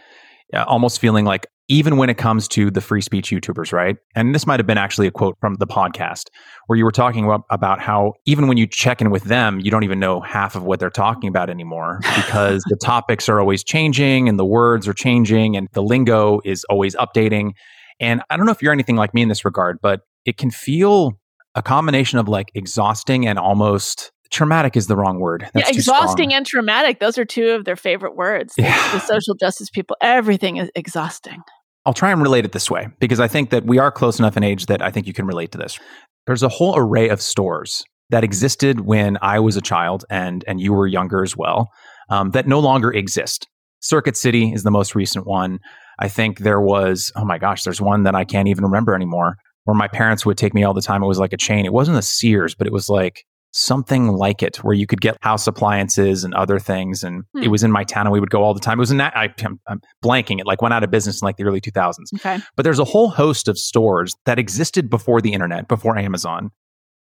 [0.54, 3.98] Uh, almost feeling like even when it comes to the free speech YouTubers, right?
[4.14, 6.26] And this might have been actually a quote from the podcast
[6.68, 9.72] where you were talking about, about how even when you check in with them, you
[9.72, 13.64] don't even know half of what they're talking about anymore because the topics are always
[13.64, 17.54] changing and the words are changing and the lingo is always updating.
[18.00, 20.52] And I don't know if you're anything like me in this regard, but it can
[20.52, 21.14] feel
[21.56, 25.50] a combination of like exhausting and almost traumatic is the wrong word.
[25.54, 27.00] That's yeah, exhausting and traumatic.
[27.00, 28.54] Those are two of their favorite words.
[28.58, 28.76] Yeah.
[28.92, 31.42] The social justice people, everything is exhausting.
[31.86, 34.36] I'll try and relate it this way because I think that we are close enough
[34.36, 35.80] in age that I think you can relate to this.
[36.26, 40.60] There's a whole array of stores that existed when I was a child and and
[40.60, 41.70] you were younger as well
[42.10, 43.48] um, that no longer exist.
[43.80, 45.60] Circuit City is the most recent one.
[46.00, 49.38] I think there was oh my gosh, there's one that I can't even remember anymore
[49.64, 51.04] where my parents would take me all the time.
[51.04, 51.66] It was like a chain.
[51.66, 53.26] It wasn't a Sears, but it was like
[53.58, 57.04] something like it where you could get house appliances and other things.
[57.04, 57.42] And hmm.
[57.42, 58.78] it was in my town and we would go all the time.
[58.78, 60.42] It was in that, I, am I'm blanking.
[60.42, 61.94] It like went out of business in like the early 2000s.
[62.16, 62.40] Okay.
[62.58, 66.50] But there's a whole host of stores that existed before the internet, before Amazon,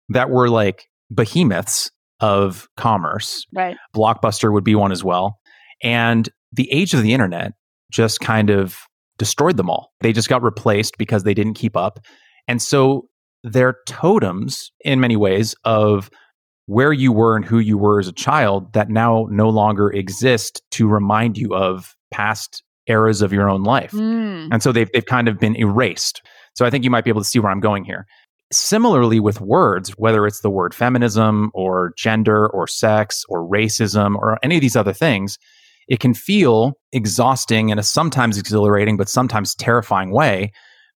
[0.07, 1.91] that were like behemoths
[2.21, 3.45] of commerce.
[3.53, 3.75] Right.
[3.93, 5.39] Blockbuster would be one as well.
[5.83, 7.51] And the age of the internet
[7.91, 8.77] just kind of
[9.17, 9.91] destroyed them all.
[9.99, 11.99] They just got replaced because they didn't keep up.
[12.47, 13.09] And so
[13.43, 16.09] they're totems in many ways of
[16.67, 20.61] where you were and who you were as a child that now no longer exist
[20.71, 23.91] to remind you of past eras of your own life.
[23.91, 24.49] Mm.
[24.51, 26.21] And so they've, they've kind of been erased.
[26.53, 28.07] So I think you might be able to see where I'm going here.
[28.51, 34.37] Similarly, with words, whether it's the word feminism or gender or sex or racism or
[34.43, 35.37] any of these other things,
[35.87, 40.51] it can feel exhausting in a sometimes exhilarating, but sometimes terrifying way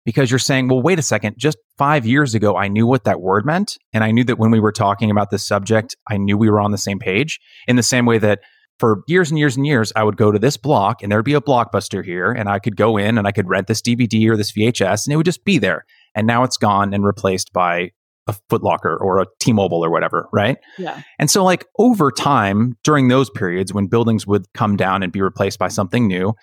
[0.06, 3.22] because you're saying, well, wait a second, just five years ago, I knew what that
[3.22, 3.78] word meant.
[3.94, 6.60] And I knew that when we were talking about this subject, I knew we were
[6.60, 8.40] on the same page in the same way that
[8.80, 11.34] for years and years and years, I would go to this block and there'd be
[11.34, 14.38] a blockbuster here and I could go in and I could rent this DVD or
[14.38, 15.86] this VHS and it would just be there.
[16.16, 17.92] And now it's gone and replaced by
[18.28, 20.58] a Footlocker or a T-Mobile or whatever, right?
[20.78, 21.02] Yeah.
[21.18, 25.22] And so like over time during those periods when buildings would come down and be
[25.22, 26.34] replaced by something new,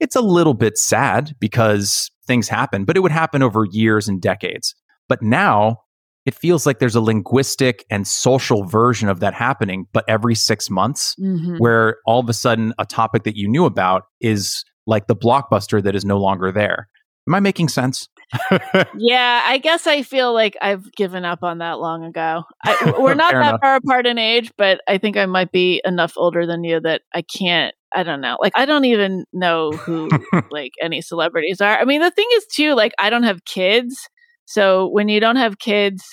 [0.00, 4.20] it's a little bit sad because things happen, but it would happen over years and
[4.20, 4.74] decades.
[5.08, 5.82] But now
[6.26, 10.68] it feels like there's a linguistic and social version of that happening, but every six
[10.68, 11.56] months, mm-hmm.
[11.58, 15.82] where all of a sudden a topic that you knew about is like the blockbuster
[15.82, 16.88] that is no longer there.
[17.28, 18.08] Am I making sense?
[18.96, 22.42] yeah, I guess I feel like I've given up on that long ago.
[22.64, 23.60] I, we're not that enough.
[23.60, 27.02] far apart in age, but I think I might be enough older than you that
[27.14, 28.36] I can't I don't know.
[28.40, 30.08] Like I don't even know who
[30.50, 31.78] like any celebrities are.
[31.78, 34.08] I mean, the thing is too, like I don't have kids.
[34.44, 36.04] So when you don't have kids,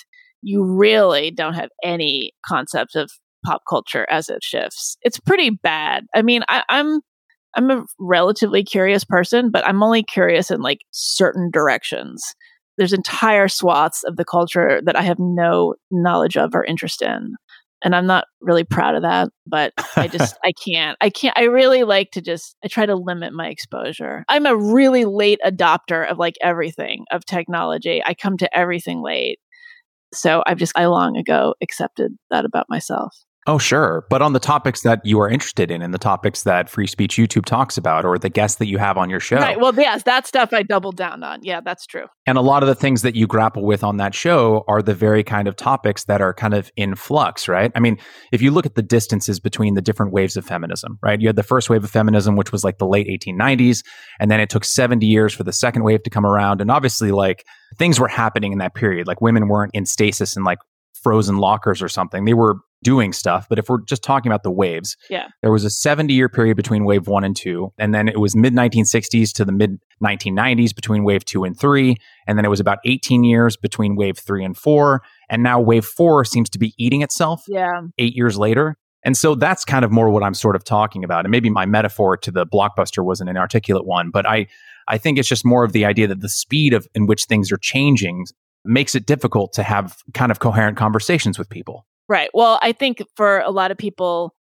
[0.42, 3.10] you really don't have any concept of
[3.44, 4.96] pop culture as it shifts.
[5.02, 6.04] It's pretty bad.
[6.14, 7.00] I mean, I, I'm
[7.56, 12.22] I'm a relatively curious person, but I'm only curious in like certain directions.
[12.76, 17.34] There's entire swaths of the culture that I have no knowledge of or interest in
[17.84, 20.96] and I'm not really proud of that, but I just I can't.
[21.00, 24.24] I can't I really like to just I try to limit my exposure.
[24.28, 28.02] I'm a really late adopter of like everything of technology.
[28.04, 29.38] I come to everything late.
[30.14, 33.14] So I've just I long ago accepted that about myself.
[33.46, 34.06] Oh, sure.
[34.08, 37.16] But on the topics that you are interested in and the topics that Free Speech
[37.16, 39.36] YouTube talks about or the guests that you have on your show.
[39.36, 39.60] Right.
[39.60, 41.40] Well, yes, that stuff I doubled down on.
[41.42, 42.06] Yeah, that's true.
[42.26, 44.94] And a lot of the things that you grapple with on that show are the
[44.94, 47.70] very kind of topics that are kind of in flux, right?
[47.74, 47.98] I mean,
[48.32, 51.20] if you look at the distances between the different waves of feminism, right?
[51.20, 53.84] You had the first wave of feminism, which was like the late 1890s.
[54.20, 56.62] And then it took 70 years for the second wave to come around.
[56.62, 57.44] And obviously, like,
[57.78, 59.06] things were happening in that period.
[59.06, 60.60] Like, women weren't in stasis and like
[61.02, 62.24] frozen lockers or something.
[62.24, 63.46] They were doing stuff.
[63.48, 65.26] But if we're just talking about the waves, yeah.
[65.42, 67.72] there was a 70 year period between wave one and two.
[67.78, 71.96] And then it was mid 1960s to the mid 1990s between wave two and three.
[72.28, 75.02] And then it was about 18 years between wave three and four.
[75.28, 77.80] And now wave four seems to be eating itself yeah.
[77.98, 78.76] eight years later.
[79.04, 81.24] And so that's kind of more what I'm sort of talking about.
[81.24, 84.46] And maybe my metaphor to the blockbuster wasn't an articulate one, but I,
[84.88, 87.52] I think it's just more of the idea that the speed of in which things
[87.52, 88.26] are changing
[88.64, 91.86] makes it difficult to have kind of coherent conversations with people.
[92.08, 92.28] Right.
[92.34, 94.34] Well, I think for a lot of people,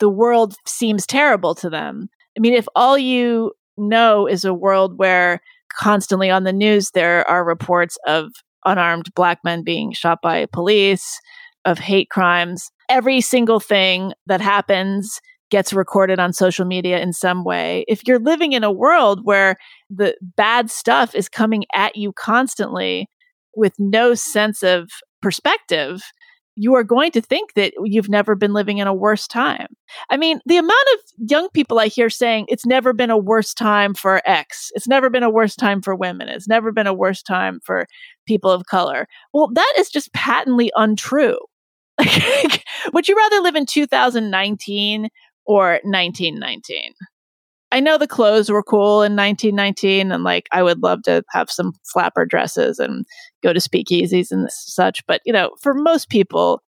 [0.00, 2.08] the world seems terrible to them.
[2.36, 5.40] I mean, if all you know is a world where
[5.72, 8.30] constantly on the news there are reports of
[8.66, 11.18] unarmed black men being shot by police,
[11.64, 15.20] of hate crimes, every single thing that happens
[15.50, 17.84] gets recorded on social media in some way.
[17.88, 19.56] If you're living in a world where
[19.90, 23.08] the bad stuff is coming at you constantly
[23.56, 24.90] with no sense of
[25.22, 26.02] perspective,
[26.56, 29.68] you are going to think that you've never been living in a worse time.
[30.10, 33.52] I mean, the amount of young people I hear saying it's never been a worse
[33.54, 36.94] time for X, it's never been a worse time for women, it's never been a
[36.94, 37.86] worse time for
[38.26, 39.06] people of color.
[39.32, 41.38] Well, that is just patently untrue.
[42.92, 45.08] Would you rather live in 2019
[45.44, 46.92] or 1919?
[47.72, 51.50] I know the clothes were cool in 1919 and like I would love to have
[51.50, 53.04] some flapper dresses and
[53.42, 56.62] go to speakeasies and such, but you know, for most people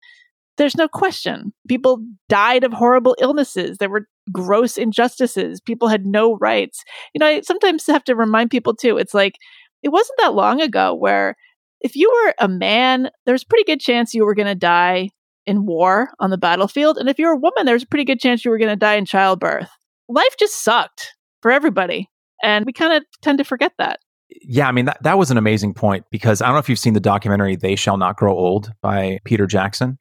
[0.56, 1.52] there's no question.
[1.68, 3.78] People died of horrible illnesses.
[3.78, 5.60] There were gross injustices.
[5.60, 6.82] People had no rights.
[7.14, 8.98] You know, I sometimes have to remind people too.
[8.98, 9.36] It's like
[9.84, 11.36] it wasn't that long ago where
[11.80, 15.10] if you were a man, there's a pretty good chance you were going to die
[15.46, 16.98] in war on the battlefield.
[16.98, 18.96] And if you're a woman, there's a pretty good chance you were going to die
[18.96, 19.70] in childbirth
[20.08, 22.08] life just sucked for everybody.
[22.42, 24.00] And we kind of tend to forget that.
[24.42, 26.78] Yeah, I mean, that, that was an amazing point because I don't know if you've
[26.78, 29.98] seen the documentary They Shall Not Grow Old by Peter Jackson.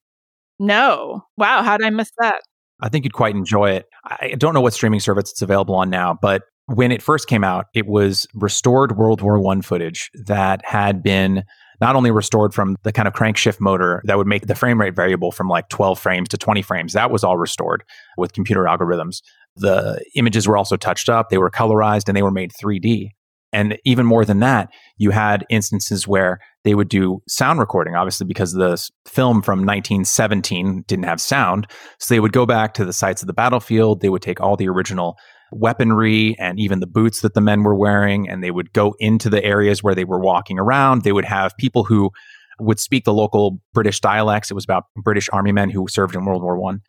[0.60, 1.24] No.
[1.38, 1.64] Wow.
[1.64, 2.42] How did I miss that?
[2.82, 3.86] I think you'd quite enjoy it.
[4.06, 7.44] I don't know what streaming service it's available on now, but when it first came
[7.44, 11.44] out, it was restored World War One footage that had been
[11.80, 14.96] not only restored from the kind of crankshift motor that would make the frame rate
[14.96, 16.94] variable from like 12 frames to 20 frames.
[16.94, 17.84] That was all restored
[18.18, 19.22] with computer algorithms.
[19.58, 23.10] The images were also touched up, they were colorized, and they were made 3D.
[23.54, 28.28] And even more than that, you had instances where they would do sound recording, obviously,
[28.28, 31.66] because the film from 1917 didn't have sound.
[31.98, 34.02] So they would go back to the sites of the battlefield.
[34.02, 35.16] They would take all the original
[35.54, 39.30] weaponry and even the boots that the men were wearing, and they would go into
[39.30, 41.04] the areas where they were walking around.
[41.04, 42.12] They would have people who
[42.60, 44.52] would speak the local British dialects.
[44.52, 46.82] It was about British army men who served in World War One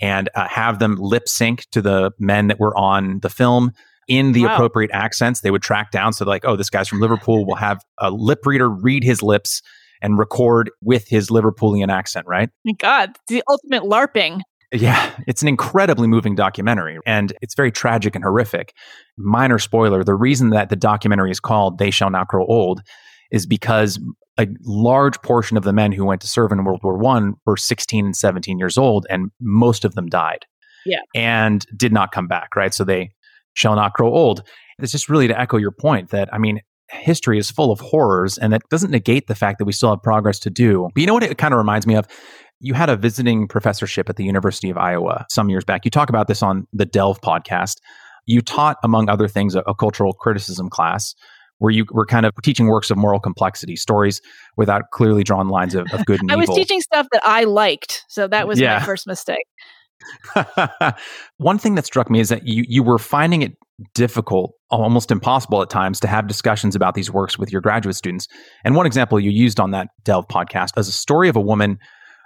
[0.00, 3.72] and uh, have them lip sync to the men that were on the film
[4.08, 4.54] in the wow.
[4.54, 5.40] appropriate accents.
[5.40, 6.12] They would track down.
[6.12, 7.46] So, like, oh, this guy's from Liverpool.
[7.46, 9.62] We'll have a lip reader read his lips
[10.02, 12.50] and record with his Liverpoolian accent, right?
[12.64, 14.42] My God, the ultimate LARPing.
[14.72, 18.74] Yeah, it's an incredibly moving documentary and it's very tragic and horrific.
[19.16, 22.82] Minor spoiler the reason that the documentary is called They Shall Not Grow Old
[23.30, 24.00] is because
[24.38, 27.56] a large portion of the men who went to serve in World War One were
[27.56, 30.44] 16 and 17 years old, and most of them died.
[30.84, 31.00] Yeah.
[31.14, 32.72] And did not come back, right?
[32.72, 33.12] So they
[33.54, 34.42] shall not grow old.
[34.78, 36.60] It's just really to echo your point that, I mean,
[36.90, 40.02] history is full of horrors, and that doesn't negate the fact that we still have
[40.02, 40.88] progress to do.
[40.94, 42.06] But you know what it kind of reminds me of?
[42.60, 45.84] You had a visiting professorship at the University of Iowa some years back.
[45.84, 47.76] You talk about this on the Delve podcast.
[48.26, 51.14] You taught, among other things, a, a cultural criticism class
[51.58, 54.20] where you were kind of teaching works of moral complexity, stories
[54.56, 56.54] without clearly drawn lines of, of good and I evil.
[56.54, 58.78] was teaching stuff that I liked, so that was yeah.
[58.78, 59.46] my first mistake.
[61.38, 63.56] One thing that struck me is that you you were finding it
[63.94, 68.26] difficult, almost impossible at times, to have discussions about these works with your graduate students.
[68.64, 71.78] And one example you used on that Delve podcast was a story of a woman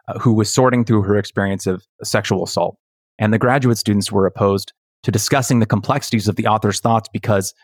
[0.08, 2.76] uh, who was sorting through her experience of sexual assault,
[3.18, 7.54] and the graduate students were opposed to discussing the complexities of the author's thoughts because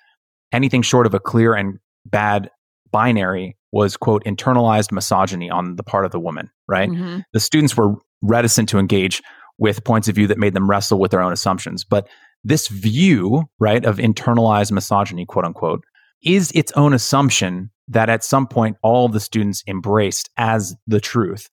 [0.52, 2.50] anything short of a clear and bad
[2.90, 6.88] binary was quote internalized misogyny on the part of the woman right?
[6.88, 7.20] Mm-hmm.
[7.32, 9.22] the students were reticent to engage
[9.58, 11.84] with points of view that made them wrestle with their own assumptions.
[11.84, 12.08] But
[12.44, 15.84] this view right of internalized misogyny quote unquote
[16.22, 21.48] is its own assumption that at some point all the students embraced as the truth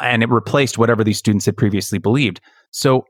[0.00, 2.40] and it replaced whatever these students had previously believed.
[2.70, 3.04] So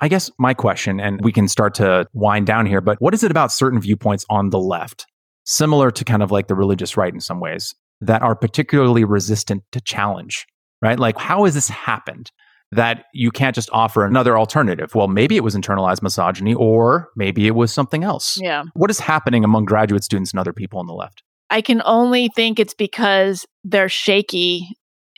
[0.00, 3.22] I guess my question, and we can start to wind down here, but what is
[3.22, 5.06] it about certain viewpoints on the left,
[5.44, 9.62] similar to kind of like the religious right in some ways, that are particularly resistant
[9.72, 10.46] to challenge,
[10.80, 10.98] right?
[10.98, 12.30] Like, how has this happened?
[12.72, 14.94] That you can't just offer another alternative.
[14.94, 18.38] Well, maybe it was internalized misogyny, or maybe it was something else.
[18.40, 18.62] Yeah.
[18.74, 21.24] What is happening among graduate students and other people on the left?
[21.50, 24.68] I can only think it's because they're shaky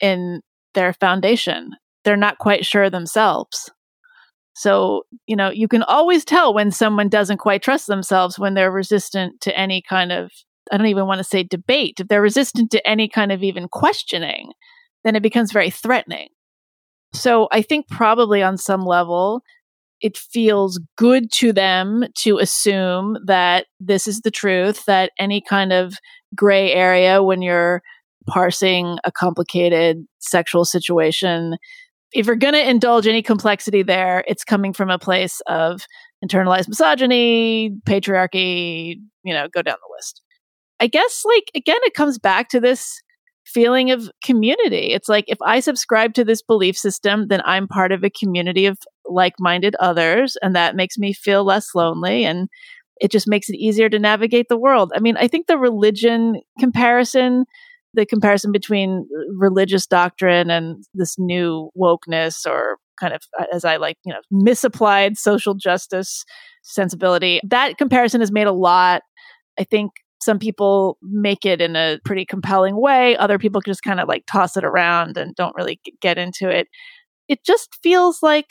[0.00, 0.40] in
[0.72, 1.72] their foundation.
[2.04, 3.70] They're not quite sure themselves.
[4.54, 8.70] So, you know, you can always tell when someone doesn't quite trust themselves when they're
[8.70, 10.30] resistant to any kind of,
[10.70, 12.00] I don't even want to say debate.
[12.00, 14.52] If they're resistant to any kind of even questioning,
[15.04, 16.28] then it becomes very threatening.
[17.14, 19.42] So I think probably on some level,
[20.00, 25.72] it feels good to them to assume that this is the truth, that any kind
[25.72, 25.94] of
[26.34, 27.82] gray area when you're
[28.26, 31.56] parsing a complicated sexual situation
[32.12, 35.86] if you're going to indulge any complexity there, it's coming from a place of
[36.24, 40.20] internalized misogyny, patriarchy, you know, go down the list.
[40.80, 43.02] I guess, like, again, it comes back to this
[43.46, 44.92] feeling of community.
[44.92, 48.66] It's like if I subscribe to this belief system, then I'm part of a community
[48.66, 52.24] of like minded others, and that makes me feel less lonely.
[52.24, 52.48] And
[53.00, 54.92] it just makes it easier to navigate the world.
[54.94, 57.46] I mean, I think the religion comparison
[57.94, 59.06] the comparison between
[59.36, 64.20] religious doctrine and this new wokeness or kind of uh, as I like, you know,
[64.30, 66.24] misapplied social justice
[66.62, 67.40] sensibility.
[67.48, 69.02] That comparison is made a lot.
[69.58, 69.92] I think
[70.22, 73.16] some people make it in a pretty compelling way.
[73.16, 76.68] Other people just kind of like toss it around and don't really get into it.
[77.28, 78.46] It just feels like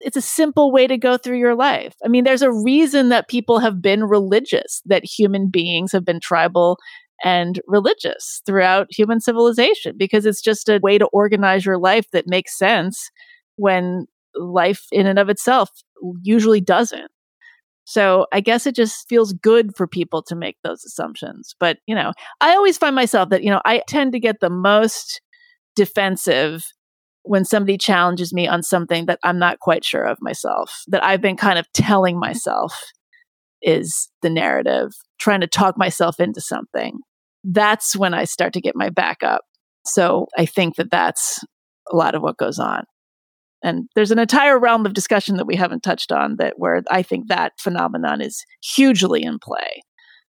[0.00, 1.94] it's a simple way to go through your life.
[2.04, 6.20] I mean, there's a reason that people have been religious, that human beings have been
[6.20, 6.78] tribal
[7.24, 12.26] and religious throughout human civilization, because it's just a way to organize your life that
[12.26, 13.10] makes sense
[13.56, 15.70] when life in and of itself
[16.22, 17.10] usually doesn't.
[17.84, 21.54] So I guess it just feels good for people to make those assumptions.
[21.58, 24.50] But, you know, I always find myself that, you know, I tend to get the
[24.50, 25.22] most
[25.74, 26.64] defensive
[27.22, 31.20] when somebody challenges me on something that I'm not quite sure of myself, that I've
[31.20, 32.74] been kind of telling myself
[33.62, 37.00] is the narrative, trying to talk myself into something.
[37.50, 39.42] That's when I start to get my back up.
[39.86, 41.42] So I think that that's
[41.90, 42.84] a lot of what goes on.
[43.62, 47.02] And there's an entire realm of discussion that we haven't touched on that where I
[47.02, 49.82] think that phenomenon is hugely in play.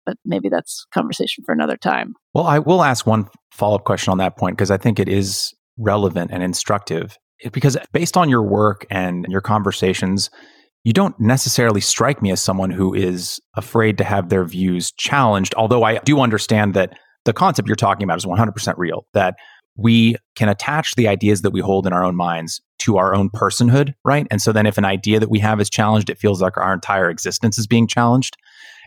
[0.07, 2.15] But maybe that's conversation for another time.
[2.33, 5.09] Well, I will ask one follow up question on that point because I think it
[5.09, 7.19] is relevant and instructive.
[7.53, 10.31] Because based on your work and your conversations,
[10.85, 15.55] you don't necessarily strike me as someone who is afraid to have their views challenged.
[15.57, 19.35] Although I do understand that the concept you're talking about is 100% real, that
[19.77, 23.31] we can attach the ideas that we hold in our own minds to our own
[23.31, 24.27] personhood, right?
[24.31, 26.73] And so then if an idea that we have is challenged, it feels like our
[26.73, 28.37] entire existence is being challenged.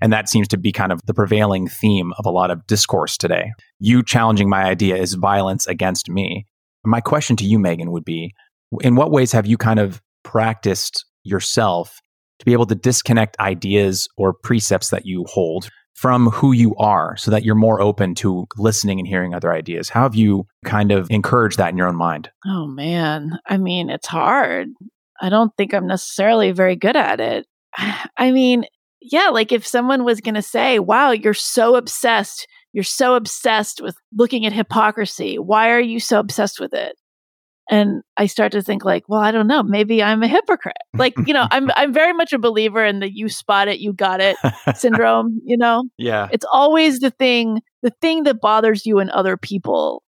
[0.02, 3.18] And that seems to be kind of the prevailing theme of a lot of discourse
[3.18, 3.52] today.
[3.80, 6.48] You challenging my idea is violence against me.
[6.84, 8.34] My question to you, Meghan, would be
[8.82, 12.02] in what ways have you kind of practiced yourself
[12.40, 17.16] to be able to disconnect ideas or precepts that you hold from who you are
[17.18, 19.90] so that you're more open to listening and hearing other ideas?
[19.90, 22.30] How have you kind of encouraged that in your own mind?
[22.46, 23.38] Oh, man.
[23.48, 24.70] I mean, it's hard.
[25.22, 27.46] I don't think I'm necessarily very good at it.
[28.18, 28.66] I mean,
[29.02, 33.82] yeah, like if someone was going to say, wow, you're so obsessed, you're so obsessed
[33.82, 35.38] with looking at hypocrisy.
[35.38, 36.96] Why are you so obsessed with it?
[37.70, 40.78] And I start to think like, well, I don't know, maybe I'm a hypocrite.
[40.94, 43.94] Like, you know, I'm I'm very much a believer in the you spot it, you
[43.94, 44.36] got it
[44.76, 45.84] syndrome, you know?
[45.98, 46.28] Yeah.
[46.32, 50.04] It's always the thing the thing that bothers you in other people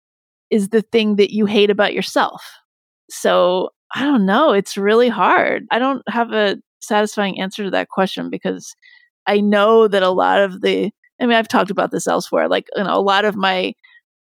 [0.50, 2.44] is the thing that you hate about yourself.
[3.10, 5.66] So, I don't know, it's really hard.
[5.72, 8.74] I don't have a satisfying answer to that question because
[9.28, 12.68] I know that a lot of the I mean, I've talked about this elsewhere, like,
[12.76, 13.74] you know, a lot of my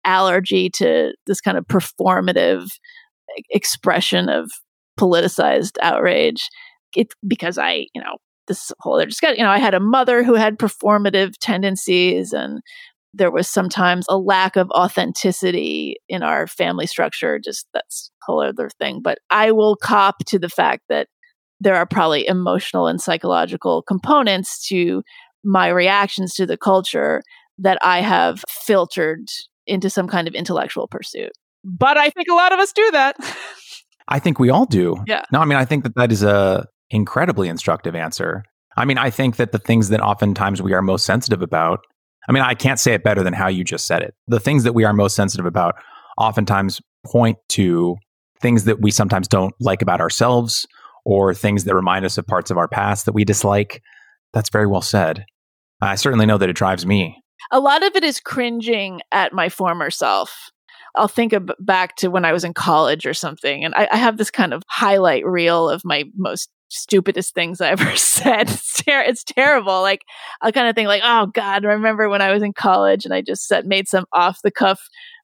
[0.04, 2.68] allergy to this kind of performative
[3.50, 4.50] expression of
[4.98, 6.48] politicized outrage.
[6.94, 8.16] It's because I, you know,
[8.48, 12.60] this whole other discussion, you know, I had a mother who had performative tendencies and
[13.12, 17.38] there was sometimes a lack of authenticity in our family structure.
[17.42, 19.00] Just that's a whole other thing.
[19.02, 21.08] But I will cop to the fact that
[21.60, 25.02] there are probably emotional and psychological components to
[25.42, 27.22] my reactions to the culture
[27.58, 29.22] that I have filtered
[29.66, 31.32] into some kind of intellectual pursuit.
[31.66, 33.16] But I think a lot of us do that.
[34.08, 34.96] I think we all do.
[35.06, 35.24] Yeah.
[35.32, 38.44] No, I mean, I think that that is a incredibly instructive answer.
[38.76, 41.80] I mean, I think that the things that oftentimes we are most sensitive about,
[42.28, 44.14] I mean, I can't say it better than how you just said it.
[44.28, 45.74] The things that we are most sensitive about
[46.18, 47.96] oftentimes point to
[48.40, 50.66] things that we sometimes don't like about ourselves
[51.04, 53.82] or things that remind us of parts of our past that we dislike.
[54.32, 55.24] That's very well said.
[55.80, 57.20] I certainly know that it drives me.
[57.50, 60.50] A lot of it is cringing at my former self
[60.96, 63.96] I'll think of back to when I was in college or something, and I, I
[63.96, 68.50] have this kind of highlight reel of my most stupidest things I ever said.
[68.50, 69.82] It's, ter- it's terrible.
[69.82, 70.02] Like
[70.42, 73.14] I kind of think like, oh God, I remember when I was in college and
[73.14, 74.80] I just said made some off the cuff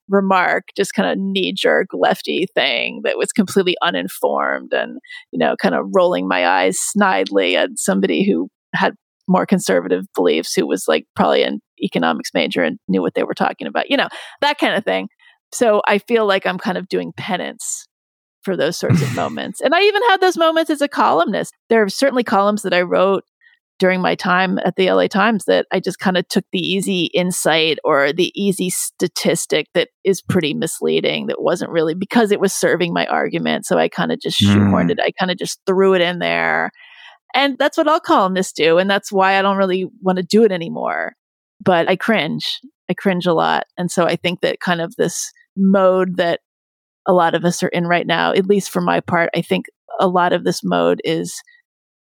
[0.09, 4.99] remark, just kind of knee jerk lefty thing that was completely uninformed and,
[5.31, 8.95] you know, kind of rolling my eyes snidely at somebody who had
[9.27, 13.33] more conservative beliefs who was like probably an economics major and knew what they were
[13.33, 14.09] talking about, you know,
[14.41, 15.07] that kind of thing.
[15.53, 17.87] So I feel like I'm kind of doing penance
[18.41, 19.61] for those sorts of moments.
[19.61, 21.53] And I even had those moments as a columnist.
[21.69, 23.23] There are certainly columns that I wrote
[23.79, 27.05] during my time at the LA Times that I just kind of took the easy
[27.13, 32.53] insight or the easy statistic that is pretty misleading that wasn't really because it was
[32.53, 33.65] serving my argument.
[33.65, 34.91] So I kind of just shoehorned mm.
[34.91, 34.99] it.
[35.01, 36.71] I kind of just threw it in there.
[37.33, 38.77] And that's what all columnists do.
[38.77, 41.13] And that's why I don't really want to do it anymore.
[41.59, 42.59] But I cringe.
[42.89, 43.65] I cringe a lot.
[43.77, 46.39] And so I think that kind of this mode that
[47.07, 49.65] a lot of us are in right now, at least for my part, I think
[49.99, 51.33] a lot of this mode is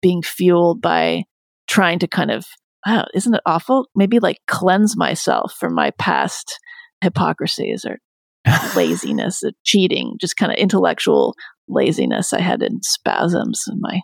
[0.03, 1.25] being fueled by
[1.69, 2.47] trying to kind of,
[2.87, 3.89] oh, isn't it awful?
[3.95, 6.59] Maybe like cleanse myself from my past
[7.01, 7.99] hypocrisies or
[8.77, 11.35] laziness, or cheating, just kind of intellectual
[11.69, 14.01] laziness I had in spasms in my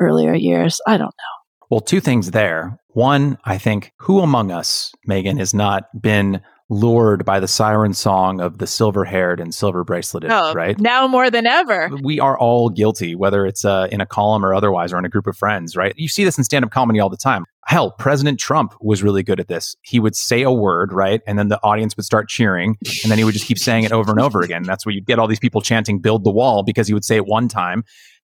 [0.00, 0.80] earlier years.
[0.86, 1.68] I don't know.
[1.68, 2.78] Well, two things there.
[2.88, 6.42] One, I think, who among us, Meghan, has not been
[6.72, 10.78] lured by the siren song of the silver haired and silver braceleted, Oh, right?
[10.80, 11.90] Now more than ever.
[12.02, 15.08] We are all guilty, whether it's uh, in a column or otherwise, or in a
[15.08, 15.92] group of friends, right?
[15.96, 17.44] You see this in stand up comedy all the time.
[17.66, 19.76] Hell, President Trump was really good at this.
[19.82, 21.20] He would say a word, right?
[21.26, 22.76] And then the audience would start cheering.
[23.02, 24.62] And then he would just keep saying it over and over again.
[24.64, 27.16] That's where you'd get all these people chanting, build the wall, because he would say
[27.16, 27.84] it one time.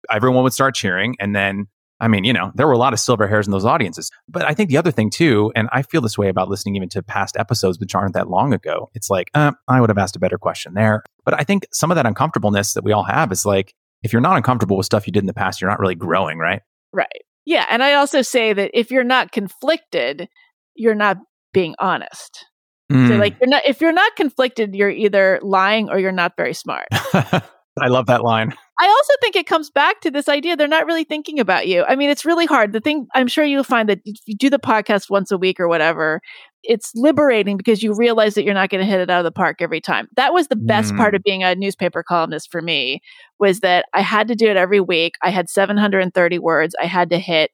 [0.10, 1.16] Everyone would start cheering.
[1.20, 1.68] And then,
[2.00, 4.12] I mean, you know, there were a lot of silver hairs in those audiences.
[4.28, 6.90] But I think the other thing too, and I feel this way about listening even
[6.90, 10.16] to past episodes which aren't that long ago, it's like, uh, I would have asked
[10.16, 11.04] a better question there.
[11.26, 14.22] But I think some of that uncomfortableness that we all have is like, if you're
[14.22, 16.62] not uncomfortable with stuff you did in the past, you're not really growing, right?
[16.94, 17.24] Right.
[17.46, 17.66] Yeah.
[17.70, 20.28] And I also say that if you're not conflicted,
[20.76, 21.18] you're not
[21.54, 22.46] being honest.
[22.92, 23.20] So Mm.
[23.20, 26.86] like you're not if you're not conflicted, you're either lying or you're not very smart.
[26.92, 28.54] I love that line.
[28.80, 31.84] I also think it comes back to this idea they're not really thinking about you.
[31.88, 32.74] I mean, it's really hard.
[32.74, 35.60] The thing I'm sure you'll find that if you do the podcast once a week
[35.60, 36.22] or whatever,
[36.64, 39.32] it's liberating because you realize that you're not going to hit it out of the
[39.32, 40.08] park every time.
[40.16, 40.98] That was the best Mm.
[40.98, 43.00] part of being a newspaper columnist for me
[43.40, 45.14] was that I had to do it every week.
[45.24, 47.50] I had 730 words I had to hit,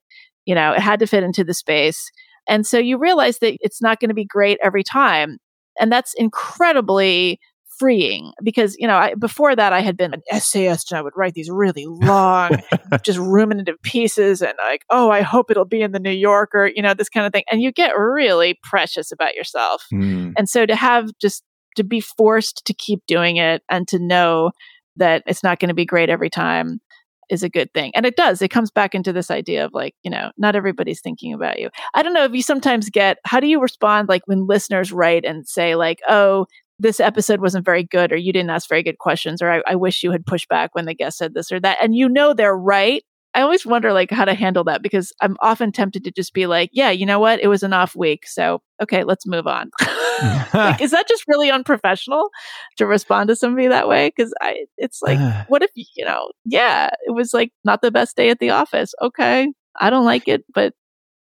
[0.45, 2.11] you know, it had to fit into the space.
[2.49, 5.37] And so you realize that it's not going to be great every time.
[5.79, 7.39] And that's incredibly
[7.83, 11.13] freeing because you know I, before that I had been an essayist and I would
[11.17, 12.51] write these really long,
[13.03, 16.81] just ruminative pieces and like, oh, I hope it'll be in the New Yorker, you
[16.81, 19.85] know, this kind of thing, and you get really precious about yourself.
[19.93, 20.33] Mm.
[20.37, 21.43] And so to have just
[21.75, 24.51] to be forced to keep doing it and to know
[24.95, 26.79] that it's not going to be great every time
[27.29, 27.91] is a good thing.
[27.95, 28.41] And it does.
[28.41, 31.69] It comes back into this idea of like, you know, not everybody's thinking about you.
[31.93, 35.25] I don't know if you sometimes get how do you respond like when listeners write
[35.25, 36.45] and say like, "Oh,
[36.83, 39.75] this episode wasn't very good or you didn't ask very good questions or I, I
[39.75, 42.33] wish you had pushed back when the guest said this or that." And you know
[42.33, 43.03] they're right.
[43.35, 46.45] I always wonder like how to handle that because I'm often tempted to just be
[46.45, 47.39] like, "Yeah, you know what?
[47.39, 48.27] It was an off week.
[48.27, 49.71] So, okay, let's move on."
[50.53, 52.29] like, is that just really unprofessional
[52.77, 54.11] to respond to somebody that way?
[54.15, 56.31] Because I, it's like, what if you know?
[56.45, 58.93] Yeah, it was like not the best day at the office.
[59.01, 60.73] Okay, I don't like it, but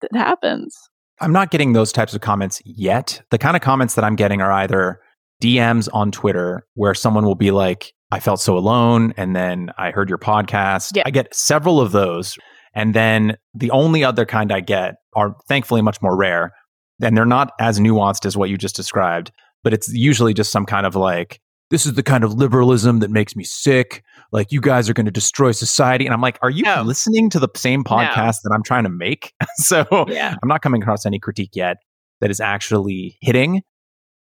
[0.01, 0.77] it happens.
[1.19, 3.21] I'm not getting those types of comments yet.
[3.31, 5.01] The kind of comments that I'm getting are either
[5.41, 9.13] DMs on Twitter where someone will be like, I felt so alone.
[9.17, 10.95] And then I heard your podcast.
[10.95, 11.03] Yeah.
[11.05, 12.37] I get several of those.
[12.73, 16.53] And then the only other kind I get are thankfully much more rare.
[17.01, 19.31] And they're not as nuanced as what you just described,
[19.63, 21.39] but it's usually just some kind of like,
[21.69, 24.03] this is the kind of liberalism that makes me sick.
[24.31, 26.05] Like, you guys are going to destroy society.
[26.05, 26.81] And I'm like, are you No.
[26.81, 29.33] listening to the same podcast that I'm trying to make?
[29.57, 30.35] so Yeah.
[30.41, 31.77] I'm not coming across any critique yet
[32.21, 33.61] that is actually hitting.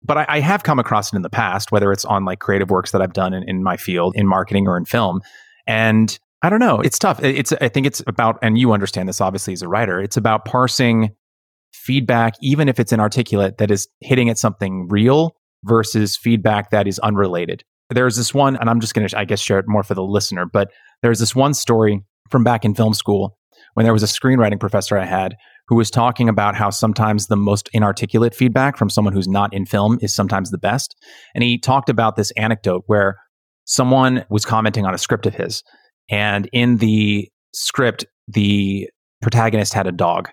[0.05, 2.69] But I, I have come across it in the past, whether it's on like creative
[2.69, 5.21] works that I've done in, in my field, in marketing or in film.
[5.67, 7.23] And I don't know, it's tough.
[7.23, 10.45] It's I think it's about, and you understand this obviously as a writer, it's about
[10.45, 11.09] parsing
[11.73, 16.99] feedback, even if it's inarticulate, that is hitting at something real versus feedback that is
[16.99, 17.63] unrelated.
[17.89, 20.03] There's this one, and I'm just going to, I guess, share it more for the
[20.03, 20.71] listener, but
[21.01, 23.37] there's this one story from back in film school
[23.73, 25.35] when there was a screenwriting professor I had
[25.67, 29.65] who was talking about how sometimes the most inarticulate feedback from someone who's not in
[29.65, 30.95] film is sometimes the best.
[31.33, 33.17] And he talked about this anecdote where
[33.65, 35.63] someone was commenting on a script of his.
[36.09, 38.89] And in the script, the
[39.21, 40.29] protagonist had a dog.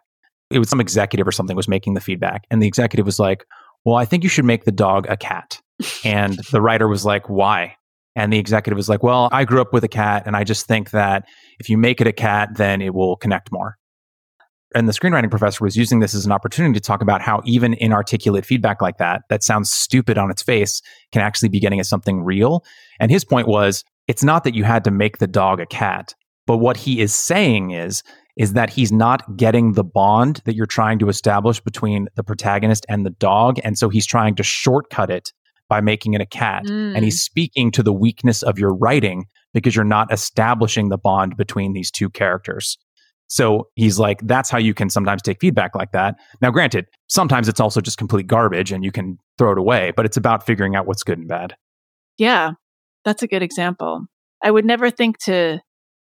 [0.51, 2.45] It was some executive or something was making the feedback.
[2.51, 3.45] And the executive was like,
[3.85, 5.61] Well, I think you should make the dog a cat.
[6.05, 7.77] And the writer was like, Why?
[8.15, 10.67] And the executive was like, Well, I grew up with a cat, and I just
[10.67, 11.25] think that
[11.59, 13.79] if you make it a cat, then it will connect more.
[14.75, 17.75] And the screenwriting professor was using this as an opportunity to talk about how even
[17.75, 20.83] inarticulate feedback like that, that sounds stupid on its face,
[21.13, 22.65] can actually be getting at something real.
[23.01, 26.15] And his point was it's not that you had to make the dog a cat,
[26.47, 28.03] but what he is saying is,
[28.37, 32.87] is that he's not getting the bond that you're trying to establish between the protagonist
[32.89, 33.59] and the dog.
[33.63, 35.33] And so he's trying to shortcut it
[35.69, 36.65] by making it a cat.
[36.65, 36.95] Mm.
[36.95, 41.37] And he's speaking to the weakness of your writing because you're not establishing the bond
[41.37, 42.79] between these two characters.
[43.33, 46.17] So he's like, that's how you can sometimes take feedback like that.
[46.43, 50.05] Now, granted, sometimes it's also just complete garbage and you can throw it away, but
[50.05, 51.57] it's about figuring out what's good and bad.
[52.19, 52.51] Yeah,
[53.07, 54.03] that's a good example.
[54.45, 55.61] I would never think to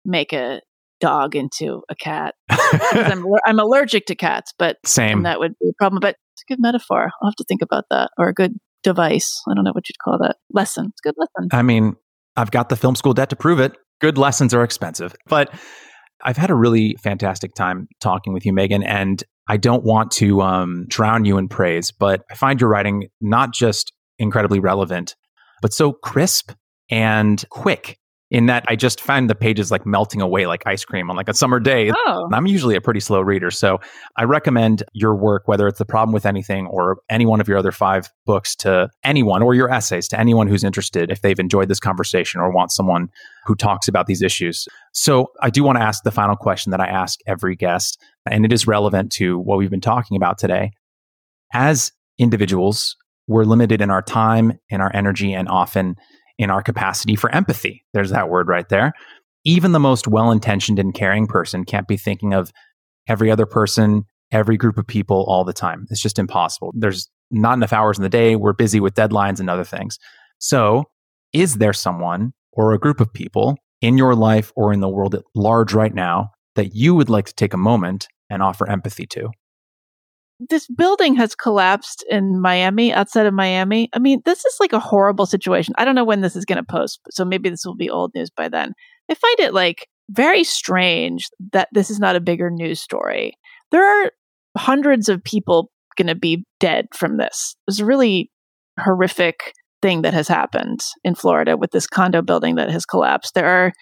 [0.02, 0.62] make a
[0.98, 2.36] dog into a cat.
[2.48, 5.24] I'm, I'm allergic to cats, but Same.
[5.24, 6.00] that would be a problem.
[6.00, 7.10] But it's a good metaphor.
[7.20, 9.42] I'll have to think about that, or a good device.
[9.46, 10.36] I don't know what you'd call that.
[10.50, 10.86] Lesson.
[10.86, 11.50] It's a good lesson.
[11.52, 11.96] I mean,
[12.34, 13.76] I've got the film school debt to prove it.
[14.00, 15.52] Good lessons are expensive, but
[16.24, 18.84] I've had a really fantastic time talking with you, Meghan.
[18.84, 23.08] And I don't want to um, drown you in praise, but I find your writing
[23.20, 25.16] not just incredibly relevant,
[25.62, 26.52] but so crisp
[26.90, 27.98] and quick
[28.30, 31.28] in that I just find the pages like melting away like ice cream on like
[31.28, 31.90] a summer day.
[31.90, 32.24] Oh.
[32.26, 33.50] And I'm usually a pretty slow reader.
[33.50, 33.80] So
[34.16, 37.58] I recommend your work, whether it's The Problem with Anything or any one of your
[37.58, 41.68] other five books to anyone or your essays to anyone who's interested if they've enjoyed
[41.68, 43.08] this conversation or want someone
[43.46, 44.68] who talks about these issues.
[44.92, 48.00] So I do want to ask the final question that I ask every guest,
[48.30, 50.70] and it is relevant to what we've been talking about today.
[51.52, 52.96] As individuals,
[53.26, 55.96] we're limited in our time, in our energy, and often
[56.40, 57.84] in our capacity for empathy.
[57.92, 58.94] There's that word right there.
[59.44, 62.50] Even the most well intentioned and caring person can't be thinking of
[63.06, 65.86] every other person, every group of people all the time.
[65.90, 66.72] It's just impossible.
[66.74, 68.36] There's not enough hours in the day.
[68.36, 69.98] We're busy with deadlines and other things.
[70.38, 70.84] So,
[71.34, 75.14] is there someone or a group of people in your life or in the world
[75.14, 79.06] at large right now that you would like to take a moment and offer empathy
[79.08, 79.28] to?
[80.48, 83.88] This building has collapsed in Miami, outside of Miami.
[83.92, 85.74] I mean, this is like a horrible situation.
[85.76, 88.12] I don't know when this is going to post, so maybe this will be old
[88.14, 88.72] news by then.
[89.10, 93.34] I find it like very strange that this is not a bigger news story.
[93.70, 94.12] There are
[94.56, 97.56] hundreds of people going to be dead from this.
[97.68, 98.30] It's a really
[98.78, 99.52] horrific
[99.82, 103.34] thing that has happened in Florida with this condo building that has collapsed.
[103.34, 103.72] There are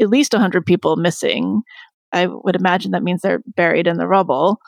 [0.00, 1.62] at least 100 people missing.
[2.12, 4.58] I would imagine that means they're buried in the rubble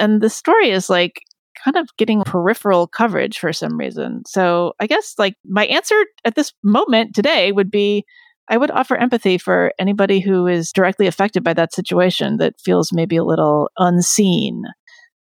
[0.00, 1.20] and the story is like
[1.64, 4.22] kind of getting peripheral coverage for some reason.
[4.26, 5.94] So I guess like my answer
[6.24, 8.04] at this moment today would be
[8.48, 12.92] I would offer empathy for anybody who is directly affected by that situation that feels
[12.92, 14.64] maybe a little unseen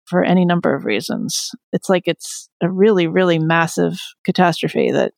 [0.07, 1.51] for any number of reasons.
[1.73, 5.13] It's like it's a really, really massive catastrophe that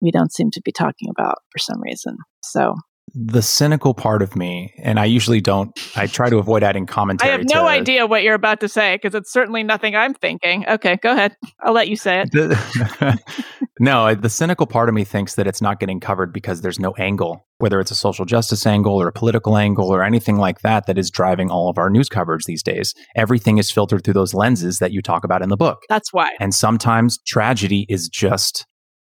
[0.00, 2.16] we don't seem to be talking about for some reason.
[2.44, 2.76] So
[3.14, 7.30] the cynical part of me, and I usually don't, I try to avoid adding commentary.
[7.30, 10.14] I have no to, idea what you're about to say because it's certainly nothing I'm
[10.14, 10.66] thinking.
[10.66, 11.36] Okay, go ahead.
[11.60, 12.32] I'll let you say it.
[12.32, 13.20] The,
[13.80, 16.92] no, the cynical part of me thinks that it's not getting covered because there's no
[16.92, 20.86] angle, whether it's a social justice angle or a political angle or anything like that,
[20.86, 22.94] that is driving all of our news coverage these days.
[23.14, 25.82] Everything is filtered through those lenses that you talk about in the book.
[25.88, 26.30] That's why.
[26.40, 28.66] And sometimes tragedy is just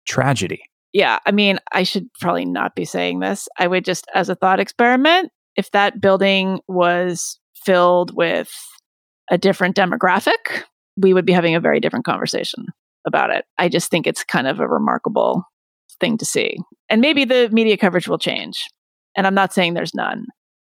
[0.05, 0.61] tragedy
[0.97, 3.47] yeah, I mean, I should probably not be saying this.
[3.59, 8.51] I would just, as a thought experiment, if that building was filled with
[9.29, 10.63] a different demographic,
[10.99, 12.65] we would be having a very different conversation
[13.05, 13.45] about it.
[13.59, 15.43] I just think it's kind of a remarkable
[15.99, 16.57] thing to see.
[16.89, 18.65] And maybe the media coverage will change.
[19.15, 20.25] And I'm not saying there's none,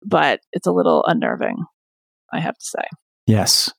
[0.05, 1.63] but it's a little unnerving,
[2.33, 2.83] I have to say.
[3.25, 3.71] Yes.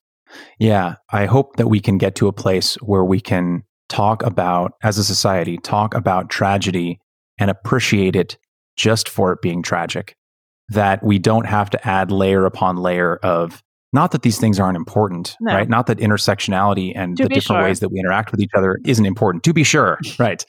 [0.57, 0.95] Yeah.
[1.11, 3.61] I hope that we can get to a place where we can
[3.91, 6.99] talk about, as a society, talk about tragedy
[7.37, 8.37] and appreciate it
[8.77, 10.15] just for it being tragic.
[10.69, 13.61] That we don't have to add layer upon layer of,
[13.91, 15.53] not that these things aren't important, no.
[15.53, 15.67] right?
[15.67, 17.63] Not that intersectionality and to the different sure.
[17.63, 20.45] ways that we interact with each other isn't important, to be sure, right?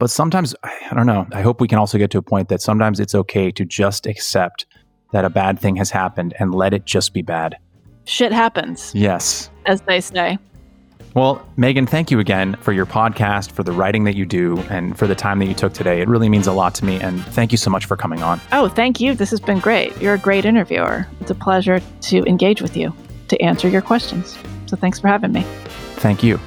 [0.00, 2.62] But sometimes, I don't know, I hope we can also get to a point that
[2.62, 4.64] sometimes it's okay to just accept
[5.12, 7.56] that a bad thing has happened and let it just be bad.
[8.06, 8.92] Shit happens.
[8.94, 9.50] Yes.
[9.66, 10.38] As they say.
[11.14, 14.98] Well, Meghan, thank you again for your podcast, for the writing that you do, and
[14.98, 16.00] for the time that you took today.
[16.00, 17.00] It really means a lot to me.
[17.00, 18.40] And thank you so much for coming on.
[18.50, 19.14] Oh, thank you.
[19.14, 19.96] This has been great.
[20.02, 21.06] You're a great interviewer.
[21.20, 22.92] It's a pleasure to engage with you,
[23.28, 24.36] to answer your questions.
[24.66, 25.42] So thanks for having me.
[25.96, 26.40] Thank you.